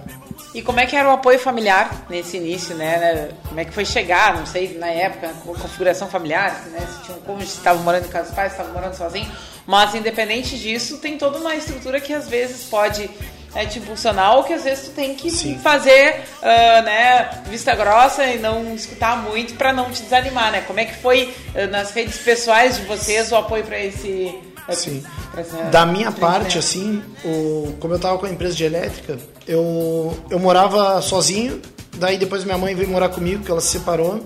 E 0.54 0.62
como 0.62 0.80
é 0.80 0.86
que 0.86 0.96
era 0.96 1.08
o 1.08 1.14
apoio 1.14 1.40
familiar 1.40 2.06
nesse 2.10 2.36
início, 2.36 2.76
né? 2.76 3.30
Como 3.48 3.60
é 3.60 3.66
que 3.66 3.72
foi 3.72 3.86
chegar, 3.86 4.36
não 4.36 4.46
sei, 4.46 4.78
na 4.78 4.88
época, 4.88 5.30
com 5.46 5.54
configuração 5.54 6.10
familiar, 6.10 6.66
né? 6.72 6.80
Se 6.80 7.06
tinha 7.06 7.18
um 7.18 7.22
cônjuge, 7.22 7.52
se 7.52 7.58
estava 7.58 7.80
morando 7.80 8.06
em 8.06 8.10
casa 8.10 8.26
dos 8.26 8.36
pais, 8.36 8.52
se 8.52 8.58
estava 8.60 8.74
morando 8.74 8.96
sozinho. 8.96 9.32
Mas, 9.66 9.96
independente 9.96 10.60
disso, 10.60 10.98
tem 10.98 11.18
toda 11.18 11.38
uma 11.38 11.56
estrutura 11.56 12.02
que 12.02 12.14
às 12.14 12.28
vezes 12.28 12.66
pode 12.66 13.10
é, 13.56 13.66
te 13.66 13.80
impulsionar 13.80 14.36
ou 14.36 14.44
que 14.44 14.54
às 14.54 14.64
vezes 14.64 14.90
tu 14.90 14.92
tem 14.92 15.16
que 15.16 15.30
Sim. 15.30 15.58
fazer, 15.60 16.22
uh, 16.42 16.82
né, 16.84 17.30
vista 17.46 17.76
grossa 17.76 18.26
e 18.26 18.40
não 18.40 18.74
escutar 18.74 19.18
muito 19.18 19.56
para 19.56 19.74
não 19.74 19.92
te 19.92 20.02
desanimar, 20.02 20.52
né? 20.52 20.64
Como 20.68 20.80
é 20.80 20.86
que 20.86 20.96
foi 20.96 21.34
uh, 21.56 21.68
nas 21.70 21.92
redes 21.92 22.18
pessoais 22.18 22.78
de 22.78 22.84
vocês 22.84 23.32
o 23.32 23.36
apoio 23.36 23.64
para 23.64 23.80
esse... 23.80 24.38
Sim. 24.70 25.04
pra 25.32 25.42
essa 25.42 25.58
Da 25.64 25.86
minha 25.86 26.12
parte, 26.12 26.58
assim, 26.58 27.04
o, 27.26 27.74
como 27.80 27.94
eu 27.94 28.00
tava 28.00 28.18
com 28.18 28.26
a 28.26 28.30
empresa 28.30 28.56
de 28.56 28.64
elétrica, 28.64 29.18
eu, 29.48 30.18
eu 30.30 30.40
morava 30.40 31.02
sozinho, 31.02 31.62
daí 31.98 32.18
depois 32.18 32.44
minha 32.44 32.58
mãe 32.58 32.76
veio 32.76 32.90
morar 32.90 33.10
comigo, 33.10 33.44
que 33.44 33.52
ela 33.52 33.62
se 33.62 33.70
separou, 33.70 34.26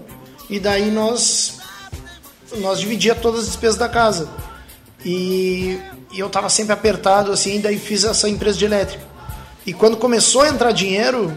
e 0.50 0.60
daí 0.60 0.92
nós, 0.92 1.60
nós 2.58 2.80
dividia 2.80 3.16
todas 3.16 3.42
as 3.42 3.48
despesas 3.48 3.78
da 3.78 3.90
casa. 3.90 4.30
E, 5.04 5.80
e 6.12 6.20
eu 6.20 6.30
tava 6.30 6.50
sempre 6.50 6.74
apertado, 6.74 7.32
assim, 7.32 7.60
daí 7.62 7.78
fiz 7.78 8.04
essa 8.04 8.28
empresa 8.30 8.58
de 8.58 8.66
elétrica. 8.66 9.04
E 9.66 9.74
quando 9.74 9.98
começou 9.98 10.44
a 10.44 10.50
entrar 10.50 10.72
dinheiro 10.72 11.36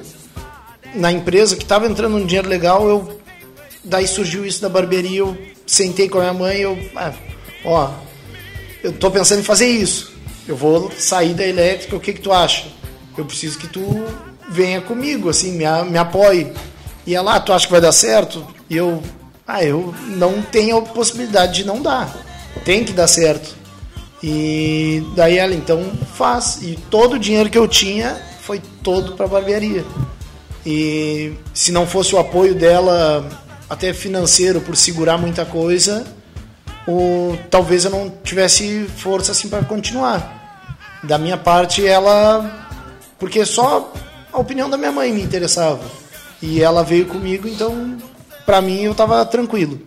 na 0.94 1.12
empresa, 1.12 1.56
que 1.56 1.64
tava 1.64 1.86
entrando 1.86 2.16
um 2.16 2.26
dinheiro 2.26 2.48
legal, 2.48 2.86
eu 2.88 3.20
daí 3.84 4.06
surgiu 4.06 4.44
isso 4.44 4.60
da 4.60 4.68
barbearia, 4.68 5.20
eu 5.20 5.36
sentei 5.66 6.08
com 6.08 6.18
a 6.18 6.22
minha 6.22 6.34
mãe, 6.34 6.58
eu, 6.58 6.78
ah, 6.96 7.12
ó, 7.64 7.90
eu 8.82 8.92
tô 8.92 9.10
pensando 9.10 9.40
em 9.40 9.44
fazer 9.44 9.66
isso. 9.66 10.12
Eu 10.46 10.56
vou 10.56 10.90
sair 10.92 11.34
da 11.34 11.46
elétrica, 11.46 11.96
o 11.96 12.00
que 12.00 12.12
que 12.12 12.20
tu 12.20 12.32
acha? 12.32 12.66
Eu 13.16 13.24
preciso 13.24 13.58
que 13.58 13.66
tu 13.66 14.04
venha 14.48 14.80
comigo, 14.80 15.28
assim, 15.28 15.52
me, 15.52 15.64
me 15.90 15.98
apoie. 15.98 16.52
E 17.06 17.14
ela, 17.14 17.34
ah, 17.34 17.40
tu 17.40 17.52
acha 17.52 17.66
que 17.66 17.72
vai 17.72 17.80
dar 17.80 17.92
certo? 17.92 18.46
E 18.68 18.76
eu, 18.76 19.02
ah, 19.46 19.62
eu 19.62 19.94
não 20.08 20.42
tenho 20.42 20.78
a 20.78 20.82
possibilidade 20.82 21.54
de 21.54 21.64
não 21.64 21.82
dar. 21.82 22.16
Tem 22.64 22.84
que 22.84 22.92
dar 22.92 23.08
certo. 23.08 23.56
E 24.22 25.02
daí 25.14 25.38
ela, 25.38 25.54
então 25.54 25.92
faz. 26.14 26.58
E 26.62 26.78
todo 26.90 27.14
o 27.14 27.18
dinheiro 27.18 27.50
que 27.50 27.58
eu 27.58 27.68
tinha 27.68 28.16
foi 28.42 28.60
todo 28.82 29.12
para 29.12 29.26
barbearia. 29.26 29.84
E 30.66 31.32
se 31.54 31.72
não 31.72 31.86
fosse 31.86 32.14
o 32.14 32.18
apoio 32.18 32.54
dela, 32.54 33.28
até 33.68 33.92
financeiro, 33.92 34.60
por 34.60 34.76
segurar 34.76 35.18
muita 35.18 35.44
coisa, 35.44 36.06
ou 36.88 37.38
talvez 37.50 37.84
eu 37.84 37.90
não 37.90 38.08
tivesse 38.24 38.86
força 38.96 39.32
assim 39.32 39.50
para 39.50 39.62
continuar. 39.62 40.98
Da 41.02 41.18
minha 41.18 41.36
parte, 41.36 41.86
ela. 41.86 42.66
Porque 43.18 43.44
só 43.44 43.92
a 44.32 44.38
opinião 44.38 44.70
da 44.70 44.78
minha 44.78 44.90
mãe 44.90 45.12
me 45.12 45.20
interessava. 45.20 45.82
E 46.40 46.62
ela 46.62 46.82
veio 46.82 47.04
comigo, 47.04 47.46
então, 47.46 47.98
pra 48.46 48.62
mim, 48.62 48.80
eu 48.80 48.94
tava 48.94 49.22
tranquilo. 49.26 49.78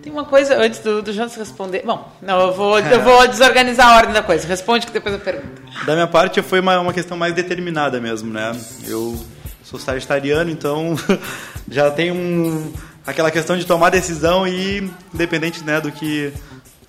Tem 0.00 0.12
uma 0.12 0.24
coisa 0.24 0.56
antes 0.56 0.78
do, 0.78 1.02
do 1.02 1.12
Jonas 1.12 1.34
responder. 1.34 1.82
Bom, 1.84 2.08
não, 2.22 2.40
eu 2.42 2.52
vou, 2.52 2.78
eu 2.78 3.02
vou 3.02 3.26
desorganizar 3.26 3.88
a 3.88 3.96
ordem 3.96 4.14
da 4.14 4.22
coisa. 4.22 4.46
Responde 4.46 4.86
que 4.86 4.92
depois 4.92 5.14
eu 5.14 5.20
pergunto. 5.20 5.62
Da 5.84 5.94
minha 5.94 6.06
parte 6.06 6.40
foi 6.42 6.60
uma, 6.60 6.78
uma 6.78 6.92
questão 6.92 7.16
mais 7.16 7.34
determinada 7.34 8.00
mesmo, 8.00 8.32
né? 8.32 8.52
Eu 8.86 9.18
sou 9.64 9.80
sagitariano, 9.80 10.48
então 10.48 10.94
já 11.68 11.90
tem 11.90 12.12
um, 12.12 12.72
aquela 13.06 13.30
questão 13.30 13.56
de 13.56 13.64
tomar 13.64 13.90
decisão 13.90 14.46
e 14.46 14.90
independente 15.12 15.62
né, 15.62 15.80
do, 15.80 15.92
que, 15.92 16.32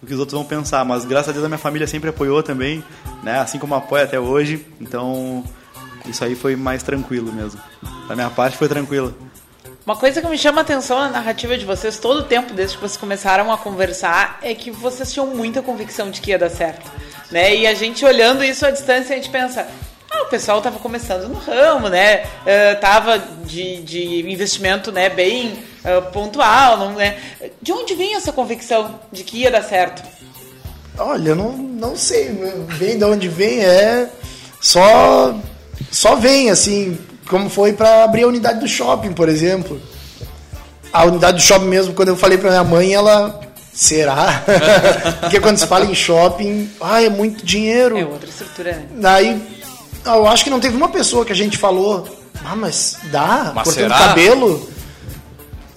que 0.06 0.14
os 0.14 0.20
outros 0.20 0.38
vão 0.38 0.46
pensar. 0.46 0.84
Mas 0.86 1.06
graças 1.06 1.30
a 1.30 1.32
Deus 1.32 1.46
a 1.46 1.48
minha 1.48 1.58
família 1.58 1.88
sempre 1.88 2.10
apoiou 2.10 2.42
também, 2.42 2.84
né? 3.24 3.40
Assim 3.40 3.60
como 3.60 3.76
apoia 3.76 4.04
até 4.04 4.20
hoje. 4.20 4.66
Então 4.80 5.44
isso 6.06 6.24
aí 6.24 6.36
foi 6.36 6.56
mais 6.56 6.84
tranquilo 6.84 7.32
mesmo. 7.32 7.60
Da 8.08 8.16
minha 8.16 8.30
parte 8.30 8.58
foi 8.58 8.68
tranquilo. 8.68 9.16
Uma 9.86 9.96
coisa 9.96 10.20
que 10.20 10.28
me 10.28 10.38
chama 10.38 10.62
a 10.62 10.64
atenção 10.64 10.98
na 10.98 11.10
narrativa 11.10 11.56
de 11.56 11.64
vocês 11.64 12.00
todo 12.00 12.22
o 12.22 12.24
tempo, 12.24 12.54
desde 12.54 12.76
que 12.76 12.82
vocês 12.82 12.98
começaram 12.98 13.52
a 13.52 13.58
conversar, 13.58 14.40
é 14.42 14.56
que 14.56 14.72
vocês 14.72 15.14
tinham 15.14 15.28
muita 15.28 15.62
convicção 15.62 16.10
de 16.10 16.22
que 16.22 16.32
ia 16.32 16.40
dar 16.40 16.50
certo. 16.50 16.92
Né? 17.32 17.56
E 17.56 17.68
a 17.68 17.74
gente 17.76 18.04
olhando 18.04 18.44
isso 18.44 18.66
à 18.66 18.72
distância, 18.72 19.14
a 19.14 19.16
gente 19.16 19.30
pensa, 19.30 19.68
ah, 20.16 20.24
o 20.24 20.30
pessoal 20.30 20.60
estava 20.60 20.80
começando 20.80 21.28
no 21.28 21.36
ramo, 21.36 21.90
né? 21.90 22.24
Uh, 22.24 22.80
tava 22.80 23.20
de, 23.46 23.82
de 23.82 24.32
investimento 24.32 24.92
né, 24.92 25.10
bem 25.10 25.60
uh, 25.84 26.12
pontual, 26.12 26.78
não, 26.78 26.94
né? 26.94 27.18
De 27.62 27.72
onde 27.72 27.96
vem 27.96 28.16
essa 28.16 28.32
convicção 28.32 29.00
de 29.12 29.24
que 29.24 29.40
ia 29.40 29.52
dar 29.52 29.64
certo? 29.64 30.04
Olha, 30.98 31.30
eu 31.30 31.36
não, 31.36 31.52
não 31.52 31.96
sei. 31.96 32.30
Vem 32.70 32.98
de 32.98 33.04
onde 33.04 33.28
vem, 33.28 33.64
é. 33.64 34.10
Só. 34.62 35.36
Só 35.92 36.16
vem, 36.16 36.50
assim. 36.50 36.98
Como 37.28 37.50
foi 37.50 37.74
para 37.74 38.04
abrir 38.04 38.24
a 38.24 38.28
unidade 38.28 38.60
do 38.60 38.68
shopping, 38.68 39.14
por 39.14 39.28
exemplo. 39.28 39.82
A 40.94 41.04
unidade 41.06 41.38
do 41.38 41.44
shopping 41.44 41.66
mesmo, 41.66 41.94
quando 41.94 42.10
eu 42.10 42.16
falei 42.16 42.38
para 42.38 42.50
minha 42.50 42.64
mãe, 42.64 42.94
ela. 42.94 43.42
Será? 43.74 44.42
Porque 45.20 45.42
quando 45.42 45.58
se 45.58 45.68
fala 45.68 45.84
em 45.84 45.94
shopping, 45.94 46.72
ah, 46.80 47.04
é 47.04 47.10
muito 47.10 47.46
dinheiro. 47.46 47.98
É 47.98 48.06
outra 48.06 48.30
estrutura, 48.30 48.72
né? 48.72 48.86
Daí, 48.96 49.42
eu 50.06 50.28
acho 50.28 50.44
que 50.44 50.50
não 50.50 50.60
teve 50.60 50.76
uma 50.76 50.90
pessoa 50.90 51.26
que 51.26 51.32
a 51.32 51.36
gente 51.36 51.58
falou, 51.58 52.08
ah, 52.44 52.56
mas 52.56 52.98
dá? 53.12 53.52
Mas 53.56 53.66
cortando 53.66 53.94
será? 53.94 53.98
cabelo? 53.98 54.70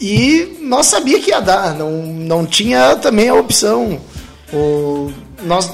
E 0.00 0.58
nós 0.60 0.86
sabia 0.86 1.20
que 1.20 1.30
ia 1.30 1.40
dar, 1.40 1.74
não, 1.74 1.90
não 1.90 2.46
tinha 2.46 2.96
também 2.96 3.28
a 3.28 3.34
opção. 3.34 4.00
O, 4.52 5.12
nós, 5.42 5.70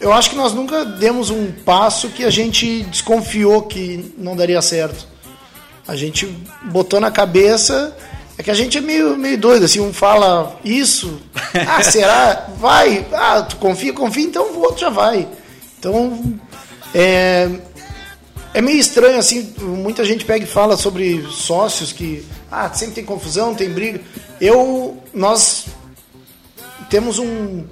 eu 0.00 0.12
acho 0.12 0.30
que 0.30 0.36
nós 0.36 0.52
nunca 0.52 0.84
demos 0.84 1.30
um 1.30 1.50
passo 1.50 2.08
que 2.10 2.24
a 2.24 2.30
gente 2.30 2.82
desconfiou 2.84 3.62
que 3.62 4.14
não 4.16 4.36
daria 4.36 4.62
certo. 4.62 5.08
A 5.86 5.96
gente 5.96 6.26
botou 6.64 7.00
na 7.00 7.10
cabeça. 7.10 7.96
É 8.36 8.42
que 8.42 8.50
a 8.50 8.54
gente 8.54 8.76
é 8.76 8.80
meio, 8.80 9.16
meio 9.16 9.38
doido, 9.38 9.64
assim, 9.64 9.78
um 9.78 9.92
fala 9.92 10.58
isso, 10.64 11.20
ah, 11.68 11.80
será? 11.84 12.48
Vai, 12.58 13.06
ah, 13.12 13.42
tu 13.42 13.54
confia, 13.56 13.92
confia, 13.92 14.24
então 14.24 14.46
o 14.46 14.58
outro 14.58 14.80
já 14.80 14.90
vai. 14.90 15.28
Então, 15.78 16.34
é, 16.92 17.48
é 18.54 18.62
meio 18.62 18.78
estranho, 18.78 19.18
assim, 19.18 19.52
muita 19.60 20.04
gente 20.04 20.24
pega 20.24 20.44
e 20.44 20.48
fala 20.48 20.76
sobre 20.76 21.26
sócios 21.28 21.92
que, 21.92 22.24
ah, 22.50 22.72
sempre 22.72 22.94
tem 22.94 23.04
confusão, 23.04 23.52
tem 23.52 23.68
briga. 23.68 24.00
Eu, 24.40 25.02
nós 25.12 25.66
temos 26.88 27.18
um, 27.18 27.64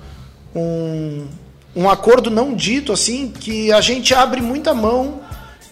um, 0.54 1.28
um 1.76 1.88
acordo 1.88 2.32
não 2.32 2.52
dito, 2.52 2.92
assim, 2.92 3.28
que 3.28 3.70
a 3.70 3.80
gente 3.80 4.12
abre 4.12 4.40
muita 4.40 4.74
mão 4.74 5.20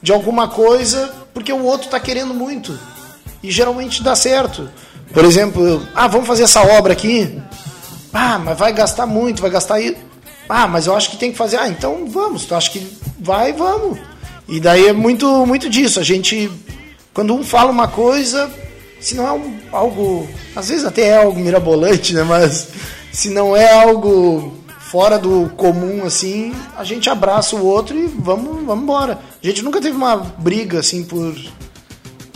de 0.00 0.12
alguma 0.12 0.46
coisa 0.46 1.12
porque 1.34 1.52
o 1.52 1.64
outro 1.64 1.86
está 1.86 1.98
querendo 1.98 2.32
muito. 2.32 2.78
E 3.42 3.50
geralmente 3.50 4.04
dá 4.04 4.14
certo. 4.14 4.70
Por 5.12 5.24
exemplo, 5.24 5.84
ah, 5.92 6.06
vamos 6.06 6.28
fazer 6.28 6.44
essa 6.44 6.62
obra 6.62 6.92
aqui. 6.92 7.36
Ah, 8.12 8.38
mas 8.38 8.56
vai 8.56 8.72
gastar 8.72 9.06
muito, 9.06 9.42
vai 9.42 9.50
gastar. 9.50 9.78
Ah, 10.48 10.68
mas 10.68 10.86
eu 10.86 10.94
acho 10.94 11.10
que 11.10 11.16
tem 11.16 11.32
que 11.32 11.38
fazer. 11.38 11.56
Ah, 11.56 11.68
então 11.68 12.06
vamos. 12.08 12.44
Tu 12.44 12.54
acha 12.54 12.70
que 12.70 12.96
vai, 13.18 13.52
vamos. 13.52 13.98
E 14.50 14.58
daí 14.58 14.88
é 14.88 14.92
muito, 14.92 15.46
muito 15.46 15.70
disso. 15.70 16.00
A 16.00 16.02
gente, 16.02 16.50
quando 17.14 17.32
um 17.32 17.44
fala 17.44 17.70
uma 17.70 17.86
coisa, 17.86 18.50
se 18.98 19.14
não 19.14 19.26
é 19.26 19.32
um, 19.32 19.58
algo, 19.70 20.28
às 20.56 20.68
vezes 20.68 20.84
até 20.84 21.02
é 21.02 21.16
algo 21.18 21.38
mirabolante, 21.38 22.12
né? 22.12 22.24
Mas 22.24 22.68
se 23.12 23.30
não 23.30 23.56
é 23.56 23.72
algo 23.72 24.52
fora 24.90 25.20
do 25.20 25.48
comum, 25.56 26.04
assim, 26.04 26.52
a 26.76 26.82
gente 26.82 27.08
abraça 27.08 27.54
o 27.54 27.64
outro 27.64 27.96
e 27.96 28.08
vamos, 28.08 28.64
vamos 28.66 28.82
embora. 28.82 29.20
A 29.40 29.46
gente 29.46 29.62
nunca 29.62 29.80
teve 29.80 29.96
uma 29.96 30.16
briga, 30.16 30.80
assim, 30.80 31.04
por, 31.04 31.32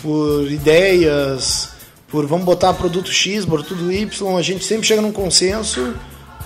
por 0.00 0.48
ideias, 0.48 1.70
por 2.06 2.26
vamos 2.26 2.44
botar 2.44 2.72
produto 2.74 3.10
X, 3.10 3.44
produto 3.44 3.90
Y, 3.90 4.36
a 4.36 4.42
gente 4.42 4.64
sempre 4.64 4.86
chega 4.86 5.02
num 5.02 5.10
consenso. 5.10 5.96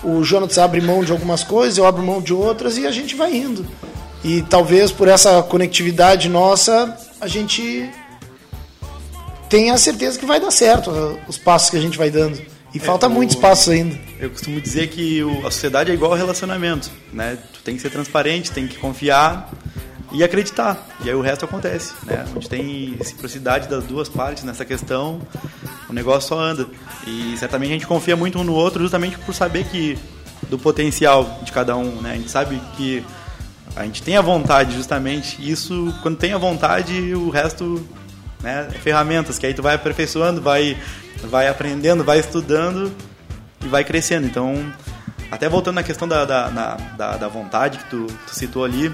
O 0.03 0.23
Jonas 0.23 0.57
abre 0.57 0.81
mão 0.81 1.03
de 1.03 1.11
algumas 1.11 1.43
coisas, 1.43 1.77
eu 1.77 1.85
abro 1.85 2.01
mão 2.01 2.19
de 2.19 2.33
outras 2.33 2.75
e 2.75 2.87
a 2.87 2.91
gente 2.91 3.15
vai 3.15 3.35
indo. 3.35 3.63
E 4.23 4.41
talvez 4.43 4.91
por 4.91 5.07
essa 5.07 5.41
conectividade 5.43 6.27
nossa, 6.27 6.97
a 7.21 7.27
gente 7.27 7.89
tenha 9.49 9.73
a 9.73 9.77
certeza 9.77 10.19
que 10.19 10.25
vai 10.25 10.39
dar 10.39 10.51
certo 10.51 10.91
os 11.27 11.37
passos 11.37 11.69
que 11.69 11.77
a 11.77 11.81
gente 11.81 11.97
vai 11.97 12.09
dando. 12.11 12.39
E 12.73 12.79
falta 12.79 13.07
o- 13.07 13.09
muitos 13.09 13.35
passos 13.35 13.69
ainda. 13.69 13.97
Eu 14.19 14.29
costumo 14.29 14.61
dizer 14.61 14.89
que 14.89 15.23
o- 15.23 15.39
a 15.47 15.51
sociedade 15.51 15.89
é 15.89 15.93
igual 15.93 16.11
ao 16.11 16.17
relacionamento, 16.17 16.91
né? 17.11 17.37
Tu 17.53 17.59
tem 17.61 17.75
que 17.75 17.81
ser 17.81 17.89
transparente, 17.89 18.51
tem 18.51 18.67
que 18.67 18.77
confiar 18.77 19.49
e 20.11 20.23
acreditar. 20.23 20.87
E 21.03 21.09
aí 21.09 21.15
o 21.15 21.21
resto 21.21 21.45
acontece, 21.45 21.93
né? 22.05 22.25
Onde 22.35 22.47
tem 22.47 22.95
reciprocidade 22.99 23.67
das 23.67 23.83
duas 23.85 24.07
partes 24.07 24.43
nessa 24.43 24.63
questão, 24.65 25.19
o 25.89 25.93
negócio 25.93 26.29
só 26.29 26.39
anda. 26.39 26.67
E 27.07 27.35
certamente 27.39 27.69
a 27.69 27.73
gente 27.73 27.87
confia 27.87 28.15
muito 28.15 28.37
um 28.37 28.43
no 28.43 28.53
outro 28.53 28.83
justamente 28.83 29.17
por 29.17 29.33
saber 29.33 29.63
que 29.65 29.97
do 30.47 30.59
potencial 30.59 31.39
de 31.43 31.51
cada 31.51 31.75
um, 31.75 32.01
né? 32.01 32.11
A 32.11 32.15
gente 32.15 32.29
sabe 32.29 32.61
que 32.77 33.03
a 33.75 33.83
gente 33.85 34.01
tem 34.03 34.17
a 34.17 34.21
vontade 34.21 34.75
justamente, 34.75 35.37
isso 35.49 35.93
quando 36.01 36.17
tem 36.17 36.33
a 36.33 36.37
vontade, 36.37 37.13
o 37.13 37.29
resto 37.29 37.85
né, 38.41 38.67
é 38.73 38.77
ferramentas 38.79 39.37
que 39.37 39.45
aí 39.45 39.53
tu 39.53 39.61
vai 39.61 39.75
aperfeiçoando, 39.75 40.41
vai 40.41 40.77
vai 41.23 41.47
aprendendo, 41.47 42.03
vai 42.03 42.19
estudando 42.19 42.91
e 43.63 43.67
vai 43.67 43.83
crescendo. 43.83 44.25
Então, 44.25 44.71
até 45.29 45.49
voltando 45.49 45.75
na 45.75 45.83
questão 45.83 46.07
da, 46.07 46.23
da, 46.25 46.49
na- 46.49 46.75
da, 46.97 47.17
da 47.17 47.27
vontade 47.27 47.77
que 47.79 47.89
tu, 47.89 48.07
tu 48.25 48.33
citou 48.35 48.63
ali, 48.63 48.91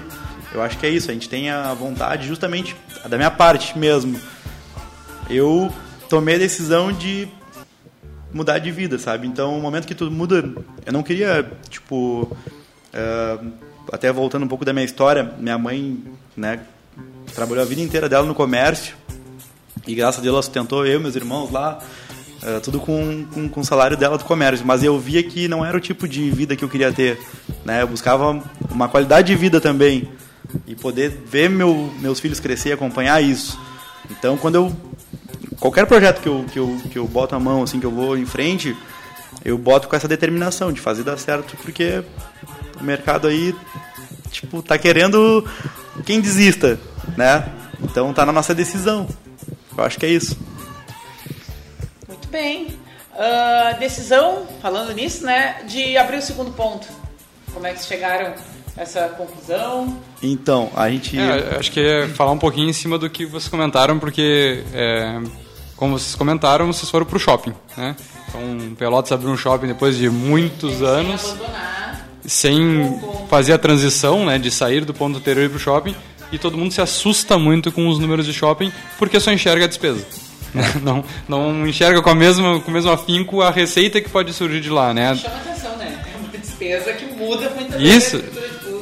eu 0.52 0.60
acho 0.62 0.76
que 0.78 0.84
é 0.86 0.90
isso, 0.90 1.10
a 1.10 1.14
gente 1.14 1.28
tem 1.28 1.50
a 1.50 1.72
vontade 1.74 2.26
justamente 2.26 2.74
da 3.08 3.16
minha 3.16 3.30
parte 3.30 3.78
mesmo. 3.78 4.18
Eu 5.30 5.72
tomei 6.08 6.34
a 6.36 6.38
decisão 6.38 6.92
de 6.92 7.28
mudar 8.32 8.58
de 8.58 8.70
vida, 8.70 8.98
sabe? 8.98 9.26
Então, 9.26 9.56
o 9.58 9.62
momento 9.62 9.86
que 9.86 9.94
tu 9.94 10.10
muda, 10.10 10.44
eu 10.84 10.92
não 10.92 11.02
queria, 11.02 11.48
tipo, 11.68 12.36
eh, 12.92 13.38
até 13.92 14.12
voltando 14.12 14.44
um 14.44 14.48
pouco 14.48 14.64
da 14.64 14.72
minha 14.72 14.84
história, 14.84 15.34
minha 15.38 15.58
mãe, 15.58 16.02
né, 16.36 16.60
trabalhou 17.34 17.62
a 17.62 17.66
vida 17.66 17.80
inteira 17.80 18.08
dela 18.08 18.26
no 18.26 18.34
comércio 18.34 18.96
e 19.86 19.94
graças 19.94 20.20
a 20.20 20.22
Deus 20.22 20.34
ela 20.34 20.42
sustentou 20.42 20.84
eu 20.84 20.98
e 20.98 21.02
meus 21.02 21.14
irmãos 21.14 21.50
lá, 21.50 21.78
eh, 22.42 22.60
tudo 22.60 22.80
com, 22.80 23.24
com, 23.32 23.48
com 23.48 23.60
o 23.60 23.64
salário 23.64 23.96
dela 23.96 24.18
do 24.18 24.24
comércio. 24.24 24.66
Mas 24.66 24.82
eu 24.82 24.98
via 24.98 25.22
que 25.22 25.46
não 25.46 25.64
era 25.64 25.76
o 25.76 25.80
tipo 25.80 26.08
de 26.08 26.28
vida 26.30 26.56
que 26.56 26.64
eu 26.64 26.68
queria 26.68 26.92
ter, 26.92 27.18
né? 27.64 27.82
Eu 27.82 27.86
buscava 27.86 28.42
uma 28.70 28.88
qualidade 28.88 29.28
de 29.28 29.36
vida 29.36 29.60
também 29.60 30.08
e 30.66 30.74
poder 30.74 31.10
ver 31.26 31.48
meu, 31.48 31.92
meus 32.00 32.18
filhos 32.18 32.40
crescer 32.40 32.70
e 32.70 32.72
acompanhar 32.72 33.22
isso. 33.22 33.58
Então, 34.10 34.36
quando 34.36 34.56
eu 34.56 34.76
qualquer 35.60 35.86
projeto 35.86 36.20
que 36.20 36.28
eu, 36.28 36.44
que 36.52 36.58
eu, 36.58 36.80
que 36.90 36.98
eu 36.98 37.06
boto 37.06 37.34
a 37.34 37.40
mão, 37.40 37.62
assim, 37.62 37.78
que 37.78 37.86
eu 37.86 37.90
vou 37.90 38.16
em 38.16 38.26
frente, 38.26 38.76
eu 39.44 39.56
boto 39.56 39.88
com 39.88 39.94
essa 39.94 40.08
determinação 40.08 40.72
de 40.72 40.80
fazer 40.80 41.04
dar 41.04 41.18
certo, 41.18 41.56
porque 41.62 42.02
o 42.80 42.84
mercado 42.84 43.28
aí, 43.28 43.54
tipo, 44.30 44.62
tá 44.62 44.78
querendo 44.78 45.44
quem 46.04 46.20
desista, 46.20 46.78
né? 47.16 47.48
Então 47.80 48.12
tá 48.12 48.24
na 48.24 48.32
nossa 48.32 48.54
decisão. 48.54 49.08
Eu 49.76 49.84
acho 49.84 49.98
que 49.98 50.06
é 50.06 50.10
isso. 50.10 50.36
Muito 52.08 52.28
bem. 52.28 52.76
Ah, 53.18 53.74
decisão, 53.78 54.46
falando 54.60 54.92
nisso, 54.92 55.24
né, 55.24 55.62
de 55.66 55.96
abrir 55.96 56.18
o 56.18 56.22
segundo 56.22 56.50
ponto. 56.52 56.86
Como 57.52 57.66
é 57.66 57.70
que 57.72 57.78
vocês 57.78 57.88
chegaram 57.88 58.34
a 58.76 58.82
essa 58.82 59.08
conclusão? 59.08 59.98
Então, 60.22 60.70
a 60.76 60.90
gente. 60.90 61.18
É, 61.18 61.56
acho 61.58 61.72
que 61.72 61.80
é 61.80 62.08
falar 62.08 62.32
um 62.32 62.38
pouquinho 62.38 62.68
em 62.68 62.74
cima 62.74 62.98
do 62.98 63.08
que 63.08 63.24
vocês 63.24 63.48
comentaram, 63.48 63.98
porque, 63.98 64.62
é, 64.74 65.18
como 65.76 65.98
vocês 65.98 66.14
comentaram, 66.14 66.66
vocês 66.70 66.90
foram 66.90 67.06
pro 67.06 67.18
shopping, 67.18 67.54
né? 67.74 67.96
Então, 68.28 68.74
Pelotas 68.76 69.12
abriu 69.12 69.30
um 69.30 69.36
shopping 69.36 69.68
depois 69.68 69.96
de 69.96 70.10
muitos 70.10 70.82
anos, 70.82 71.34
sem 72.26 73.00
fazer 73.28 73.52
a 73.52 73.58
transição, 73.58 74.24
né, 74.24 74.38
de 74.38 74.50
sair 74.50 74.84
do 74.84 74.92
ponto 74.94 75.18
anterior 75.18 75.42
e 75.42 75.46
ir 75.46 75.50
pro 75.50 75.58
shopping, 75.58 75.94
e 76.32 76.38
todo 76.38 76.56
mundo 76.56 76.72
se 76.72 76.80
assusta 76.80 77.38
muito 77.38 77.70
com 77.70 77.88
os 77.88 77.98
números 77.98 78.26
de 78.26 78.32
shopping, 78.32 78.72
porque 78.98 79.20
só 79.20 79.32
enxerga 79.32 79.64
a 79.64 79.68
despesa. 79.68 80.04
Não, 80.82 81.04
não 81.28 81.66
enxerga 81.66 82.00
com, 82.00 82.08
a 82.08 82.14
mesma, 82.14 82.60
com 82.60 82.70
o 82.70 82.74
mesmo 82.74 82.90
afinco 82.90 83.42
a 83.42 83.50
receita 83.50 84.00
que 84.00 84.08
pode 84.08 84.32
surgir 84.32 84.60
de 84.60 84.70
lá, 84.70 84.94
né? 84.94 85.14
Chama 85.14 85.36
atenção, 85.36 85.76
né? 85.76 86.02
É 86.14 86.18
uma 86.18 86.28
despesa 86.28 86.92
que 86.94 87.04
muda 87.14 87.50
vezes 87.50 87.74
Isso. 87.78 88.24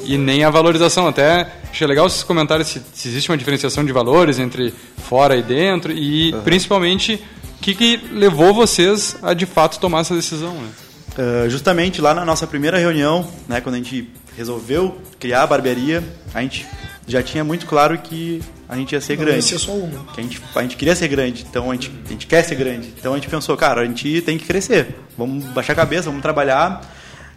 E 0.05 0.17
nem 0.17 0.45
a 0.45 0.51
valorização. 0.51 1.09
Até 1.09 1.51
achei 1.71 1.87
legal 1.87 2.09
vocês 2.09 2.23
comentarem 2.23 2.65
se, 2.65 2.81
se 2.93 3.09
existe 3.09 3.31
uma 3.31 3.37
diferenciação 3.37 3.85
de 3.85 3.93
valores 3.93 4.39
entre 4.39 4.73
fora 4.99 5.37
e 5.37 5.43
dentro 5.43 5.93
e 5.93 6.33
principalmente 6.45 7.15
o 7.15 7.63
que, 7.63 7.75
que 7.75 7.97
levou 8.13 8.55
vocês 8.55 9.17
a 9.23 9.35
de 9.35 9.47
fato 9.47 9.81
tomar 9.81 10.01
essa 10.01 10.15
decisão. 10.15 10.53
Né? 10.53 10.69
Uh, 11.17 11.49
justamente 11.49 12.01
lá 12.01 12.13
na 12.13 12.25
nossa 12.25 12.47
primeira 12.47 12.77
reunião, 12.79 13.29
né, 13.49 13.61
quando 13.61 13.77
a 13.77 13.79
gente 13.79 14.11
resolveu 14.37 15.01
criar 15.21 15.43
a 15.43 15.47
barbearia, 15.47 16.03
a 16.35 16.43
gente 16.43 16.67
já 17.07 17.23
tinha 17.23 17.45
muito 17.45 17.67
claro 17.67 17.97
que 17.99 18.43
a 18.69 18.77
gente 18.77 18.93
ia 18.93 19.01
ser 19.01 19.17
Não 19.17 19.25
grande. 19.25 19.39
ia 19.39 19.43
ser 19.43 19.59
só 19.59 19.73
uma. 19.73 20.13
Que 20.13 20.21
a 20.21 20.23
gente, 20.25 20.43
a 20.55 20.63
gente 20.63 20.77
queria 20.77 20.97
ser 20.97 21.07
grande, 21.09 21.47
então 21.49 21.71
a 21.71 21.75
gente, 21.75 21.93
a 22.05 22.09
gente 22.09 22.27
quer 22.27 22.43
ser 22.43 22.57
grande. 22.57 22.93
Então 22.99 23.13
a 23.13 23.17
gente 23.17 23.29
pensou, 23.29 23.57
cara, 23.57 23.83
a 23.83 23.85
gente 23.85 24.23
tem 24.23 24.37
que 24.37 24.45
crescer. 24.45 24.95
Vamos 25.17 25.45
baixar 25.47 25.75
a 25.75 25.77
cabeça, 25.77 26.05
vamos 26.05 26.23
trabalhar 26.23 26.81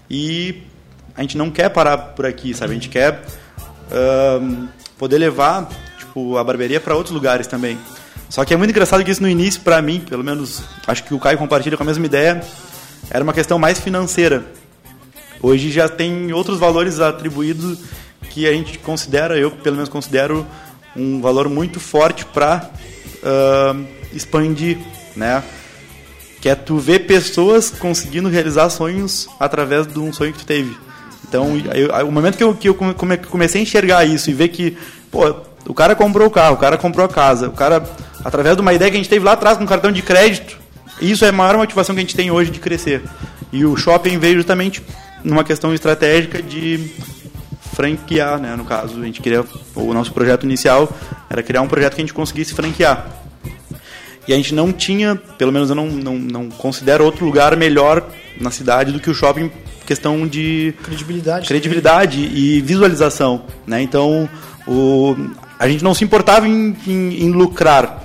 e 0.09 0.63
a 1.15 1.21
gente 1.21 1.38
não 1.38 1.51
quer 1.51 1.69
parar 1.69 1.97
por 1.97 2.25
aqui, 2.25 2.53
sabe? 2.53 2.71
A 2.71 2.73
gente 2.75 2.89
quer 2.89 3.23
ahn, 3.91 4.67
poder 4.97 5.17
levar 5.17 5.69
tipo, 5.99 6.38
a 6.38 6.43
barbearia 6.43 6.80
para 6.80 6.95
outros 6.95 7.13
lugares 7.13 7.45
também. 7.45 7.78
Só 8.30 8.43
que 8.43 8.53
é 8.53 8.57
muito 8.57 8.71
engraçado 8.71 9.03
que 9.03 9.11
isso 9.11 9.21
no 9.21 9.30
início, 9.30 9.61
para 9.61 9.82
mim, 9.82 9.99
pelo 9.99 10.23
menos, 10.23 10.61
acho 10.86 11.03
que 11.03 11.13
o 11.13 11.19
Caio 11.19 11.38
compartilha 11.38 11.78
com 11.78 11.84
a 11.84 11.86
mesma 11.86 12.05
ideia, 12.05 12.41
era 13.10 13.24
uma 13.24 13.34
questão 13.34 13.58
mais 13.60 13.80
financeira. 13.80 14.45
Hoje 15.41 15.72
já 15.72 15.88
tem 15.88 16.32
outros 16.34 16.60
valores 16.60 16.99
atribuídos 16.99 17.80
que 18.30 18.47
a 18.47 18.51
gente 18.53 18.80
considera, 18.80 19.38
eu 19.38 19.51
pelo 19.51 19.76
menos 19.76 19.89
considero, 19.89 20.45
um 20.95 21.22
valor 21.22 21.47
muito 21.49 21.80
forte 21.80 22.26
para 22.26 22.70
expandir, 24.14 24.78
né? 25.16 25.43
Que 26.41 26.49
é 26.49 26.55
tu 26.55 26.78
ver 26.78 26.99
pessoas 27.08 27.70
conseguindo 27.72 28.30
realizar 28.30 28.70
sonhos 28.70 29.28
através 29.39 29.86
de 29.88 29.99
um 29.99 30.14
sonho 30.14 30.34
que 30.34 30.39
tu 30.39 30.45
teve. 30.45 30.76
Então, 31.28 31.58
eu- 31.74 32.08
o 32.08 32.12
momento 32.12 32.38
que 32.38 32.43
eu, 32.43 32.53
que 32.55 32.70
eu 32.70 32.76
come- 32.76 33.18
comecei 33.18 33.60
a 33.60 33.64
enxergar 33.64 34.05
isso 34.05 34.30
e 34.30 34.34
ver 34.34 34.47
que, 34.49 34.78
pô, 35.12 35.36
o 35.68 35.74
cara 35.74 35.93
comprou 35.95 36.28
o 36.28 36.32
carro, 36.32 36.53
o 36.55 36.58
cara 36.58 36.78
comprou 36.78 37.05
a 37.05 37.10
casa, 37.10 37.49
o 37.49 37.51
cara, 37.51 37.84
através 38.24 38.55
de 38.55 38.62
uma 38.62 38.74
ideia 38.74 38.89
que 38.89 38.95
a 38.97 38.99
gente 38.99 39.10
teve 39.10 39.26
lá 39.26 39.34
atrás 39.34 39.58
com 39.58 39.64
um 39.64 39.68
cartão 39.68 39.91
de 39.91 40.01
crédito, 40.01 40.58
isso 41.02 41.26
é 41.26 41.30
a 41.30 41.32
maior 41.32 41.58
motivação 41.58 41.93
que 41.95 42.00
a 42.00 42.04
gente 42.04 42.16
tem 42.16 42.32
hoje 42.32 42.52
de 42.52 42.60
crescer. 42.60 43.04
E 43.52 43.66
o 43.66 43.76
shopping 43.76 44.18
veio 44.18 44.36
justamente 44.36 44.84
numa 45.24 45.43
questão 45.43 45.74
estratégica 45.74 46.41
de 46.41 46.91
franquear, 47.74 48.39
né? 48.39 48.56
No 48.56 48.66
caso, 48.66 49.00
a 49.02 49.06
gente 49.06 49.22
queria 49.22 49.45
o 49.76 49.93
nosso 49.93 50.12
projeto 50.12 50.43
inicial 50.43 50.91
era 51.30 51.43
criar 51.43 51.62
um 51.62 51.68
projeto 51.68 51.95
que 51.95 52.02
a 52.02 52.04
gente 52.04 52.14
conseguisse 52.14 52.54
franquear. 52.54 53.06
E 54.28 54.34
a 54.34 54.36
gente 54.36 54.54
não 54.54 54.74
tinha, 54.74 55.16
pelo 55.16 55.52
menos 55.52 55.70
eu 55.70 55.76
não, 55.76 55.88
não, 55.88 56.18
não 56.18 56.50
considero 56.50 57.06
outro 57.06 57.26
lugar 57.26 57.56
melhor 57.56 58.06
na 58.39 58.52
cidade 58.52 58.91
do 58.91 59.00
que 59.00 59.10
o 59.10 59.14
shopping 59.14 59.50
questão 59.86 60.28
de 60.28 60.74
credibilidade, 60.84 61.48
credibilidade 61.48 62.20
e 62.20 62.62
visualização, 62.62 63.43
né? 63.66 63.82
Então, 63.82 64.30
o, 64.68 65.16
a 65.58 65.68
gente 65.70 65.82
não 65.82 65.93
se 65.93 66.04
importava 66.04 66.45
em, 66.45 66.76
em, 66.86 67.24
em 67.24 67.32
lucrar, 67.32 68.04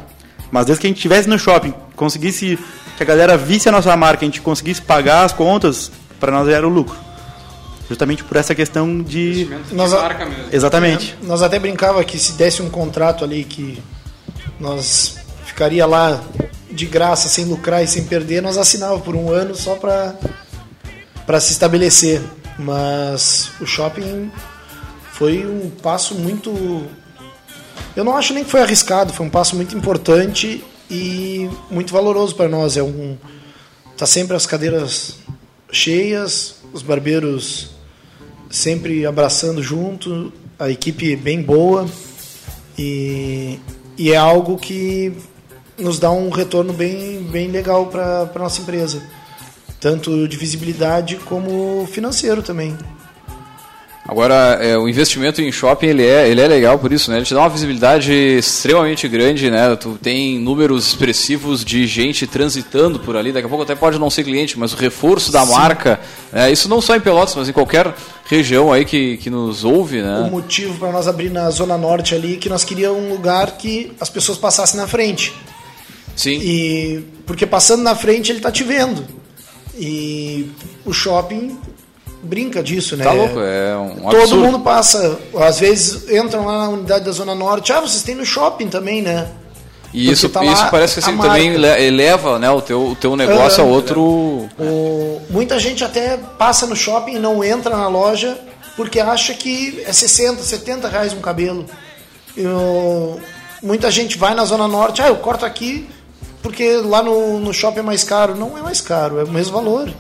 mas 0.53 0.67
desde 0.67 0.81
que 0.81 0.87
a 0.87 0.91
gente 0.91 0.99
estivesse 0.99 1.29
no 1.29 1.37
shopping, 1.37 1.75
conseguisse 1.97 2.57
que 2.97 3.03
a 3.03 3.07
galera 3.07 3.37
visse 3.37 3.69
a 3.69 3.73
nossa 3.73 3.97
marca, 3.97 4.25
a 4.25 4.27
gente 4.27 4.41
conseguisse 4.41 4.83
pagar 4.83 5.25
as 5.25 5.33
contas, 5.33 5.91
para 6.21 6.31
nós 6.33 6.49
era 6.49 6.67
o 6.67 6.71
lucro. 6.71 6.97
Justamente 7.89 8.25
por 8.25 8.37
essa 8.37 8.55
questão 8.55 9.03
de 9.03 9.51
Nós, 9.73 9.93
Exatamente. 10.53 11.17
É, 11.21 11.27
nós 11.27 11.43
até 11.43 11.59
brincava 11.59 12.03
que 12.05 12.19
se 12.19 12.33
desse 12.33 12.63
um 12.63 12.71
contrato 12.71 13.25
ali 13.25 13.45
que 13.45 13.83
nós 14.59 15.17
ficaria 15.45 15.85
lá 15.85 16.23
de 16.71 16.87
graça, 16.87 17.29
sem 17.29 17.45
lucrar 17.45 17.83
e 17.83 17.87
sem 17.87 18.05
perder, 18.05 18.41
nós 18.41 18.57
assinava 18.57 18.99
por 18.99 19.15
um 19.15 19.31
ano 19.31 19.55
só 19.55 19.75
para 19.75 20.15
para 21.27 21.39
se 21.41 21.53
estabelecer. 21.53 22.23
Mas 22.59 23.51
o 23.61 23.67
shopping 23.67 24.31
foi 25.13 25.45
um 25.45 25.71
passo 25.71 26.15
muito 26.15 26.89
eu 27.95 28.05
não 28.05 28.17
acho 28.17 28.33
nem 28.33 28.43
que 28.43 28.51
foi 28.51 28.63
arriscado, 28.63 29.13
foi 29.13 29.27
um 29.27 29.31
passo 29.31 29.55
muito 29.55 29.77
importante 29.77 30.65
e 30.93 31.51
muito 31.71 31.93
valoroso 31.93 32.37
para 32.37 32.49
nós. 32.49 32.77
É 32.77 32.83
um 32.83 33.17
tá 33.97 34.05
sempre 34.05 34.37
as 34.37 34.47
cadeiras 34.47 35.17
cheias, 35.71 36.57
os 36.73 36.83
barbeiros 36.83 37.71
sempre 38.51 39.07
abraçando 39.07 39.63
junto, 39.63 40.31
a 40.59 40.69
equipe 40.69 41.17
bem 41.17 41.41
boa 41.41 41.87
e, 42.79 43.59
e 43.97 44.13
é 44.13 44.17
algo 44.17 44.59
que 44.59 45.15
nos 45.79 45.99
dá 45.99 46.11
um 46.11 46.29
retorno 46.29 46.75
bem, 46.75 47.23
bem 47.23 47.49
legal 47.49 47.87
para 47.87 48.31
a 48.35 48.39
nossa 48.39 48.61
empresa, 48.61 49.03
tanto 49.81 50.29
de 50.29 50.37
visibilidade 50.37 51.17
como 51.17 51.87
financeiro 51.87 52.43
também. 52.43 52.77
Agora, 54.07 54.59
é, 54.61 54.77
o 54.77 54.89
investimento 54.89 55.41
em 55.41 55.53
shopping 55.53 55.87
ele 55.87 56.05
é, 56.05 56.29
ele 56.29 56.41
é 56.41 56.49
legal 56.49 56.77
por 56.77 56.93
isso, 56.93 57.09
né? 57.09 57.19
Ele 57.19 57.25
te 57.25 57.33
dá 57.33 57.41
uma 57.41 57.49
visibilidade 57.49 58.13
extremamente 58.13 59.07
grande, 59.07 59.49
né? 59.49 59.77
Tu 59.77 59.97
tem 60.03 60.41
números 60.41 60.89
expressivos 60.89 61.65
de 61.65 61.87
gente 61.87 62.27
transitando 62.27 62.99
por 62.99 63.17
ali. 63.17 63.31
Daqui 63.31 63.47
a 63.47 63.49
pouco 63.49 63.63
até 63.63 63.77
pode 63.77 64.01
não 64.01 64.11
ser 64.11 64.25
cliente, 64.25 64.59
mas 64.59 64.73
o 64.73 64.77
reforço 64.77 65.31
da 65.31 65.47
Sim. 65.47 65.53
marca, 65.53 66.01
é, 66.33 66.51
isso 66.51 66.69
não 66.69 66.81
só 66.81 66.97
em 66.97 67.01
Pelotas, 67.01 67.37
mas 67.37 67.49
em 67.49 67.53
qualquer 67.53 67.95
região 68.25 68.73
aí 68.73 68.85
que, 68.85 69.19
que 69.19 69.31
nos 69.31 69.63
ouve, 69.63 70.01
O 70.01 70.05
né? 70.05 70.29
motivo 70.29 70.77
para 70.79 70.91
nós 70.91 71.07
abrir 71.07 71.31
na 71.31 71.49
Zona 71.51 71.79
Norte 71.79 72.13
ali 72.13 72.35
é 72.35 72.39
que 72.39 72.49
nós 72.49 72.65
queríamos 72.65 73.01
um 73.01 73.09
lugar 73.09 73.57
que 73.57 73.93
as 74.01 74.11
pessoas 74.11 74.37
passassem 74.37 74.81
na 74.81 74.89
frente. 74.89 75.33
Sim. 76.17 76.41
E 76.43 77.05
porque 77.25 77.47
passando 77.47 77.85
na 77.85 77.95
frente 77.95 78.33
ele 78.33 78.41
tá 78.41 78.51
te 78.51 78.65
vendo. 78.65 79.07
E 79.79 80.51
o 80.85 80.93
shopping 80.93 81.57
brinca 82.23 82.63
disso, 82.63 82.97
né? 82.97 83.05
Tá 83.05 83.13
louco, 83.13 83.41
é 83.41 83.77
um 83.77 83.95
Todo 84.11 84.17
absurdo. 84.17 84.45
mundo 84.45 84.61
passa, 84.61 85.19
às 85.39 85.59
vezes 85.59 86.09
entram 86.11 86.47
lá 86.47 86.59
na 86.67 86.69
unidade 86.69 87.05
da 87.05 87.11
Zona 87.13 87.35
Norte, 87.35 87.73
ah, 87.73 87.81
vocês 87.81 88.03
têm 88.03 88.15
no 88.15 88.25
shopping 88.25 88.69
também, 88.69 89.03
né? 89.03 89.29
E 89.93 90.11
isso, 90.11 90.29
tá 90.31 90.43
isso 90.43 90.67
parece 90.71 90.95
que 90.95 91.01
a 91.01 91.09
assim, 91.13 91.19
também 91.19 91.49
eleva 91.55 92.39
né, 92.39 92.51
o, 92.51 92.63
teu, 92.63 92.89
o 92.89 92.95
teu 92.97 93.15
negócio 93.15 93.63
a 93.63 93.67
Aham. 93.67 93.75
outro. 93.75 94.01
O- 94.59 95.21
muita 95.29 95.59
gente 95.59 95.85
até 95.85 96.17
passa 96.39 96.67
no 96.67 96.75
shopping 96.75 97.17
e 97.17 97.19
não 97.19 97.45
entra 97.45 97.77
na 97.77 97.89
loja 97.89 98.39
porque 98.75 98.99
acha 99.01 99.35
que 99.35 99.83
é 99.87 99.93
60, 99.93 100.43
70 100.43 100.89
reais 100.89 101.13
um 101.13 101.21
cabelo. 101.21 101.67
Eu- 102.35 103.21
muita 103.63 103.91
gente 103.91 104.17
vai 104.17 104.35
na 104.35 104.45
Zona 104.47 104.67
Norte, 104.67 105.03
ah, 105.03 105.09
eu 105.09 105.17
corto 105.17 105.45
aqui 105.45 105.87
porque 106.43 106.77
lá 106.79 107.03
no, 107.03 107.39
no 107.39 107.53
shopping 107.53 107.81
é 107.81 107.83
mais 107.83 108.03
caro. 108.03 108.35
Não 108.35 108.57
é 108.57 108.63
mais 108.63 108.81
caro, 108.81 109.21
é 109.21 109.25
o 109.25 109.29
mesmo 109.31 109.53
valor. 109.53 109.91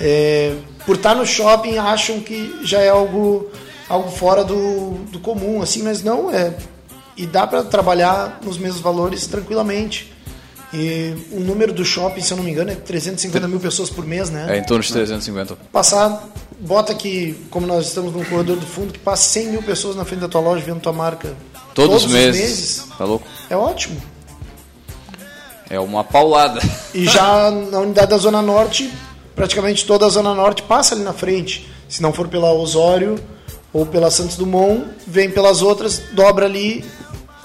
É, 0.00 0.54
por 0.84 0.96
estar 0.96 1.14
no 1.14 1.26
shopping 1.26 1.78
acham 1.78 2.20
que 2.20 2.60
já 2.62 2.80
é 2.80 2.88
algo, 2.88 3.48
algo 3.88 4.10
fora 4.10 4.44
do, 4.44 4.92
do 5.10 5.18
comum, 5.20 5.62
assim, 5.62 5.82
mas 5.82 6.02
não 6.02 6.30
é. 6.30 6.54
E 7.16 7.26
dá 7.26 7.46
para 7.46 7.62
trabalhar 7.62 8.40
nos 8.44 8.58
mesmos 8.58 8.80
valores 8.80 9.26
tranquilamente. 9.26 10.12
E 10.72 11.14
o 11.30 11.38
número 11.38 11.72
do 11.72 11.84
shopping, 11.84 12.20
se 12.20 12.32
eu 12.32 12.36
não 12.36 12.42
me 12.44 12.50
engano, 12.50 12.72
é 12.72 12.74
350 12.74 13.46
mil 13.46 13.60
pessoas 13.60 13.88
por 13.88 14.04
mês, 14.04 14.28
né? 14.28 14.56
É 14.56 14.58
em 14.58 14.64
torno 14.64 14.82
de 14.82 14.92
350. 14.92 15.56
Passar, 15.70 16.28
bota 16.58 16.92
que, 16.92 17.46
como 17.48 17.64
nós 17.64 17.86
estamos 17.86 18.12
no 18.12 18.24
corredor 18.24 18.56
do 18.56 18.66
fundo, 18.66 18.92
que 18.92 18.98
passa 18.98 19.22
100 19.30 19.46
mil 19.50 19.62
pessoas 19.62 19.94
na 19.94 20.04
frente 20.04 20.20
da 20.20 20.28
tua 20.28 20.40
loja 20.40 20.64
vendo 20.64 20.80
tua 20.80 20.92
marca 20.92 21.28
Todos, 21.72 22.02
todos 22.02 22.04
os 22.06 22.12
meses. 22.12 22.40
meses. 22.40 22.84
Tá 22.98 23.04
louco? 23.04 23.24
É 23.48 23.56
ótimo. 23.56 24.00
É 25.70 25.78
uma 25.78 26.02
paulada. 26.02 26.60
E 26.92 27.04
já 27.04 27.50
na 27.50 27.78
unidade 27.78 28.10
da 28.10 28.18
Zona 28.18 28.42
Norte, 28.42 28.92
praticamente 29.34 29.84
toda 29.86 30.06
a 30.06 30.08
Zona 30.08 30.34
Norte 30.34 30.62
passa 30.62 30.94
ali 30.94 31.02
na 31.04 31.12
frente. 31.12 31.68
Se 31.88 32.02
não 32.02 32.12
for 32.12 32.28
pela 32.28 32.52
Osório 32.52 33.16
ou 33.72 33.84
pela 33.86 34.10
Santos 34.10 34.36
Dumont, 34.36 34.84
vem 35.06 35.30
pelas 35.30 35.62
outras, 35.62 36.02
dobra 36.12 36.46
ali 36.46 36.84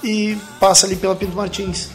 e 0.02 0.36
passa 0.58 0.86
ali 0.86 0.96
pela 0.96 1.14
Pinto 1.14 1.36
Martins. 1.36 1.88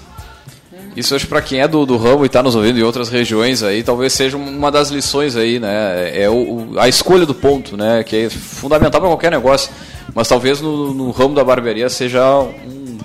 Isso 0.95 1.13
acho 1.13 1.27
para 1.27 1.41
quem 1.41 1.59
é 1.59 1.67
do, 1.67 1.85
do 1.85 1.97
ramo 1.97 2.23
e 2.23 2.27
está 2.27 2.41
nos 2.41 2.55
ouvindo 2.55 2.79
em 2.79 2.83
outras 2.83 3.09
regiões 3.09 3.61
aí, 3.63 3.83
talvez 3.83 4.13
seja 4.13 4.37
uma 4.37 4.71
das 4.71 4.89
lições 4.89 5.35
aí, 5.35 5.59
né? 5.59 6.17
É 6.17 6.29
o, 6.29 6.33
o- 6.73 6.79
a 6.79 6.87
escolha 6.87 7.25
do 7.25 7.35
ponto, 7.35 7.75
né? 7.75 8.01
Que 8.03 8.15
é 8.25 8.29
fundamental 8.29 9.01
para 9.01 9.09
qualquer 9.09 9.31
negócio. 9.31 9.69
Mas 10.13 10.27
talvez 10.29 10.61
no, 10.61 10.93
no 10.93 11.11
ramo 11.11 11.35
da 11.35 11.43
barbearia 11.43 11.89
seja 11.89 12.39
um. 12.39 12.97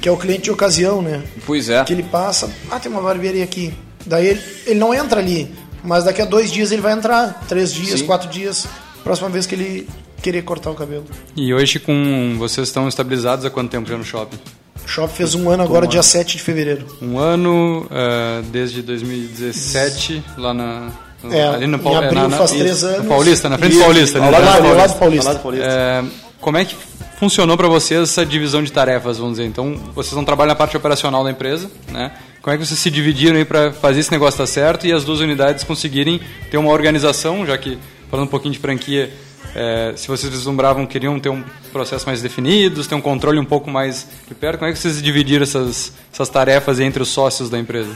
Que 0.00 0.08
é 0.08 0.12
o 0.12 0.16
cliente 0.16 0.42
de 0.44 0.50
ocasião, 0.50 1.02
né? 1.02 1.22
Pois 1.44 1.68
é. 1.68 1.84
Que 1.84 1.92
ele 1.92 2.04
passa, 2.04 2.50
ah, 2.70 2.78
tem 2.80 2.90
uma 2.90 3.02
barbearia 3.02 3.44
aqui. 3.44 3.74
Daí 4.06 4.28
ele, 4.28 4.40
ele 4.66 4.78
não 4.80 4.94
entra 4.94 5.20
ali, 5.20 5.52
mas 5.86 6.04
daqui 6.04 6.20
a 6.20 6.24
dois 6.24 6.50
dias 6.50 6.72
ele 6.72 6.82
vai 6.82 6.92
entrar. 6.92 7.42
Três 7.48 7.72
dias, 7.72 8.00
Sim. 8.00 8.06
quatro 8.06 8.28
dias, 8.28 8.66
próxima 9.04 9.28
vez 9.28 9.46
que 9.46 9.54
ele 9.54 9.88
querer 10.22 10.42
cortar 10.42 10.70
o 10.70 10.74
cabelo. 10.74 11.04
E 11.36 11.54
hoje 11.54 11.78
com 11.78 12.34
vocês 12.38 12.68
estão 12.68 12.88
estabilizados 12.88 13.44
há 13.44 13.50
quanto 13.50 13.70
tempo 13.70 13.88
já 13.88 13.96
no 13.96 14.04
shopping? 14.04 14.36
O 14.84 14.88
shopping 14.88 15.14
fez 15.14 15.34
um 15.34 15.48
ano 15.50 15.62
agora, 15.62 15.86
Um 15.86 15.88
dia 15.88 15.98
ano. 16.00 16.04
7 16.04 16.36
de 16.36 16.42
fevereiro. 16.42 16.86
Um 17.00 17.18
ano, 17.18 17.86
eh, 17.90 18.42
desde 18.52 18.82
2017, 18.82 20.22
lá 20.38 20.52
na... 20.54 20.90
É, 21.30 21.42
ali 21.48 21.66
no 21.66 21.76
em 21.76 21.80
Paul- 21.80 21.96
abril 21.96 22.12
na, 22.14 22.28
na, 22.28 22.36
faz 22.36 22.52
três 22.52 22.82
no 22.82 22.88
anos. 22.88 23.06
Paulista, 23.08 23.48
na 23.48 23.58
frente 23.58 23.72
do 23.72 23.76
Isso, 23.78 23.84
Paulista. 23.84 24.18
ao 24.22 24.30
lado- 24.30 24.44
do 24.44 24.98
Paulista. 24.98 25.28
Ao 25.28 25.34
lado 25.34 25.36
do 25.38 25.42
Paulista. 25.42 25.66
Eh, 25.68 26.04
como 26.46 26.58
é 26.58 26.64
que 26.64 26.76
funcionou 27.18 27.56
para 27.56 27.66
vocês 27.66 28.02
essa 28.02 28.24
divisão 28.24 28.62
de 28.62 28.70
tarefas, 28.70 29.18
vamos 29.18 29.32
dizer? 29.32 29.48
Então, 29.48 29.74
vocês 29.96 30.12
não 30.14 30.24
trabalham 30.24 30.50
na 30.50 30.54
parte 30.54 30.76
operacional 30.76 31.24
da 31.24 31.30
empresa, 31.32 31.68
né? 31.90 32.12
Como 32.40 32.54
é 32.54 32.56
que 32.56 32.64
vocês 32.64 32.78
se 32.78 32.88
dividiram 32.88 33.36
aí 33.36 33.44
para 33.44 33.72
fazer 33.72 33.98
esse 33.98 34.12
negócio 34.12 34.38
dar 34.38 34.46
certo 34.46 34.86
e 34.86 34.92
as 34.92 35.02
duas 35.02 35.18
unidades 35.18 35.64
conseguirem 35.64 36.20
ter 36.48 36.56
uma 36.56 36.70
organização, 36.70 37.44
já 37.44 37.58
que, 37.58 37.76
falando 38.08 38.26
um 38.26 38.30
pouquinho 38.30 38.52
de 38.52 38.60
franquia, 38.60 39.12
eh, 39.56 39.94
se 39.96 40.06
vocês 40.06 40.32
vislumbravam, 40.32 40.86
queriam 40.86 41.18
ter 41.18 41.30
um 41.30 41.42
processo 41.72 42.06
mais 42.06 42.22
definido, 42.22 42.84
ter 42.84 42.94
um 42.94 43.00
controle 43.00 43.40
um 43.40 43.44
pouco 43.44 43.68
mais 43.68 44.06
de 44.28 44.34
perto, 44.36 44.60
como 44.60 44.70
é 44.70 44.72
que 44.72 44.78
vocês 44.78 45.02
dividiram 45.02 45.42
essas, 45.42 45.94
essas 46.12 46.28
tarefas 46.28 46.78
entre 46.78 47.02
os 47.02 47.08
sócios 47.08 47.50
da 47.50 47.58
empresa? 47.58 47.90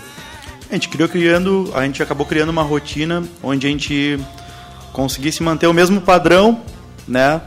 A 0.69 0.75
gente 0.75 0.89
criou 0.89 1.09
criando, 1.09 1.71
a 1.73 1.85
gente 1.85 2.03
acabou 2.03 2.27
criando 2.27 2.49
uma 2.49 2.65
rotina 2.65 3.23
onde 3.45 3.69
a 3.69 3.71
gente 3.71 4.19
conseguisse 4.93 5.41
manter 5.41 5.69
o 5.69 5.73
mesmo 5.73 6.01
padrão, 6.01 6.61
né, 7.07 7.41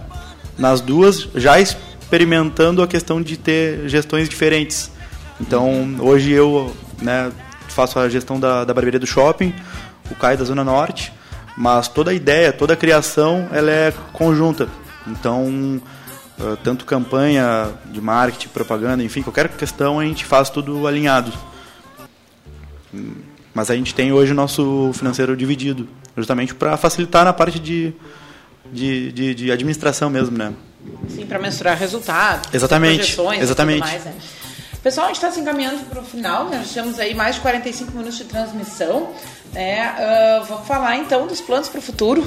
nas 0.57 0.81
duas, 0.81 1.27
já 1.35 1.59
experimentando 1.59 2.81
a 2.81 2.87
questão 2.87 3.21
de 3.21 3.37
ter 3.37 3.87
gestões 3.87 4.29
diferentes. 4.29 4.91
Então, 5.39 5.95
hoje 5.99 6.31
eu, 6.31 6.75
né, 7.01 7.31
faço 7.69 7.99
a 7.99 8.07
gestão 8.07 8.39
da, 8.39 8.63
da 8.63 8.73
barbearia 8.73 8.99
do 8.99 9.07
shopping, 9.07 9.53
o 10.09 10.15
Caio 10.15 10.37
da 10.37 10.43
Zona 10.43 10.63
Norte, 10.63 11.11
mas 11.57 11.87
toda 11.87 12.11
a 12.11 12.13
ideia, 12.13 12.53
toda 12.53 12.73
a 12.73 12.77
criação, 12.77 13.47
ela 13.51 13.71
é 13.71 13.93
conjunta. 14.11 14.67
Então, 15.07 15.81
eh, 16.39 16.57
tanto 16.63 16.85
campanha 16.85 17.71
de 17.91 18.01
marketing, 18.01 18.49
propaganda, 18.49 19.03
enfim, 19.03 19.21
qualquer 19.21 19.49
questão 19.49 19.99
a 19.99 20.05
gente 20.05 20.25
faz 20.25 20.49
tudo 20.49 20.87
alinhado. 20.87 21.31
Mas 23.53 23.69
a 23.69 23.75
gente 23.75 23.93
tem 23.93 24.11
hoje 24.11 24.31
o 24.31 24.35
nosso 24.35 24.91
financeiro 24.93 25.37
dividido, 25.37 25.87
justamente 26.17 26.55
para 26.55 26.75
facilitar 26.77 27.25
na 27.25 27.33
parte 27.33 27.59
de, 27.59 27.93
de, 28.73 29.11
de, 29.11 29.35
de 29.35 29.51
administração 29.51 30.09
mesmo, 30.09 30.37
né? 30.37 30.53
Sim, 31.07 31.25
para 31.25 31.39
mensurar 31.39 31.77
resultados, 31.77 32.53
Exatamente, 32.53 33.17
exatamente. 33.39 33.79
mais, 33.79 34.03
né? 34.03 34.13
Pessoal, 34.83 35.05
a 35.05 35.07
gente 35.07 35.15
está 35.15 35.31
se 35.31 35.39
encaminhando 35.39 35.79
para 35.85 36.01
o 36.01 36.03
final, 36.03 36.49
né? 36.49 36.57
nós 36.57 36.73
temos 36.73 36.99
aí 36.99 37.15
mais 37.15 37.35
de 37.35 37.41
45 37.41 37.91
minutos 37.93 38.17
de 38.17 38.25
transmissão. 38.25 39.11
Né? 39.53 39.79
Ah, 39.81 40.43
vamos 40.45 40.67
falar 40.67 40.97
então 40.97 41.25
dos 41.25 41.39
planos 41.39 41.69
para 41.69 41.79
o 41.79 41.81
futuro, 41.81 42.21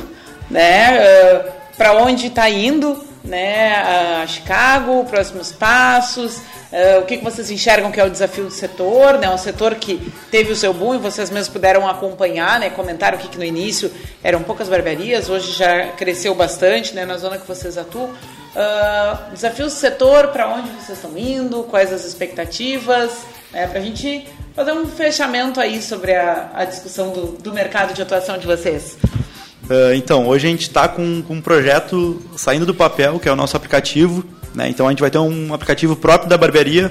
né? 0.51 1.45
para 1.77 1.93
onde 1.93 2.29
está 2.29 2.49
indo 2.49 2.99
né? 3.23 3.77
a 4.23 4.27
Chicago, 4.27 5.05
próximos 5.05 5.53
passos, 5.53 6.41
ah, 6.73 7.01
o 7.01 7.07
que, 7.07 7.19
que 7.19 7.25
vocês 7.25 7.51
enxergam 7.51 7.91
que 7.91 8.01
é 8.01 8.05
o 8.05 8.11
desafio 8.11 8.45
do 8.45 8.51
setor, 8.51 9.19
né? 9.19 9.29
um 9.31 9.39
setor 9.39 9.75
que 9.77 10.13
teve 10.31 10.53
o 10.53 10.57
seu 10.57 10.73
boom 10.73 10.95
e 10.95 10.99
vocês 10.99 11.31
mesmos 11.31 11.49
puderam 11.49 11.89
acompanhar, 11.89 12.61
né? 12.61 12.71
comentaram 12.71 13.19
aqui 13.19 13.29
que 13.29 13.39
no 13.39 13.45
início 13.45 13.91
eram 14.23 14.43
poucas 14.43 14.69
barbearias, 14.69 15.29
hoje 15.29 15.53
já 15.53 15.89
cresceu 15.93 16.35
bastante 16.35 16.95
né? 16.95 17.05
na 17.05 17.17
zona 17.19 17.39
que 17.39 17.47
vocês 17.47 17.79
atuam. 17.79 18.11
Ah, 18.59 19.29
desafios 19.33 19.75
do 19.75 19.79
setor, 19.79 20.29
para 20.29 20.49
onde 20.49 20.71
vocês 20.71 20.97
estão 20.97 21.17
indo, 21.17 21.63
quais 21.65 21.93
as 21.93 22.07
expectativas, 22.07 23.11
né, 23.53 23.67
para 23.67 23.79
a 23.79 23.83
gente 23.83 24.27
fazer 24.55 24.73
um 24.73 24.87
fechamento 24.87 25.61
aí 25.61 25.83
sobre 25.83 26.15
a, 26.15 26.51
a 26.55 26.65
discussão 26.65 27.13
do, 27.13 27.27
do 27.33 27.53
mercado 27.53 27.93
de 27.93 28.01
atuação 28.01 28.39
de 28.39 28.47
vocês. 28.47 28.97
Uh, 29.69 29.93
então, 29.95 30.27
hoje 30.27 30.47
a 30.47 30.51
gente 30.51 30.63
está 30.63 30.89
com, 30.89 31.23
com 31.23 31.35
um 31.35 31.41
projeto 31.43 32.23
saindo 32.35 32.65
do 32.65 32.75
papel, 32.75 33.19
que 33.19 33.29
é 33.29 33.33
o 33.33 33.37
nosso 33.37 33.57
aplicativo. 33.57 34.25
Né? 34.57 34.71
Então, 34.71 34.87
a 34.87 34.91
gente 34.91 35.01
vai 35.01 35.11
ter 35.11 35.19
um 35.19 35.53
aplicativo 35.53 35.95
próprio 35.95 36.29
da 36.29 36.39
barbearia, 36.39 36.91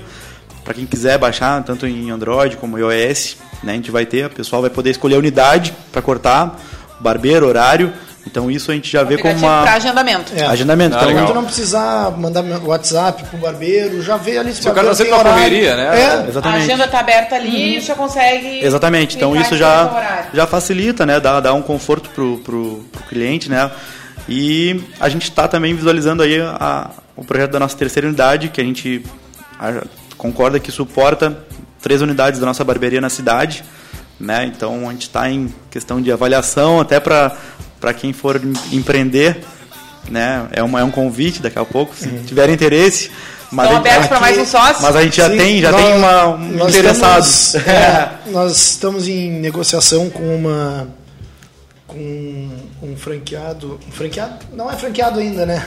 para 0.63 0.76
quem 0.76 0.86
quiser 0.86 1.18
baixar, 1.18 1.61
tanto 1.63 1.88
em 1.88 2.11
Android 2.11 2.57
como 2.57 2.78
iOS. 2.78 3.38
Né? 3.63 3.74
A 3.74 3.76
gente 3.76 3.89
vai 3.89 4.05
ter, 4.05 4.28
o 4.28 4.30
pessoal 4.30 4.61
vai 4.61 4.70
poder 4.70 4.91
escolher 4.91 5.16
a 5.16 5.20
unidade 5.20 5.74
para 5.91 6.01
cortar, 6.01 6.59
barbeiro, 6.99 7.47
horário. 7.47 7.91
Então, 8.28 8.49
isso 8.49 8.72
a 8.72 8.74
gente 8.74 8.91
já 8.91 9.03
vê 9.03 9.18
como 9.18 9.36
uma. 9.36 9.61
para 9.63 9.74
agendamento. 9.74 10.34
É. 10.36 10.45
Agendamento. 10.45 10.95
Então, 10.95 11.11
então, 11.11 11.28
tu 11.28 11.34
não 11.34 11.45
precisar 11.45 12.11
mandar 12.18 12.43
WhatsApp 12.63 13.24
pro 13.26 13.38
barbeiro, 13.38 14.01
já 14.01 14.18
vê 14.18 14.38
ali 14.38 14.53
se 14.53 14.63
Se 14.63 14.70
o 14.70 14.74
cara 14.74 14.88
tá 14.88 14.95
sempre 14.95 15.13
tem 15.13 15.24
na 15.24 15.32
correria, 15.32 15.76
né? 15.76 15.84
É, 15.84 16.05
A 16.07 16.28
Exatamente. 16.28 16.63
agenda 16.63 16.86
está 16.86 16.99
aberta 16.99 17.36
ali 17.36 17.78
e 17.78 17.82
já 17.82 17.93
consegue. 17.93 18.66
Exatamente. 18.66 19.16
Então 19.16 19.36
isso 19.36 19.55
já, 19.55 20.28
já 20.34 20.47
facilita, 20.47 21.05
né? 21.05 21.20
Dá, 21.20 21.39
dá 21.39 21.53
um 21.53 21.61
conforto 21.61 22.09
pro, 22.09 22.39
pro, 22.39 22.84
pro 22.91 23.03
cliente, 23.03 23.47
né? 23.49 23.70
E 24.28 24.84
a 24.99 25.07
gente 25.07 25.30
está 25.30 25.47
também 25.47 25.76
visualizando 25.76 26.24
aí 26.24 26.41
a, 26.41 26.89
o 27.16 27.24
projeto 27.24 27.51
da 27.51 27.59
nossa 27.59 27.78
terceira 27.78 28.07
unidade, 28.07 28.49
que 28.49 28.59
a 28.59 28.63
gente 28.63 29.03
concorda 30.18 30.59
que 30.59 30.72
suporta 30.72 31.38
três 31.82 32.01
unidades 32.01 32.39
da 32.39 32.45
nossa 32.45 32.63
barbearia 32.63 32.99
na 33.01 33.09
cidade, 33.09 33.63
né? 34.20 34.45
Então 34.45 34.88
a 34.89 34.91
gente 34.91 35.03
está 35.03 35.30
em 35.30 35.53
questão 35.70 36.01
de 36.01 36.11
avaliação 36.11 36.80
até 36.80 36.99
para 36.99 37.36
para 37.80 37.93
quem 37.93 38.11
for 38.13 38.38
em- 38.43 38.78
empreender, 38.78 39.43
né? 40.09 40.47
É, 40.51 40.63
uma, 40.63 40.80
é 40.80 40.84
um 40.84 40.89
convite 40.89 41.41
daqui 41.41 41.59
a 41.59 41.66
pouco, 41.66 41.93
se 41.95 42.07
tiver 42.26 42.49
interesse. 42.49 43.11
Mas 43.51 43.68
Estão 43.68 43.80
a 43.82 43.84
gente- 43.84 43.88
abertos 43.89 44.07
para 44.07 44.20
mais 44.20 44.38
um 44.39 44.45
sócio? 44.45 44.82
Mas 44.82 44.95
a 44.95 45.01
gente 45.03 45.18
já 45.18 45.30
Sim, 45.30 45.38
tem, 45.38 45.61
já 45.61 45.72
nós- 45.72 45.82
tem 45.84 45.93
uma, 45.93 46.28
um 46.30 46.38
nós 46.57 46.70
interessado. 46.76 47.20
estamos- 47.24 47.55
é, 47.68 48.11
nós 48.28 48.51
estamos 48.72 49.07
em 49.07 49.32
negociação 49.39 50.09
com 50.09 50.36
uma 50.36 50.88
com 51.88 52.49
um 52.82 52.95
franqueado, 52.97 53.80
um 53.88 53.91
franqueado 53.91 54.45
não 54.53 54.70
é 54.72 54.76
franqueado 54.76 55.20
ainda, 55.20 55.45
né? 55.45 55.63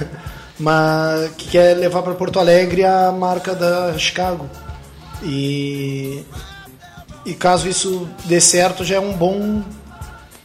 Mas 0.58 1.30
que 1.36 1.48
quer 1.50 1.76
levar 1.76 2.02
para 2.02 2.14
Porto 2.14 2.38
Alegre 2.40 2.84
a 2.84 3.12
marca 3.12 3.54
da 3.54 3.96
Chicago. 3.98 4.48
E 5.22 6.22
e 7.26 7.34
caso 7.34 7.68
isso 7.68 8.08
dê 8.24 8.40
certo, 8.40 8.84
já 8.84 8.96
é 8.96 9.00
um 9.00 9.12
bom 9.12 9.62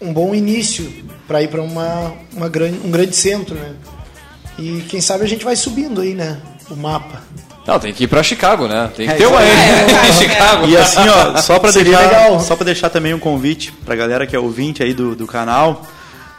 um 0.02 0.12
bom 0.14 0.36
início 0.36 0.92
para 1.28 1.42
ir 1.42 1.48
para 1.48 1.62
uma, 1.62 2.12
uma 2.34 2.50
grande, 2.50 2.80
um 2.86 2.92
grande 2.92 3.16
centro, 3.16 3.56
né? 3.56 3.72
E 4.60 4.82
quem 4.90 5.00
sabe 5.00 5.24
a 5.24 5.28
gente 5.28 5.46
vai 5.46 5.56
subindo 5.56 6.02
aí, 6.02 6.14
né? 6.14 6.38
O 6.70 6.76
mapa. 6.76 7.22
Não, 7.66 7.80
tem 7.80 7.94
que 7.94 8.04
ir 8.04 8.08
pra 8.08 8.22
Chicago, 8.22 8.68
né? 8.68 8.92
Tem 8.94 9.08
que 9.08 9.14
É, 9.14 9.16
ter 9.16 9.26
uma 9.26 9.40
aí 9.40 9.50
aí. 9.50 10.10
em 10.10 10.14
Chicago. 10.14 10.68
E 10.68 10.76
assim, 10.76 11.08
ó, 11.08 11.38
só 11.38 11.58
pra 11.58 11.72
Seria 11.72 11.98
deixar, 11.98 12.12
legal. 12.24 12.40
só 12.42 12.56
para 12.58 12.66
deixar 12.66 12.90
também 12.90 13.14
um 13.14 13.20
convite 13.20 13.72
pra 13.86 13.96
galera 13.96 14.28
que 14.28 14.36
é 14.36 14.40
ouvinte 14.40 14.84
aí 14.84 14.94
do, 14.94 15.16
do 15.16 15.26
canal, 15.26 15.84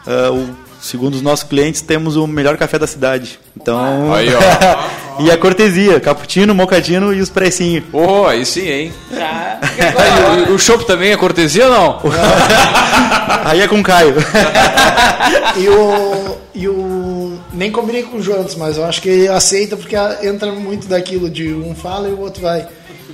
ah, 0.06 0.30
o- 0.30 0.54
segundo 0.84 1.14
os 1.14 1.22
nossos 1.22 1.48
clientes, 1.48 1.80
temos 1.80 2.14
o 2.16 2.26
melhor 2.26 2.56
café 2.56 2.78
da 2.78 2.86
cidade. 2.86 3.38
Então, 3.56 4.12
Aí, 4.12 4.28
ó. 4.34 5.20
e 5.24 5.30
a 5.30 5.38
cortesia, 5.38 5.98
cappuccino, 5.98 6.54
mocadinho 6.54 7.12
e 7.12 7.20
os 7.20 7.30
precinhos. 7.30 7.84
Oh, 7.92 8.26
aí 8.26 8.44
sim, 8.44 8.68
hein? 8.68 8.92
Já. 9.10 9.58
Aí, 9.62 10.50
o, 10.50 10.54
o 10.54 10.58
chopp 10.58 10.86
também 10.86 11.12
é 11.12 11.16
cortesia 11.16 11.66
ou 11.66 11.72
não? 11.72 12.00
Aí 13.44 13.60
é 13.60 13.68
com 13.68 13.80
o 13.80 13.82
Caio. 13.82 14.14
E 15.56 15.68
o, 15.68 16.36
e 16.54 16.68
o. 16.68 17.38
Nem 17.52 17.70
combinei 17.70 18.02
com 18.02 18.16
o 18.16 18.22
Jonas, 18.22 18.56
mas 18.56 18.76
eu 18.76 18.84
acho 18.84 19.00
que 19.00 19.08
ele 19.08 19.28
aceita 19.28 19.76
porque 19.76 19.94
entra 20.22 20.50
muito 20.52 20.88
daquilo 20.88 21.30
de 21.30 21.54
um 21.54 21.74
fala 21.74 22.08
e 22.08 22.12
o 22.12 22.20
outro 22.20 22.42
vai. 22.42 22.66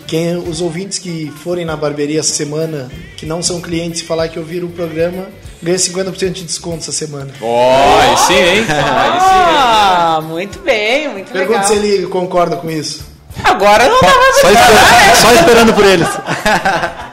Quem, 0.07 0.37
os 0.37 0.61
ouvintes 0.61 0.99
que 0.99 1.31
forem 1.45 1.65
na 1.65 1.77
barbearia 1.77 2.19
essa 2.19 2.33
semana, 2.33 2.91
que 3.17 3.27
não 3.27 3.43
são 3.43 3.61
clientes, 3.61 4.01
falar 4.01 4.29
que 4.29 4.39
ouviram 4.39 4.67
o 4.67 4.71
programa, 4.71 5.29
Ganha 5.63 5.77
50% 5.77 6.33
de 6.33 6.45
desconto 6.45 6.79
essa 6.79 6.93
semana. 6.93 7.29
Ó, 7.43 8.01
aí 8.01 8.17
sim, 8.17 8.35
hein? 8.35 8.67
Aí 8.69 9.21
sim, 9.21 9.37
hein? 9.37 9.57
Ah, 9.59 10.21
muito 10.23 10.59
bem, 10.61 11.09
muito 11.09 11.31
Pergunta 11.33 11.61
legal. 11.61 11.69
se 11.69 11.87
ele 11.87 12.07
concorda 12.07 12.57
com 12.57 12.71
isso. 12.71 13.05
Agora 13.45 13.89
não 13.89 14.01
dá 14.01 14.09
mais 14.09 14.37
Só, 14.41 14.49
esper- 14.51 15.17
só 15.17 15.33
esperando 15.35 15.73
por 15.75 15.85
eles. 15.85 16.09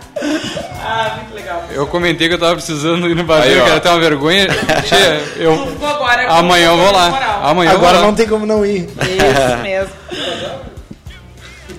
Ah, 0.89 1.15
muito 1.17 1.35
legal. 1.35 1.63
Eu 1.69 1.85
comentei 1.87 2.27
que 2.29 2.33
eu 2.33 2.39
tava 2.39 2.55
precisando 2.55 3.07
ir 3.09 3.15
no 3.15 3.23
barbeiro, 3.23 3.59
ó. 3.61 3.63
que 3.65 3.69
era 3.69 3.77
até 3.77 3.89
uma 3.89 3.99
vergonha. 3.99 4.47
Tchê, 4.47 5.19
eu... 5.35 5.55
Vou 5.77 5.87
agora 5.89 6.27
Amanhã 6.31 6.67
eu 6.69 6.77
vou 6.77 6.91
lá. 6.91 7.39
Amanhã 7.43 7.71
eu 7.73 7.77
vou 7.79 7.87
Agora 7.89 8.05
não 8.05 8.15
tem 8.15 8.25
como 8.27 8.45
não 8.45 8.65
ir. 8.65 8.89
Isso 9.01 9.57
mesmo. 9.61 9.93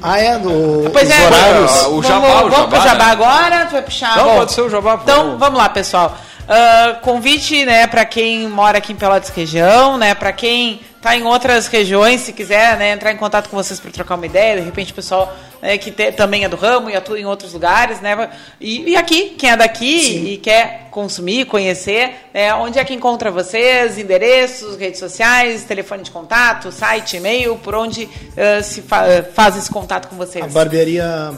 Ah, 0.01 0.19
é? 0.21 0.39
Do, 0.39 0.89
Pois 0.93 1.09
os 1.09 1.15
é, 1.15 1.27
horários. 1.27 1.73
o 1.73 1.85
vamos, 2.03 2.07
jabá, 2.07 2.27
o 2.29 2.51
vamos 2.51 2.53
jabá, 2.57 2.69
pro 2.69 2.81
jabá 2.89 3.05
né? 3.07 3.11
agora, 3.13 3.67
tu 3.67 3.73
vai 3.73 3.83
puxar. 3.83 4.17
Não, 4.17 4.25
Bom, 4.25 4.37
pode 4.37 4.53
ser 4.53 4.61
o 4.61 4.71
jabá, 4.71 5.01
Então, 5.03 5.39
vamos 5.39 5.59
lá, 5.59 5.69
pessoal. 5.71 6.17
Ah, 6.49 6.99
convite, 7.03 7.65
né, 7.67 7.87
para 7.87 8.05
quem 8.07 8.49
mora 8.49 8.79
aqui 8.79 8.93
em 8.93 8.97
Pelotas 8.97 9.29
região, 9.29 9.99
né, 9.99 10.15
para 10.15 10.33
quem 10.33 10.81
tá 11.03 11.15
em 11.15 11.23
outras 11.25 11.67
regiões, 11.67 12.23
se 12.23 12.33
quiser, 12.33 12.79
né, 12.79 12.91
entrar 12.93 13.13
em 13.13 13.19
contato 13.19 13.51
com 13.51 13.57
vocês 13.57 13.79
para 13.79 13.91
trocar 13.91 14.15
uma 14.15 14.25
ideia, 14.25 14.57
de 14.57 14.63
repente 14.63 14.91
o 14.93 14.95
pessoal 14.95 15.31
né, 15.61 15.77
que 15.77 15.91
te- 15.91 16.11
também 16.13 16.45
é 16.45 16.49
do 16.49 16.57
ramo 16.57 16.89
e 16.89 16.97
atua 16.97 17.21
em 17.21 17.27
outros 17.27 17.53
lugares, 17.53 18.01
né, 18.01 18.31
e, 18.59 18.91
e 18.93 18.97
aqui, 18.97 19.35
quem 19.39 19.51
é 19.51 19.57
daqui 19.59 20.33
e 20.33 20.37
quer 20.39 20.89
consumir, 20.91 21.45
conhecer, 21.45 22.15
né, 22.33 22.55
onde 22.55 22.79
é 22.79 22.85
que 22.85 22.95
encontra 22.95 23.31
vocês, 23.31 23.99
endereços, 23.99 24.77
redes 24.79 24.99
sociais, 24.99 25.65
telefone 25.65 26.03
de 26.03 26.11
contato, 26.11 26.73
site, 26.73 27.19
e-mail, 27.19 27.57
por 27.57 27.75
onde 27.75 28.09
ah, 28.39 28.63
se 28.63 28.81
fa- 28.81 29.05
faz 29.35 29.55
esse 29.57 29.71
contato 29.71 30.09
com 30.09 30.17
vocês? 30.17 30.43
A 30.43 30.49
barbearia 30.49 31.31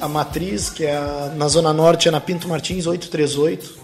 A 0.00 0.08
Matriz, 0.08 0.68
que 0.68 0.84
é 0.84 0.96
a- 0.96 1.32
na 1.36 1.46
Zona 1.48 1.72
Norte, 1.72 2.08
é 2.08 2.10
na 2.10 2.20
Pinto 2.20 2.48
Martins 2.48 2.86
838, 2.86 3.77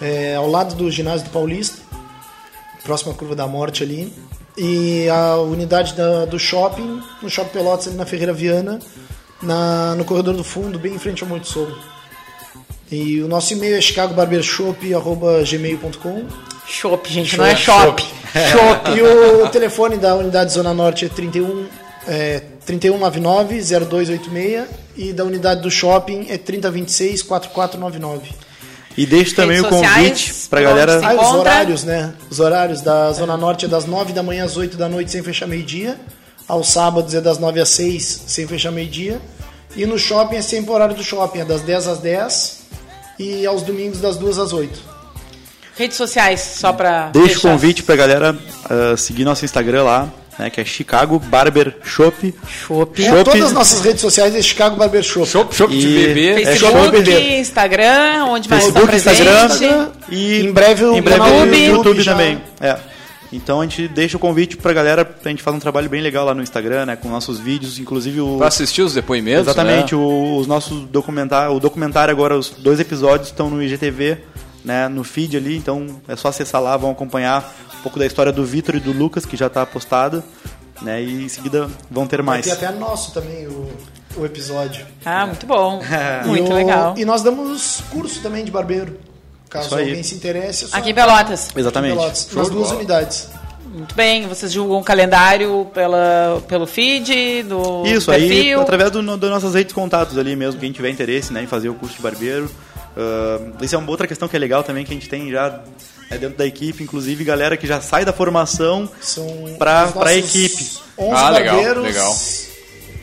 é, 0.00 0.34
ao 0.36 0.48
lado 0.48 0.74
do 0.74 0.90
ginásio 0.90 1.24
do 1.26 1.30
Paulista, 1.30 1.82
próxima 2.82 3.12
à 3.12 3.14
curva 3.14 3.36
da 3.36 3.46
morte 3.46 3.82
ali. 3.82 4.10
E 4.58 5.08
a 5.08 5.36
unidade 5.36 5.94
da- 5.94 6.24
do 6.24 6.36
shopping, 6.38 7.00
no 7.22 7.30
Shopping 7.30 7.50
Pelotas, 7.52 7.86
ali 7.88 7.96
na 7.96 8.04
Ferreira 8.04 8.32
Viana, 8.32 8.80
na- 9.42 9.94
no 9.94 10.04
corredor 10.04 10.34
do 10.34 10.42
fundo, 10.44 10.78
bem 10.78 10.94
em 10.94 10.98
frente 10.98 11.22
ao 11.22 11.28
Monte 11.28 11.48
Sogro. 11.48 11.76
E 12.90 13.20
o 13.22 13.28
nosso 13.28 13.52
e-mail 13.52 13.76
é 13.76 13.80
chicagobarbershop.gmail.com 13.80 16.24
Chopp, 16.66 17.12
gente, 17.12 17.36
não 17.36 17.44
é 17.44 17.54
shop. 17.56 18.02
Chopp. 18.02 18.90
E 18.96 19.02
o 19.02 19.48
telefone 19.48 19.96
da 19.96 20.14
unidade 20.16 20.52
Zona 20.52 20.72
Norte 20.74 21.04
é 21.04 21.08
31 21.08 21.66
é, 22.06 22.42
3199-0286 22.66 24.66
e 24.96 25.12
da 25.12 25.24
unidade 25.24 25.60
do 25.62 25.70
shopping 25.70 26.26
é 26.30 26.38
3026-4499. 26.38 28.22
E 29.00 29.06
deixo 29.06 29.34
também 29.34 29.58
o 29.58 29.64
convite 29.66 30.30
por 30.50 30.60
galera. 30.60 31.00
Ah, 31.02 31.14
os 31.14 31.34
horários, 31.34 31.84
né? 31.84 32.12
Os 32.28 32.38
horários 32.38 32.82
da 32.82 33.10
Zona 33.12 33.34
Norte 33.34 33.64
é 33.64 33.68
das 33.68 33.86
9 33.86 34.12
da 34.12 34.22
manhã 34.22 34.44
às 34.44 34.58
8 34.58 34.76
da 34.76 34.90
noite 34.90 35.10
sem 35.10 35.22
fechar 35.22 35.46
meio-dia. 35.46 35.98
Aos 36.46 36.68
sábados 36.68 37.14
é 37.14 37.20
das 37.22 37.38
9 37.38 37.60
às 37.60 37.70
6 37.70 38.24
sem 38.26 38.46
fechar 38.46 38.70
meio-dia. 38.70 39.18
E 39.74 39.86
no 39.86 39.98
shopping 39.98 40.36
é 40.36 40.42
sempre 40.42 40.70
o 40.70 40.74
horário 40.74 40.94
do 40.94 41.02
shopping, 41.02 41.38
é 41.38 41.44
das 41.46 41.62
10 41.62 41.86
às 41.88 41.98
10 41.98 42.60
e 43.18 43.46
aos 43.46 43.62
domingos 43.62 44.02
das 44.02 44.18
2 44.18 44.38
às 44.38 44.52
8. 44.52 44.78
Redes 45.78 45.96
sociais, 45.96 46.42
só 46.58 46.70
pra. 46.70 47.08
Deixo 47.08 47.38
o 47.38 47.50
convite 47.52 47.82
pra 47.82 47.96
galera 47.96 48.36
ah, 48.68 48.98
seguir 48.98 49.24
nosso 49.24 49.46
Instagram 49.46 49.82
lá, 49.82 50.12
né? 50.40 50.50
Que 50.50 50.60
é 50.60 50.64
Chicago 50.64 51.18
Barber 51.18 51.76
Shop. 51.84 52.34
É, 52.98 53.24
todas 53.24 53.42
as 53.42 53.52
nossas 53.52 53.80
redes 53.82 54.00
sociais 54.00 54.34
é 54.34 54.42
Chicago 54.42 54.76
Barber 54.76 55.02
Shop. 55.02 55.26
Chopp, 55.26 55.54
chopp 55.54 55.76
de 55.76 55.86
bebê. 55.86 56.42
É 56.42 56.44
Facebook, 56.46 56.90
beber. 56.90 57.38
Instagram, 57.40 58.24
onde 58.28 58.48
mais 58.48 58.66
está 58.66 58.80
Facebook, 58.80 58.86
presente. 58.86 59.54
Instagram 59.64 59.88
e 60.10 60.40
Em 60.40 60.52
breve 60.52 60.84
o 60.84 60.96
em 60.96 61.02
breve 61.02 61.20
YouTube, 61.24 61.70
YouTube 61.70 62.00
já- 62.02 62.12
também. 62.12 62.40
É. 62.60 62.76
Então 63.32 63.60
a 63.60 63.62
gente 63.62 63.86
deixa 63.86 64.16
o 64.16 64.20
convite 64.20 64.56
pra 64.56 64.72
galera 64.72 65.04
pra 65.04 65.30
gente 65.30 65.40
fazer 65.40 65.56
um 65.56 65.60
trabalho 65.60 65.88
bem 65.88 66.02
legal 66.02 66.26
lá 66.26 66.34
no 66.34 66.42
Instagram, 66.42 66.86
né? 66.86 66.96
Com 66.96 67.08
nossos 67.08 67.38
vídeos, 67.38 67.78
inclusive 67.78 68.20
o. 68.20 68.38
Pra 68.38 68.48
assistir 68.48 68.82
os 68.82 68.92
depoimentos, 68.94 69.42
Exatamente, 69.42 69.94
né? 69.94 70.00
o- 70.00 70.36
os 70.36 70.48
nossos 70.48 70.80
documentários. 70.86 71.56
O 71.56 71.60
documentário 71.60 72.10
agora, 72.10 72.36
os 72.36 72.50
dois 72.50 72.80
episódios 72.80 73.28
estão 73.28 73.48
no 73.48 73.62
IGTV, 73.62 74.18
né? 74.64 74.88
No 74.88 75.04
feed 75.04 75.36
ali, 75.36 75.56
então 75.56 76.00
é 76.08 76.16
só 76.16 76.28
acessar 76.28 76.60
lá, 76.62 76.76
vão 76.76 76.90
acompanhar 76.90 77.52
um 77.78 77.82
pouco 77.82 77.98
da 77.98 78.06
história 78.06 78.32
do 78.32 78.44
Vitor 78.44 78.74
e 78.76 78.80
do 78.80 78.92
Lucas, 78.92 79.24
que 79.26 79.36
já 79.36 79.48
tá 79.48 79.64
postada. 79.66 80.22
Né, 80.82 81.02
e 81.02 81.24
em 81.24 81.28
seguida 81.28 81.68
vão 81.90 82.06
ter 82.06 82.22
mais. 82.22 82.46
ter 82.46 82.52
até 82.52 82.70
nosso 82.72 83.12
também 83.12 83.46
o, 83.46 83.70
o 84.16 84.24
episódio. 84.24 84.86
Ah, 85.04 85.26
muito 85.26 85.44
bom. 85.44 85.82
Muito 86.24 86.48
E 86.48 86.52
o- 86.52 86.54
legal. 86.56 86.94
E 86.96 87.04
nós 87.04 87.22
damos 87.22 87.82
curso 87.90 88.22
também 88.22 88.42
de 88.46 88.50
barbeiro. 88.50 88.98
Caso 89.50 89.74
aí. 89.74 89.88
alguém 89.88 90.02
se 90.02 90.14
interesse. 90.14 90.64
é 90.64 90.68
só 90.68 90.76
Aqui 90.78 90.90
em 90.90 90.94
Pelotas. 90.94 91.50
Exatamente. 91.54 91.92
Em 91.92 91.96
Pelotas, 91.98 92.28
nas 92.32 92.48
duas 92.48 92.68
bola. 92.68 92.78
unidades. 92.78 93.28
Muito 93.74 93.94
bem. 93.94 94.26
Vocês 94.26 94.50
divulgam 94.52 94.78
o 94.78 94.82
calendário 94.82 95.66
pela, 95.74 96.42
pelo 96.48 96.66
feed, 96.66 97.42
do 97.42 97.84
Isso, 97.86 98.10
aí 98.10 98.26
perfil. 98.28 98.60
através 98.62 98.90
do, 98.90 99.02
nossas 99.02 99.52
redes 99.54 99.68
de 99.68 99.74
contatos 99.74 100.16
ali 100.16 100.34
mesmo, 100.34 100.58
quem 100.60 100.72
tiver 100.72 100.88
interesse 100.88 101.30
né, 101.30 101.42
em 101.42 101.46
fazer 101.46 101.68
o 101.68 101.74
curso 101.74 101.94
de 101.96 102.00
barbeiro. 102.02 102.50
Ah, 102.96 103.40
isso 103.62 103.74
é 103.74 103.78
uma 103.78 103.90
outra 103.90 104.06
questão 104.06 104.28
que 104.28 104.36
é 104.36 104.38
legal 104.38 104.62
também, 104.62 104.84
que 104.84 104.90
a 104.90 104.94
gente 104.94 105.08
tem 105.08 105.30
já 105.30 105.60
é, 106.10 106.18
dentro 106.18 106.36
da 106.38 106.46
equipe, 106.46 106.82
inclusive 106.82 107.22
galera 107.24 107.56
que 107.56 107.66
já 107.66 107.80
sai 107.80 108.04
da 108.04 108.12
formação 108.12 108.88
pra 109.58 109.86
nossos 109.94 110.12
equipe. 110.12 110.70
11 110.98 111.14
Ah, 111.14 111.30
legal, 111.30 111.54
barbeiros. 111.56 111.84
legal. 111.84 112.16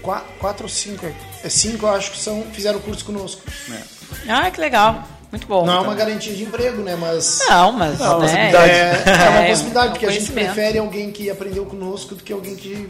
qua- 0.02 0.24
Quatro 0.40 0.64
ou 0.66 0.70
cinco. 0.70 1.06
É 1.44 1.50
cinco, 1.50 1.86
eu 1.86 1.90
acho 1.92 2.12
que 2.12 2.20
são, 2.20 2.44
fizeram 2.54 2.80
o 2.80 2.82
curso 2.82 3.04
conosco. 3.06 3.42
Ah, 4.28 4.50
que 4.52 4.60
legal. 4.60 5.04
Muito 5.32 5.46
bom. 5.46 5.66
Não 5.66 5.74
é 5.80 5.80
uma 5.82 5.94
garantia 5.96 6.34
de 6.34 6.44
emprego, 6.44 6.82
né? 6.82 6.96
Mas. 6.96 7.40
Não, 7.50 7.72
mas. 7.74 8.00
Não, 8.00 8.22
né, 8.22 8.50
é, 8.50 9.04
é 9.26 9.30
uma 9.30 9.40
é 9.44 9.50
possibilidade, 9.50 9.88
um 9.88 9.92
porque 9.92 10.06
a 10.06 10.12
gente 10.12 10.32
prefere 10.32 10.78
alguém 10.78 11.12
que 11.12 11.30
aprendeu 11.30 11.66
conosco 11.66 12.16
do 12.16 12.24
que 12.24 12.32
alguém 12.32 12.56
que. 12.56 12.88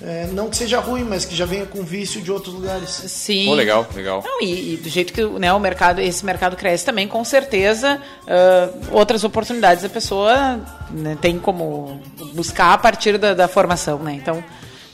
É, 0.00 0.28
não 0.32 0.48
que 0.48 0.56
seja 0.56 0.78
ruim, 0.78 1.02
mas 1.02 1.24
que 1.24 1.34
já 1.34 1.44
venha 1.44 1.66
com 1.66 1.82
vício 1.82 2.20
de 2.20 2.30
outros 2.30 2.54
lugares. 2.54 2.88
Sim. 2.88 3.46
Pô, 3.46 3.54
legal, 3.54 3.86
legal. 3.94 4.22
Não, 4.24 4.40
e, 4.40 4.74
e 4.74 4.76
do 4.76 4.88
jeito 4.88 5.12
que 5.12 5.24
né, 5.24 5.52
o 5.52 5.58
mercado, 5.58 6.00
esse 6.00 6.24
mercado 6.24 6.56
cresce 6.56 6.84
também, 6.84 7.08
com 7.08 7.24
certeza, 7.24 8.00
ah, 8.26 8.70
outras 8.92 9.24
oportunidades 9.24 9.84
a 9.84 9.88
pessoa 9.88 10.60
né, 10.90 11.18
tem 11.20 11.38
como 11.38 12.00
buscar 12.32 12.74
a 12.74 12.78
partir 12.78 13.18
da, 13.18 13.34
da 13.34 13.48
formação, 13.48 13.98
né? 13.98 14.12
Então, 14.12 14.42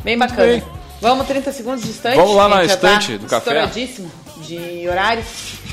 bem 0.02 0.16
bacana. 0.16 0.46
bem. 0.46 0.62
Vamos 1.00 1.26
30 1.26 1.52
segundos 1.52 1.82
de 1.84 1.90
estante? 1.90 2.16
Vamos 2.16 2.34
lá 2.34 2.48
na 2.48 2.56
tá 2.56 2.64
estante 2.64 3.18
do 3.18 3.26
café. 3.26 3.50
Estouradíssimo 3.50 4.10
de 4.46 4.88
horário. 4.88 5.22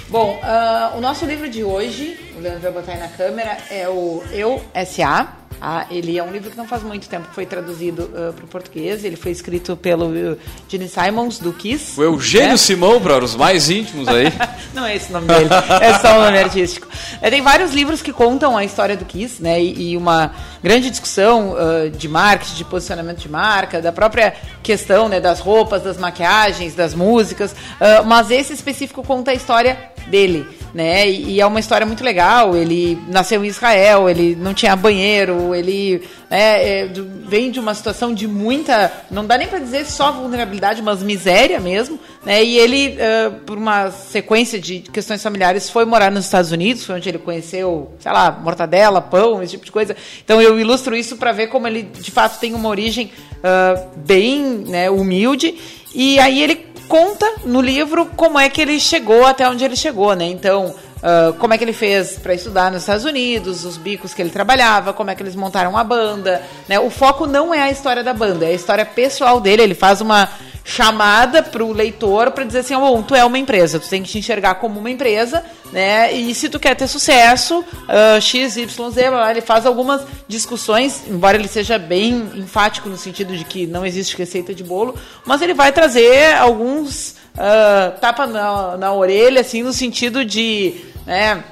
Bom, 0.10 0.38
ah, 0.44 0.92
o 0.98 1.00
nosso 1.00 1.26
livro 1.26 1.50
de 1.50 1.64
hoje, 1.64 2.20
Leandro 2.42 2.62
vai 2.62 2.72
botar 2.72 2.94
aí 2.94 3.00
na 3.00 3.08
câmera, 3.08 3.58
é 3.70 3.88
o 3.88 4.24
Eu 4.32 4.62
S.A., 4.74 5.38
Ah, 5.64 5.86
ele 5.92 6.18
é 6.18 6.24
um 6.24 6.32
livro 6.32 6.50
que 6.50 6.58
não 6.58 6.68
faz 6.68 6.82
muito 6.82 7.08
tempo 7.08 7.28
que 7.28 7.36
foi 7.36 7.46
traduzido 7.46 8.10
para 8.36 8.44
o 8.44 8.48
português. 8.48 9.04
Ele 9.04 9.16
foi 9.16 9.32
escrito 9.32 9.78
pelo 9.78 10.08
uh, 10.08 10.38
Gene 10.68 10.90
Simons, 10.90 11.38
do 11.38 11.54
Kiss. 11.54 12.00
O 12.00 12.04
Eugênio 12.04 12.50
né? 12.50 12.58
Simão, 12.58 13.00
para 13.00 13.24
os 13.24 13.36
mais 13.36 13.70
íntimos 13.70 14.08
aí. 14.08 14.34
Não 14.74 14.84
é 14.84 14.96
esse 14.96 15.12
o 15.12 15.14
nome 15.14 15.28
dele, 15.28 15.50
é 15.80 15.94
só 16.00 16.18
o 16.18 16.24
nome 16.24 16.40
artístico. 16.40 16.88
É, 17.22 17.30
tem 17.30 17.44
vários 17.44 17.74
livros 17.74 18.02
que 18.02 18.12
contam 18.12 18.58
a 18.58 18.66
história 18.66 18.98
do 18.98 19.06
Kiss, 19.06 19.40
né? 19.40 19.62
E, 19.62 19.92
e 19.92 19.98
uma 19.98 20.32
grande 20.64 20.90
discussão 20.90 21.52
uh, 21.52 21.92
de 21.92 22.08
marketing, 22.08 22.56
de 22.56 22.66
posicionamento 22.66 23.20
de 23.20 23.30
marca, 23.30 23.80
da 23.80 23.92
própria 23.92 24.34
questão 24.64 25.08
né, 25.08 25.20
das 25.20 25.40
roupas, 25.40 25.84
das 25.84 25.98
maquiagens, 25.98 26.74
das 26.74 26.96
músicas. 26.96 27.52
Uh, 27.52 28.04
mas 28.04 28.32
esse 28.32 28.52
específico 28.52 29.04
conta 29.04 29.30
a 29.30 29.34
história 29.36 29.78
dele, 30.08 30.48
né? 30.74 31.10
E, 31.10 31.34
e 31.34 31.42
é 31.42 31.46
uma 31.46 31.60
história 31.60 31.86
muito 31.86 32.04
legal. 32.04 32.56
Ele 32.56 32.98
nasceu 33.08 33.44
em 33.44 33.48
Israel, 33.48 34.10
ele 34.10 34.36
não 34.36 34.54
tinha 34.54 34.76
banheiro, 34.76 35.54
ele 35.54 36.02
né, 36.30 36.84
é, 36.84 36.90
vem 37.28 37.52
de 37.52 37.60
uma 37.60 37.74
situação 37.74 38.14
de 38.14 38.28
muita, 38.28 38.92
não 39.10 39.26
dá 39.26 39.38
nem 39.38 39.48
para 39.48 39.60
dizer 39.60 39.86
só 39.86 40.12
vulnerabilidade, 40.12 40.82
mas 40.82 41.04
miséria 41.04 41.60
mesmo, 41.60 42.00
né? 42.26 42.44
E 42.44 42.58
ele, 42.58 42.98
ah, 43.00 43.32
por 43.46 43.58
uma 43.58 43.92
sequência 43.92 44.60
de 44.60 44.80
questões 44.80 45.22
familiares, 45.22 45.70
foi 45.70 45.86
morar 45.86 46.12
nos 46.12 46.26
Estados 46.26 46.52
Unidos, 46.52 46.86
foi 46.86 46.96
onde 46.96 47.10
ele 47.10 47.20
conheceu, 47.20 47.92
sei 48.00 48.12
lá, 48.12 48.32
mortadela, 48.32 49.02
pão, 49.02 49.42
esse 49.42 49.52
tipo 49.52 49.66
de 49.66 49.72
coisa. 49.72 49.96
Então 50.24 50.42
eu 50.42 50.60
ilustro 50.60 50.96
isso 50.96 51.18
para 51.18 51.32
ver 51.32 51.48
como 51.48 51.68
ele 51.68 51.84
de 51.84 52.12
fato 52.12 52.40
tem 52.40 52.54
uma 52.54 52.70
origem 52.70 53.12
ah, 53.44 53.88
bem 53.96 54.42
né, 54.68 54.90
humilde. 54.90 55.56
E 55.94 56.20
aí 56.20 56.42
ele 56.42 56.71
conta 56.92 57.26
no 57.46 57.62
livro 57.62 58.06
como 58.18 58.38
é 58.38 58.50
que 58.50 58.62
ele 58.62 58.78
chegou 58.78 59.26
até 59.26 59.48
onde 59.48 59.64
ele 59.64 59.78
chegou, 59.78 60.14
né? 60.14 60.26
Então, 60.26 60.76
ah, 61.02 61.34
como 61.40 61.54
é 61.54 61.58
que 61.58 61.64
ele 61.64 61.72
fez 61.72 62.20
para 62.20 62.34
estudar 62.34 62.70
nos 62.70 62.82
Estados 62.82 63.06
Unidos, 63.06 63.64
os 63.64 63.78
bicos 63.78 64.14
que 64.14 64.22
ele 64.22 64.30
trabalhava, 64.30 64.92
como 64.92 65.10
é 65.10 65.16
que 65.16 65.24
eles 65.24 65.36
montaram 65.36 65.78
a 65.78 65.86
banda, 65.86 66.44
né? 66.68 66.78
O 66.82 66.90
foco 66.90 67.26
não 67.26 67.54
é 67.54 67.62
a 67.62 67.72
história 67.72 68.04
da 68.04 68.14
banda, 68.14 68.46
é 68.46 68.50
a 68.50 68.54
história 68.54 68.86
pessoal 68.86 69.40
dele. 69.40 69.64
Ele 69.64 69.74
faz 69.74 70.02
uma 70.02 70.30
chamada 70.66 71.42
para 71.42 71.64
o 71.64 71.72
leitor 71.72 72.32
para 72.32 72.44
dizer 72.44 72.60
assim, 72.60 72.76
bom, 72.76 73.02
tu 73.02 73.16
é 73.16 73.24
uma 73.24 73.40
empresa, 73.40 73.80
tu 73.80 73.88
tem 73.88 74.04
que 74.04 74.10
te 74.10 74.20
enxergar 74.20 74.56
como 74.56 74.80
uma 74.80 74.92
empresa, 74.92 75.44
né? 75.72 76.14
E 76.14 76.34
se 76.36 76.50
tu 76.50 76.60
quer 76.60 76.76
ter 76.76 76.88
sucesso, 76.88 77.64
ah, 77.88 78.20
x, 78.20 78.58
y, 78.58 78.92
z, 78.92 79.02
ele 79.30 79.42
faz 79.42 79.66
algumas 79.66 80.02
discussões, 80.28 81.04
embora 81.08 81.38
ele 81.38 81.48
seja 81.48 81.78
bem 81.78 82.32
enfático 82.36 82.90
no 82.90 82.98
sentido 82.98 83.36
de 83.36 83.44
que 83.44 83.66
não 83.66 83.86
existe 83.86 84.18
receita 84.18 84.54
de 84.54 84.64
bolo, 84.64 84.96
mas 85.26 85.42
ele 85.42 85.54
vai 85.54 85.72
trazer 85.72 86.36
alguns 86.36 87.16
ah, 87.38 87.94
tapa 88.00 88.28
na, 88.28 88.78
na 88.78 88.94
orelha, 88.94 89.42
assim, 89.42 89.64
no 89.64 89.74
sentido 89.74 90.26
de, 90.26 90.76
né? 91.06 91.44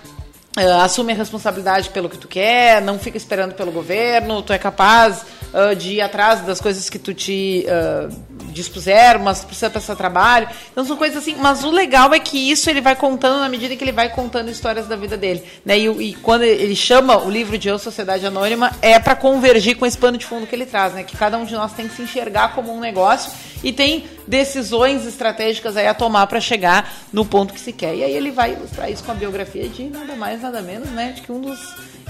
Uh, 0.57 0.81
assume 0.81 1.13
a 1.13 1.15
responsabilidade 1.15 1.89
pelo 1.89 2.09
que 2.09 2.17
tu 2.17 2.27
quer, 2.27 2.81
não 2.81 2.97
fica 2.97 3.15
esperando 3.15 3.53
pelo 3.53 3.71
governo, 3.71 4.41
tu 4.41 4.51
é 4.51 4.57
capaz 4.57 5.23
uh, 5.53 5.75
de 5.75 5.93
ir 5.93 6.01
atrás 6.01 6.41
das 6.41 6.59
coisas 6.59 6.89
que 6.89 6.97
tu 6.97 7.13
te 7.13 7.65
uh, 7.67 8.13
dispuseram, 8.49 9.21
mas 9.21 9.43
precisa 9.43 9.69
passar 9.69 9.95
trabalho. 9.95 10.47
Então 10.71 10.85
são 10.85 10.97
coisas 10.97 11.17
assim, 11.17 11.35
mas 11.39 11.63
o 11.63 11.71
legal 11.71 12.13
é 12.13 12.19
que 12.19 12.51
isso 12.51 12.69
ele 12.69 12.81
vai 12.81 12.95
contando 12.95 13.39
na 13.39 13.49
medida 13.49 13.75
que 13.75 13.83
ele 13.83 13.91
vai 13.91 14.09
contando 14.09 14.49
histórias 14.49 14.87
da 14.87 14.95
vida 14.95 15.17
dele. 15.17 15.43
Né? 15.65 15.79
E, 15.79 15.87
e 15.87 16.13
quando 16.15 16.43
ele 16.43 16.75
chama 16.75 17.17
o 17.17 17.29
livro 17.29 17.57
de 17.57 17.67
Eu 17.67 17.79
Sociedade 17.79 18.25
Anônima, 18.25 18.71
é 18.81 18.99
para 18.99 19.15
convergir 19.15 19.77
com 19.77 19.85
esse 19.85 19.97
pano 19.97 20.17
de 20.17 20.25
fundo 20.25 20.47
que 20.47 20.55
ele 20.55 20.65
traz, 20.65 20.93
né? 20.93 21.03
Que 21.03 21.15
cada 21.15 21.37
um 21.37 21.45
de 21.45 21.53
nós 21.53 21.73
tem 21.73 21.87
que 21.87 21.95
se 21.95 22.01
enxergar 22.01 22.53
como 22.53 22.73
um 22.73 22.79
negócio 22.79 23.31
e 23.63 23.71
tem 23.71 24.05
decisões 24.27 25.05
estratégicas 25.05 25.75
aí 25.75 25.87
a 25.87 25.93
tomar 25.93 26.27
para 26.27 26.39
chegar 26.39 26.93
no 27.11 27.25
ponto 27.25 27.53
que 27.53 27.59
se 27.59 27.73
quer. 27.73 27.95
E 27.95 28.03
aí 28.03 28.13
ele 28.13 28.31
vai 28.31 28.53
ilustrar 28.53 28.89
isso 28.91 29.03
com 29.03 29.11
a 29.11 29.15
biografia 29.15 29.67
de 29.67 29.83
nada 29.85 30.15
mais, 30.15 30.41
nada 30.41 30.61
menos, 30.61 30.89
né? 30.89 31.13
De 31.15 31.21
que 31.21 31.31
um 31.31 31.41
dos 31.41 31.59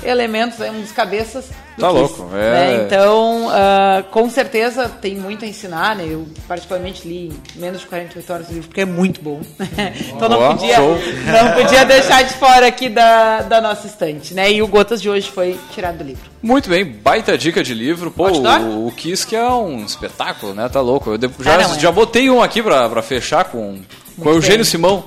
elementos, 0.03 0.59
um 0.59 0.81
dos 0.81 0.91
cabeças 0.91 1.45
do 1.77 1.81
Tá 1.81 1.89
Kiss, 1.89 2.19
louco, 2.19 2.35
é. 2.35 2.51
né? 2.51 2.85
Então, 2.85 3.47
ah, 3.49 4.03
com 4.11 4.29
certeza 4.29 4.89
tem 4.89 5.15
muito 5.15 5.45
a 5.45 5.47
ensinar, 5.47 5.95
né? 5.95 6.05
Eu 6.09 6.27
particularmente 6.47 7.07
li 7.07 7.27
em 7.27 7.59
menos 7.59 7.81
de 7.81 7.87
48 7.87 8.33
horas 8.33 8.49
o 8.49 8.53
livro, 8.53 8.67
porque 8.67 8.81
é 8.81 8.85
muito 8.85 9.21
bom. 9.21 9.41
então 10.15 10.29
não 10.29 10.55
podia, 10.55 10.79
não 10.79 11.53
podia 11.53 11.85
deixar 11.85 12.23
de 12.23 12.33
fora 12.33 12.67
aqui 12.67 12.89
da, 12.89 13.41
da 13.41 13.61
nossa 13.61 13.87
estante, 13.87 14.33
né? 14.33 14.51
E 14.51 14.61
o 14.61 14.67
Gotas 14.67 15.01
de 15.01 15.09
hoje 15.09 15.29
foi 15.29 15.59
tirado 15.73 15.97
do 15.97 16.03
livro. 16.03 16.29
Muito 16.41 16.69
bem, 16.69 16.85
baita 16.85 17.37
dica 17.37 17.61
de 17.61 17.73
livro. 17.73 18.11
Pô, 18.11 18.29
o, 18.29 18.87
o 18.87 18.91
Kiss 18.91 19.27
que 19.27 19.35
é 19.35 19.47
um 19.49 19.83
espetáculo, 19.83 20.53
né? 20.53 20.69
Tá 20.69 20.79
louco. 20.79 21.09
Eu 21.11 21.19
já, 21.39 21.55
Ah, 21.55 21.67
não, 21.67 21.75
é. 21.75 21.79
já 21.79 21.91
botei 21.91 22.29
um 22.29 22.41
aqui 22.41 22.63
pra, 22.63 22.87
pra 22.87 23.01
fechar 23.01 23.45
com, 23.45 23.79
com 24.17 24.29
o 24.29 24.33
Eugênio 24.33 24.59
bem. 24.59 24.65
Simão. 24.65 25.03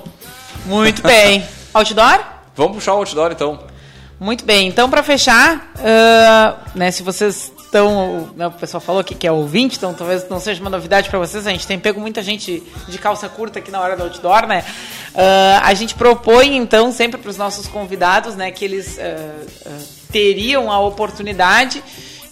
Muito 0.65 1.01
bem. 1.01 1.43
Outdoor? 1.73 2.19
Vamos 2.55 2.75
puxar 2.75 2.93
o 2.93 2.97
outdoor 2.97 3.31
então. 3.31 3.59
Muito 4.19 4.45
bem, 4.45 4.67
então 4.67 4.89
para 4.89 5.01
fechar, 5.01 5.73
ah, 5.79 6.55
né, 6.75 6.91
se 6.91 7.01
vocês 7.01 7.51
estão, 7.57 8.29
né, 8.37 8.45
o 8.47 8.51
pessoal 8.51 8.79
falou 8.79 9.01
aqui 9.01 9.15
que 9.15 9.25
é 9.27 9.31
ouvinte, 9.31 9.75
então 9.75 9.91
talvez 9.93 10.29
não 10.29 10.39
seja 10.39 10.61
uma 10.61 10.69
novidade 10.69 11.09
para 11.09 11.17
vocês, 11.17 11.47
a 11.47 11.49
gente 11.49 11.65
tem 11.65 11.79
pego 11.79 11.99
muita 11.99 12.21
gente 12.21 12.61
de 12.87 12.97
calça 12.99 13.27
curta 13.27 13.57
aqui 13.57 13.71
na 13.71 13.81
hora 13.81 13.97
do 13.97 14.03
outdoor, 14.03 14.45
né? 14.45 14.63
Ah, 15.15 15.61
a 15.65 15.73
gente 15.73 15.95
propõe 15.95 16.55
então 16.55 16.91
sempre 16.91 17.19
para 17.19 17.29
os 17.31 17.37
nossos 17.37 17.67
convidados, 17.67 18.35
né, 18.35 18.51
que 18.51 18.63
eles 18.63 18.99
ah, 18.99 19.73
teriam 20.13 20.71
a 20.71 20.79
oportunidade 20.79 21.83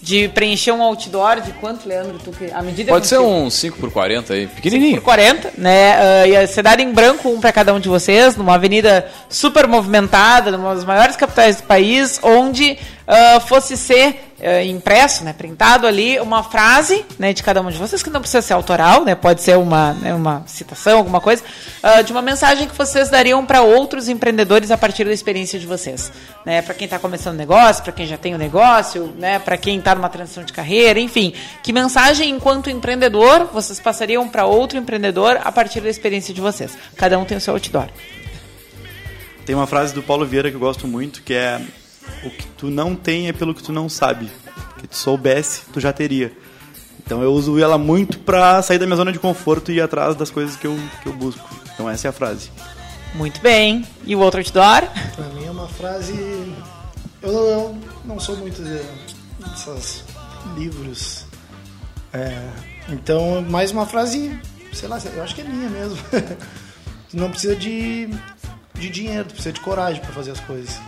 de 0.02 0.28
preencher 0.30 0.72
um 0.72 0.82
outdoor 0.82 1.42
de 1.42 1.52
quanto, 1.54 1.88
Leandro? 1.88 2.18
Tu, 2.24 2.32
que, 2.32 2.52
a 2.52 2.62
medida 2.62 2.92
Pode 2.92 3.08
ser 3.08 3.20
um 3.20 3.50
5 3.50 3.78
por 3.78 3.92
40 3.92 4.34
aí, 4.34 4.48
pequenininho. 4.48 4.96
por 4.96 5.04
40, 5.04 5.54
né? 5.58 5.96
Uh, 6.24 6.28
ia 6.28 6.48
ser 6.48 6.64
dado 6.64 6.80
em 6.82 6.92
branco 6.92 7.30
um 7.30 7.40
para 7.40 7.52
cada 7.52 7.74
um 7.74 7.80
de 7.80 7.88
vocês, 7.88 8.36
numa 8.36 8.56
avenida 8.56 9.08
super 9.30 9.68
movimentada, 9.68 10.50
numa 10.52 10.74
das 10.74 10.86
maiores 10.86 11.16
capitais 11.16 11.58
do 11.58 11.64
país, 11.64 12.20
onde 12.24 12.78
uh, 13.08 13.40
fosse 13.42 13.78
ser 13.78 14.31
uh, 14.42 14.66
impresso, 14.66 15.24
né, 15.24 15.34
printado 15.34 15.88
ali, 15.88 16.20
uma 16.20 16.44
frase 16.44 17.06
né, 17.18 17.32
de 17.32 17.44
cada 17.44 17.62
um 17.62 17.70
de 17.70 17.78
vocês, 17.78 18.02
que 18.02 18.10
não 18.10 18.20
precisa 18.20 18.42
ser 18.42 18.54
autoral, 18.54 19.06
né, 19.06 19.16
pode 19.16 19.42
ser 19.42 19.58
uma, 19.58 19.94
né, 19.94 20.14
uma 20.14 20.44
citação, 20.48 20.98
alguma 20.98 21.22
coisa, 21.22 21.44
uh, 21.84 22.04
de 22.04 22.12
uma 22.12 22.22
mensagem 22.22 22.68
que 22.68 22.76
vocês 22.76 23.10
dariam 23.10 23.46
para 23.46 23.62
outros 23.62 24.10
empreendedores 24.10 24.72
a 24.72 24.78
partir 24.78 25.06
da 25.06 25.14
experiência 25.14 25.60
de 25.60 25.68
vocês. 25.68 26.12
Né, 26.46 26.62
para 26.62 26.74
quem 26.74 26.86
está 26.86 26.98
começando 26.98 27.38
negócio, 27.38 27.84
para 27.84 27.94
quem 27.94 28.06
já 28.06 28.18
tem 28.18 28.34
o 28.34 28.38
negócio, 28.38 29.14
né, 29.18 29.38
para 29.40 29.58
quem 29.58 29.78
está 29.78 29.94
numa 29.94 30.10
transição 30.10 30.44
de 30.44 30.52
carreira, 30.52 31.00
enfim. 31.00 31.34
Que 31.62 31.72
mensagem, 31.72 32.30
enquanto 32.30 32.70
empreendedor, 32.70 33.50
vocês 33.54 33.80
passariam 33.80 34.28
para 34.28 34.46
outro 34.46 34.78
empreendedor 34.78 35.40
a 35.44 35.52
partir 35.52 35.82
da 35.82 35.90
experiência 35.90 36.34
de 36.34 36.42
vocês? 36.42 36.78
Cada 36.96 37.18
um 37.20 37.26
tem 37.26 37.38
o 37.38 37.42
seu 37.42 37.54
outdoor. 37.54 37.88
Tem 39.46 39.56
uma 39.56 39.68
frase 39.68 39.94
do 39.94 40.02
Paulo 40.02 40.26
Vieira 40.26 40.50
que 40.50 40.56
eu 40.56 40.60
gosto 40.60 40.88
muito, 40.88 41.22
que 41.24 41.34
é 41.34 41.60
o 42.24 42.30
que 42.30 42.48
tu 42.58 42.70
não 42.70 42.96
tem 42.96 43.28
é 43.28 43.34
pelo 43.34 43.54
que 43.54 43.64
tu 43.64 43.72
não 43.72 43.90
sabe. 43.90 44.30
Que 44.78 44.88
tu 44.88 44.96
soubesse, 44.96 45.64
tu 45.72 45.80
já 45.80 45.94
teria. 45.94 46.32
Então 47.04 47.22
eu 47.22 47.34
uso 47.34 47.60
ela 47.60 47.78
muito 47.78 48.20
pra 48.20 48.62
sair 48.62 48.78
da 48.78 48.86
minha 48.86 48.96
zona 48.96 49.12
de 49.12 49.20
conforto 49.20 49.72
e 49.72 49.76
ir 49.76 49.82
atrás 49.82 50.16
das 50.16 50.30
coisas 50.30 50.56
que 50.56 50.68
eu, 50.68 50.78
que 51.02 51.10
eu 51.10 51.14
busco. 51.14 51.48
Então 51.74 51.90
essa 51.90 52.08
é 52.08 52.10
a 52.10 52.14
frase. 52.14 52.52
Muito 53.14 53.42
bem. 53.42 53.86
E 54.06 54.16
o 54.16 54.20
outro 54.20 54.40
outdoor? 54.40 54.88
Pra 55.16 55.26
mim 55.34 55.46
é 55.46 55.52
uma 55.52 55.68
frase. 55.68 56.14
Eu, 57.22 57.32
eu 57.32 57.78
não 58.06 58.20
sou 58.20 58.38
muito 58.38 58.64
de, 58.64 58.82
desses 59.50 60.04
livros. 60.56 61.26
É, 62.14 62.50
então, 62.90 63.42
mais 63.42 63.72
uma 63.72 63.86
frase, 63.86 64.38
sei 64.74 64.88
lá, 64.90 65.00
eu 65.14 65.24
acho 65.24 65.36
que 65.36 65.42
é 65.42 65.44
minha 65.44 65.70
mesmo. 65.70 65.98
Tu 67.10 67.18
não 67.18 67.30
precisa 67.30 67.58
de, 67.58 68.10
de 68.74 68.90
dinheiro, 68.90 69.26
tu 69.26 69.34
precisa 69.34 69.52
de 69.52 69.60
coragem 69.60 70.02
pra 70.02 70.14
fazer 70.14 70.32
as 70.32 70.40
coisas. 70.40 70.80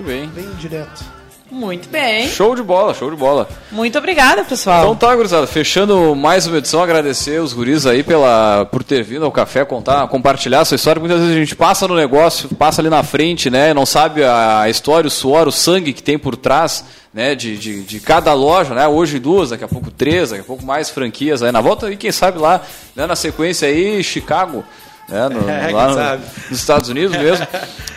Muito 0.00 0.04
bem. 0.04 0.28
Bem 0.28 0.54
direto. 0.54 1.04
Muito 1.50 1.88
bem. 1.88 2.28
Show 2.28 2.54
de 2.54 2.62
bola, 2.62 2.94
show 2.94 3.10
de 3.10 3.16
bola. 3.16 3.48
Muito 3.72 3.98
obrigada, 3.98 4.44
pessoal. 4.44 4.82
Então 4.82 4.96
tá, 4.96 5.14
gurizada, 5.14 5.46
fechando 5.46 6.14
mais 6.14 6.46
uma 6.46 6.58
edição, 6.58 6.80
agradecer 6.80 7.40
os 7.40 7.52
guris 7.52 7.86
aí 7.86 8.02
pela, 8.04 8.64
por 8.66 8.84
ter 8.84 9.02
vindo 9.02 9.24
ao 9.24 9.32
café 9.32 9.64
contar, 9.64 10.06
compartilhar 10.06 10.60
a 10.60 10.64
sua 10.64 10.76
história. 10.76 11.00
Muitas 11.00 11.18
vezes 11.18 11.34
a 11.34 11.38
gente 11.38 11.56
passa 11.56 11.88
no 11.88 11.96
negócio, 11.96 12.48
passa 12.50 12.80
ali 12.80 12.88
na 12.88 13.02
frente, 13.02 13.50
né? 13.50 13.74
Não 13.74 13.84
sabe 13.84 14.22
a 14.24 14.70
história, 14.70 15.08
o 15.08 15.10
suor, 15.10 15.48
o 15.48 15.52
sangue 15.52 15.92
que 15.92 16.02
tem 16.02 16.16
por 16.16 16.36
trás, 16.36 16.84
né? 17.12 17.34
De, 17.34 17.58
de, 17.58 17.82
de 17.82 18.00
cada 18.00 18.32
loja, 18.32 18.72
né? 18.72 18.86
Hoje 18.86 19.18
duas, 19.18 19.50
daqui 19.50 19.64
a 19.64 19.68
pouco 19.68 19.90
três, 19.90 20.30
daqui 20.30 20.42
a 20.42 20.46
pouco 20.46 20.64
mais 20.64 20.88
franquias 20.88 21.42
aí 21.42 21.50
na 21.50 21.60
volta. 21.60 21.90
E 21.90 21.96
quem 21.96 22.12
sabe 22.12 22.38
lá, 22.38 22.62
né? 22.94 23.06
na 23.06 23.16
sequência 23.16 23.68
aí, 23.68 24.02
Chicago. 24.04 24.64
Né, 25.10 25.28
no- 25.28 25.48
É, 25.50 25.70
lá 25.72 25.88
no- 26.16 26.22
nos 26.50 26.58
Estados 26.58 26.88
Unidos 26.88 27.16
mesmo. 27.16 27.46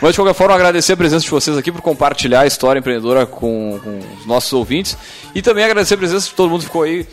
Mas 0.02 0.10
de 0.12 0.16
qualquer 0.18 0.34
forma, 0.34 0.54
agradecer 0.54 0.92
a 0.94 0.96
presença 0.96 1.24
de 1.24 1.30
vocês 1.30 1.56
aqui 1.56 1.70
por 1.72 1.80
compartilhar 1.80 2.40
a 2.40 2.46
história 2.46 2.80
empreendedora 2.80 3.24
com, 3.24 3.80
com 3.82 3.98
os 4.20 4.26
nossos 4.26 4.52
ouvintes. 4.52 4.96
E 5.34 5.40
também 5.40 5.64
agradecer 5.64 5.94
a 5.94 5.98
presença 5.98 6.28
de 6.28 6.34
todo 6.34 6.50
mundo 6.50 6.60
que 6.60 6.66
ficou 6.66 6.82
aí 6.82 7.06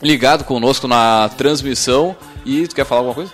ligado 0.00 0.44
conosco 0.44 0.86
na 0.86 1.28
transmissão. 1.36 2.16
E 2.46 2.66
tu 2.68 2.74
quer 2.74 2.84
falar 2.84 3.00
alguma 3.00 3.14
coisa? 3.14 3.32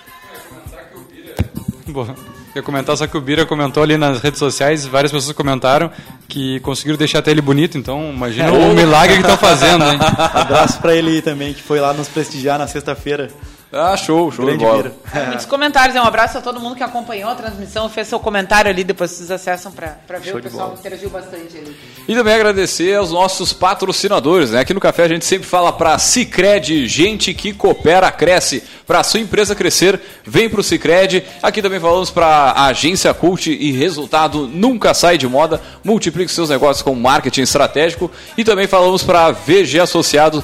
Bom, 1.86 2.06
eu 2.06 2.14
ia 2.56 2.62
comentar 2.62 2.96
só 2.96 3.06
que 3.06 3.16
o 3.16 3.20
Bira 3.20 3.44
comentou 3.44 3.82
ali 3.82 3.96
nas 3.96 4.20
redes 4.20 4.38
sociais, 4.38 4.86
várias 4.86 5.10
pessoas 5.10 5.34
comentaram 5.36 5.90
que 6.28 6.60
conseguiram 6.60 6.96
deixar 6.96 7.18
até 7.18 7.32
ele 7.32 7.40
bonito, 7.40 7.76
então 7.76 8.12
imagina 8.12 8.52
o 8.52 8.72
milagre 8.74 9.16
que 9.16 9.22
estão 9.22 9.36
fazendo, 9.36 9.84
hein? 9.84 9.98
Abraço 10.32 10.78
pra 10.80 10.94
ele 10.94 11.20
também, 11.20 11.52
que 11.52 11.62
foi 11.62 11.80
lá 11.80 11.92
nos 11.92 12.06
prestigiar 12.08 12.58
na 12.58 12.68
sexta-feira. 12.68 13.28
Ah, 13.72 13.96
show, 13.96 14.32
show 14.32 14.44
Grande 14.44 14.58
de 14.58 14.64
bola. 14.64 14.82
Bira. 14.82 15.26
Muitos 15.26 15.46
comentários. 15.46 15.96
Um 15.96 16.02
abraço 16.02 16.38
a 16.38 16.40
todo 16.40 16.58
mundo 16.58 16.74
que 16.74 16.82
acompanhou 16.82 17.30
a 17.30 17.36
transmissão, 17.36 17.88
fez 17.88 18.08
seu 18.08 18.18
comentário 18.18 18.68
ali, 18.68 18.82
depois 18.82 19.12
vocês 19.12 19.30
acessam 19.30 19.70
para 19.70 19.96
ver. 20.18 20.30
Show 20.30 20.40
o 20.40 20.42
pessoal 20.42 20.74
interagiu 20.76 21.08
bastante 21.08 21.56
ali. 21.56 21.76
E 22.08 22.14
também 22.14 22.34
agradecer 22.34 22.96
aos 22.96 23.12
nossos 23.12 23.52
patrocinadores, 23.52 24.50
né? 24.50 24.60
Aqui 24.60 24.74
no 24.74 24.80
café 24.80 25.04
a 25.04 25.08
gente 25.08 25.24
sempre 25.24 25.46
fala 25.46 25.72
para 25.72 25.96
Cicred, 26.00 26.88
gente 26.88 27.32
que 27.32 27.52
coopera, 27.52 28.10
cresce. 28.10 28.60
Para 28.88 29.04
sua 29.04 29.20
empresa 29.20 29.54
crescer, 29.54 30.00
vem 30.24 30.50
pro 30.50 30.64
Cicred. 30.64 31.24
Aqui 31.40 31.62
também 31.62 31.78
falamos 31.78 32.10
para 32.10 32.52
Agência 32.66 33.14
Cult 33.14 33.52
e 33.52 33.70
resultado 33.70 34.48
nunca 34.48 34.92
sai 34.94 35.16
de 35.16 35.28
moda. 35.28 35.60
Multiplique 35.84 36.32
seus 36.32 36.50
negócios 36.50 36.82
com 36.82 36.92
marketing 36.96 37.42
estratégico. 37.42 38.10
E 38.36 38.42
também 38.42 38.66
falamos 38.66 39.04
para 39.04 39.30
VG 39.30 39.78
Associados 39.78 40.42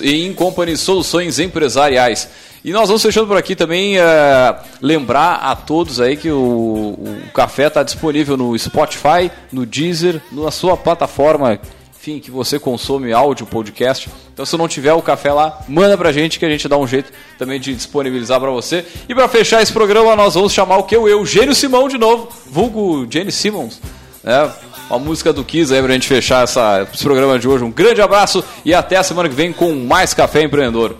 e 0.00 0.24
In 0.26 0.32
Company 0.32 0.76
Soluções 0.76 1.40
Empresariais. 1.40 2.28
E 2.64 2.72
nós 2.72 2.88
vamos 2.88 3.02
fechando 3.02 3.26
por 3.26 3.36
aqui 3.36 3.54
também, 3.54 3.98
eh, 3.98 4.56
lembrar 4.82 5.34
a 5.36 5.54
todos 5.54 6.00
aí 6.00 6.16
que 6.16 6.30
o, 6.30 6.38
o 6.38 7.32
café 7.32 7.68
está 7.68 7.82
disponível 7.82 8.36
no 8.36 8.58
Spotify, 8.58 9.30
no 9.52 9.64
Deezer, 9.64 10.20
na 10.32 10.50
sua 10.50 10.76
plataforma, 10.76 11.58
enfim, 11.98 12.18
que 12.18 12.30
você 12.30 12.58
consome 12.58 13.12
áudio, 13.12 13.46
podcast. 13.46 14.08
Então 14.32 14.44
se 14.44 14.56
não 14.56 14.66
tiver 14.68 14.92
o 14.92 15.02
café 15.02 15.32
lá, 15.32 15.60
manda 15.68 15.96
pra 15.96 16.12
gente 16.12 16.38
que 16.38 16.44
a 16.44 16.48
gente 16.48 16.68
dá 16.68 16.76
um 16.76 16.86
jeito 16.86 17.12
também 17.38 17.60
de 17.60 17.74
disponibilizar 17.74 18.40
pra 18.40 18.50
você. 18.50 18.84
E 19.08 19.14
pra 19.14 19.28
fechar 19.28 19.62
esse 19.62 19.72
programa, 19.72 20.16
nós 20.16 20.34
vamos 20.34 20.52
chamar 20.52 20.78
o 20.78 20.84
que? 20.84 20.96
O 20.96 21.08
Eugênio 21.08 21.54
Simão 21.54 21.88
de 21.88 21.98
novo, 21.98 22.28
vulgo 22.46 23.06
Jenny 23.10 23.32
Simmons, 23.32 23.80
né? 24.22 24.50
Uma 24.88 24.98
música 24.98 25.32
do 25.32 25.44
Kiss 25.44 25.72
aí 25.74 25.82
pra 25.82 25.92
gente 25.92 26.08
fechar 26.08 26.44
essa, 26.44 26.88
esse 26.92 27.04
programa 27.04 27.38
de 27.38 27.46
hoje. 27.46 27.62
Um 27.62 27.70
grande 27.70 28.00
abraço 28.00 28.42
e 28.64 28.72
até 28.72 28.96
a 28.96 29.02
semana 29.02 29.28
que 29.28 29.34
vem 29.34 29.52
com 29.52 29.74
mais 29.74 30.14
Café 30.14 30.42
Empreendedor. 30.42 30.96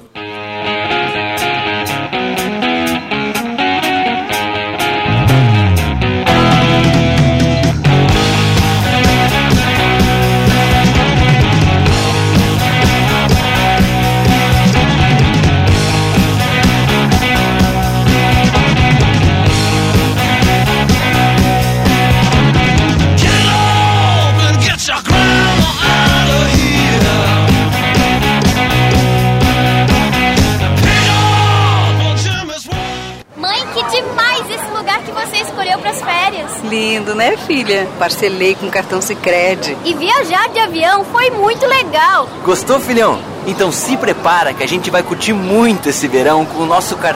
Lindo, 36.98 37.14
né, 37.14 37.36
filha? 37.36 37.88
Parcelei 37.96 38.56
com 38.56 38.68
cartão 38.68 39.00
Sicredi. 39.00 39.76
E 39.84 39.94
viajar 39.94 40.48
de 40.48 40.58
avião 40.58 41.04
foi 41.04 41.30
muito 41.30 41.64
legal. 41.64 42.28
Gostou, 42.44 42.80
filhão? 42.80 43.20
Então 43.46 43.70
se 43.70 43.96
prepara 43.96 44.52
que 44.52 44.64
a 44.64 44.66
gente 44.66 44.90
vai 44.90 45.02
curtir 45.02 45.32
muito 45.32 45.88
esse 45.88 46.08
verão 46.08 46.44
com 46.44 46.58
o 46.58 46.66
nosso 46.66 46.96
cartão 46.96 46.98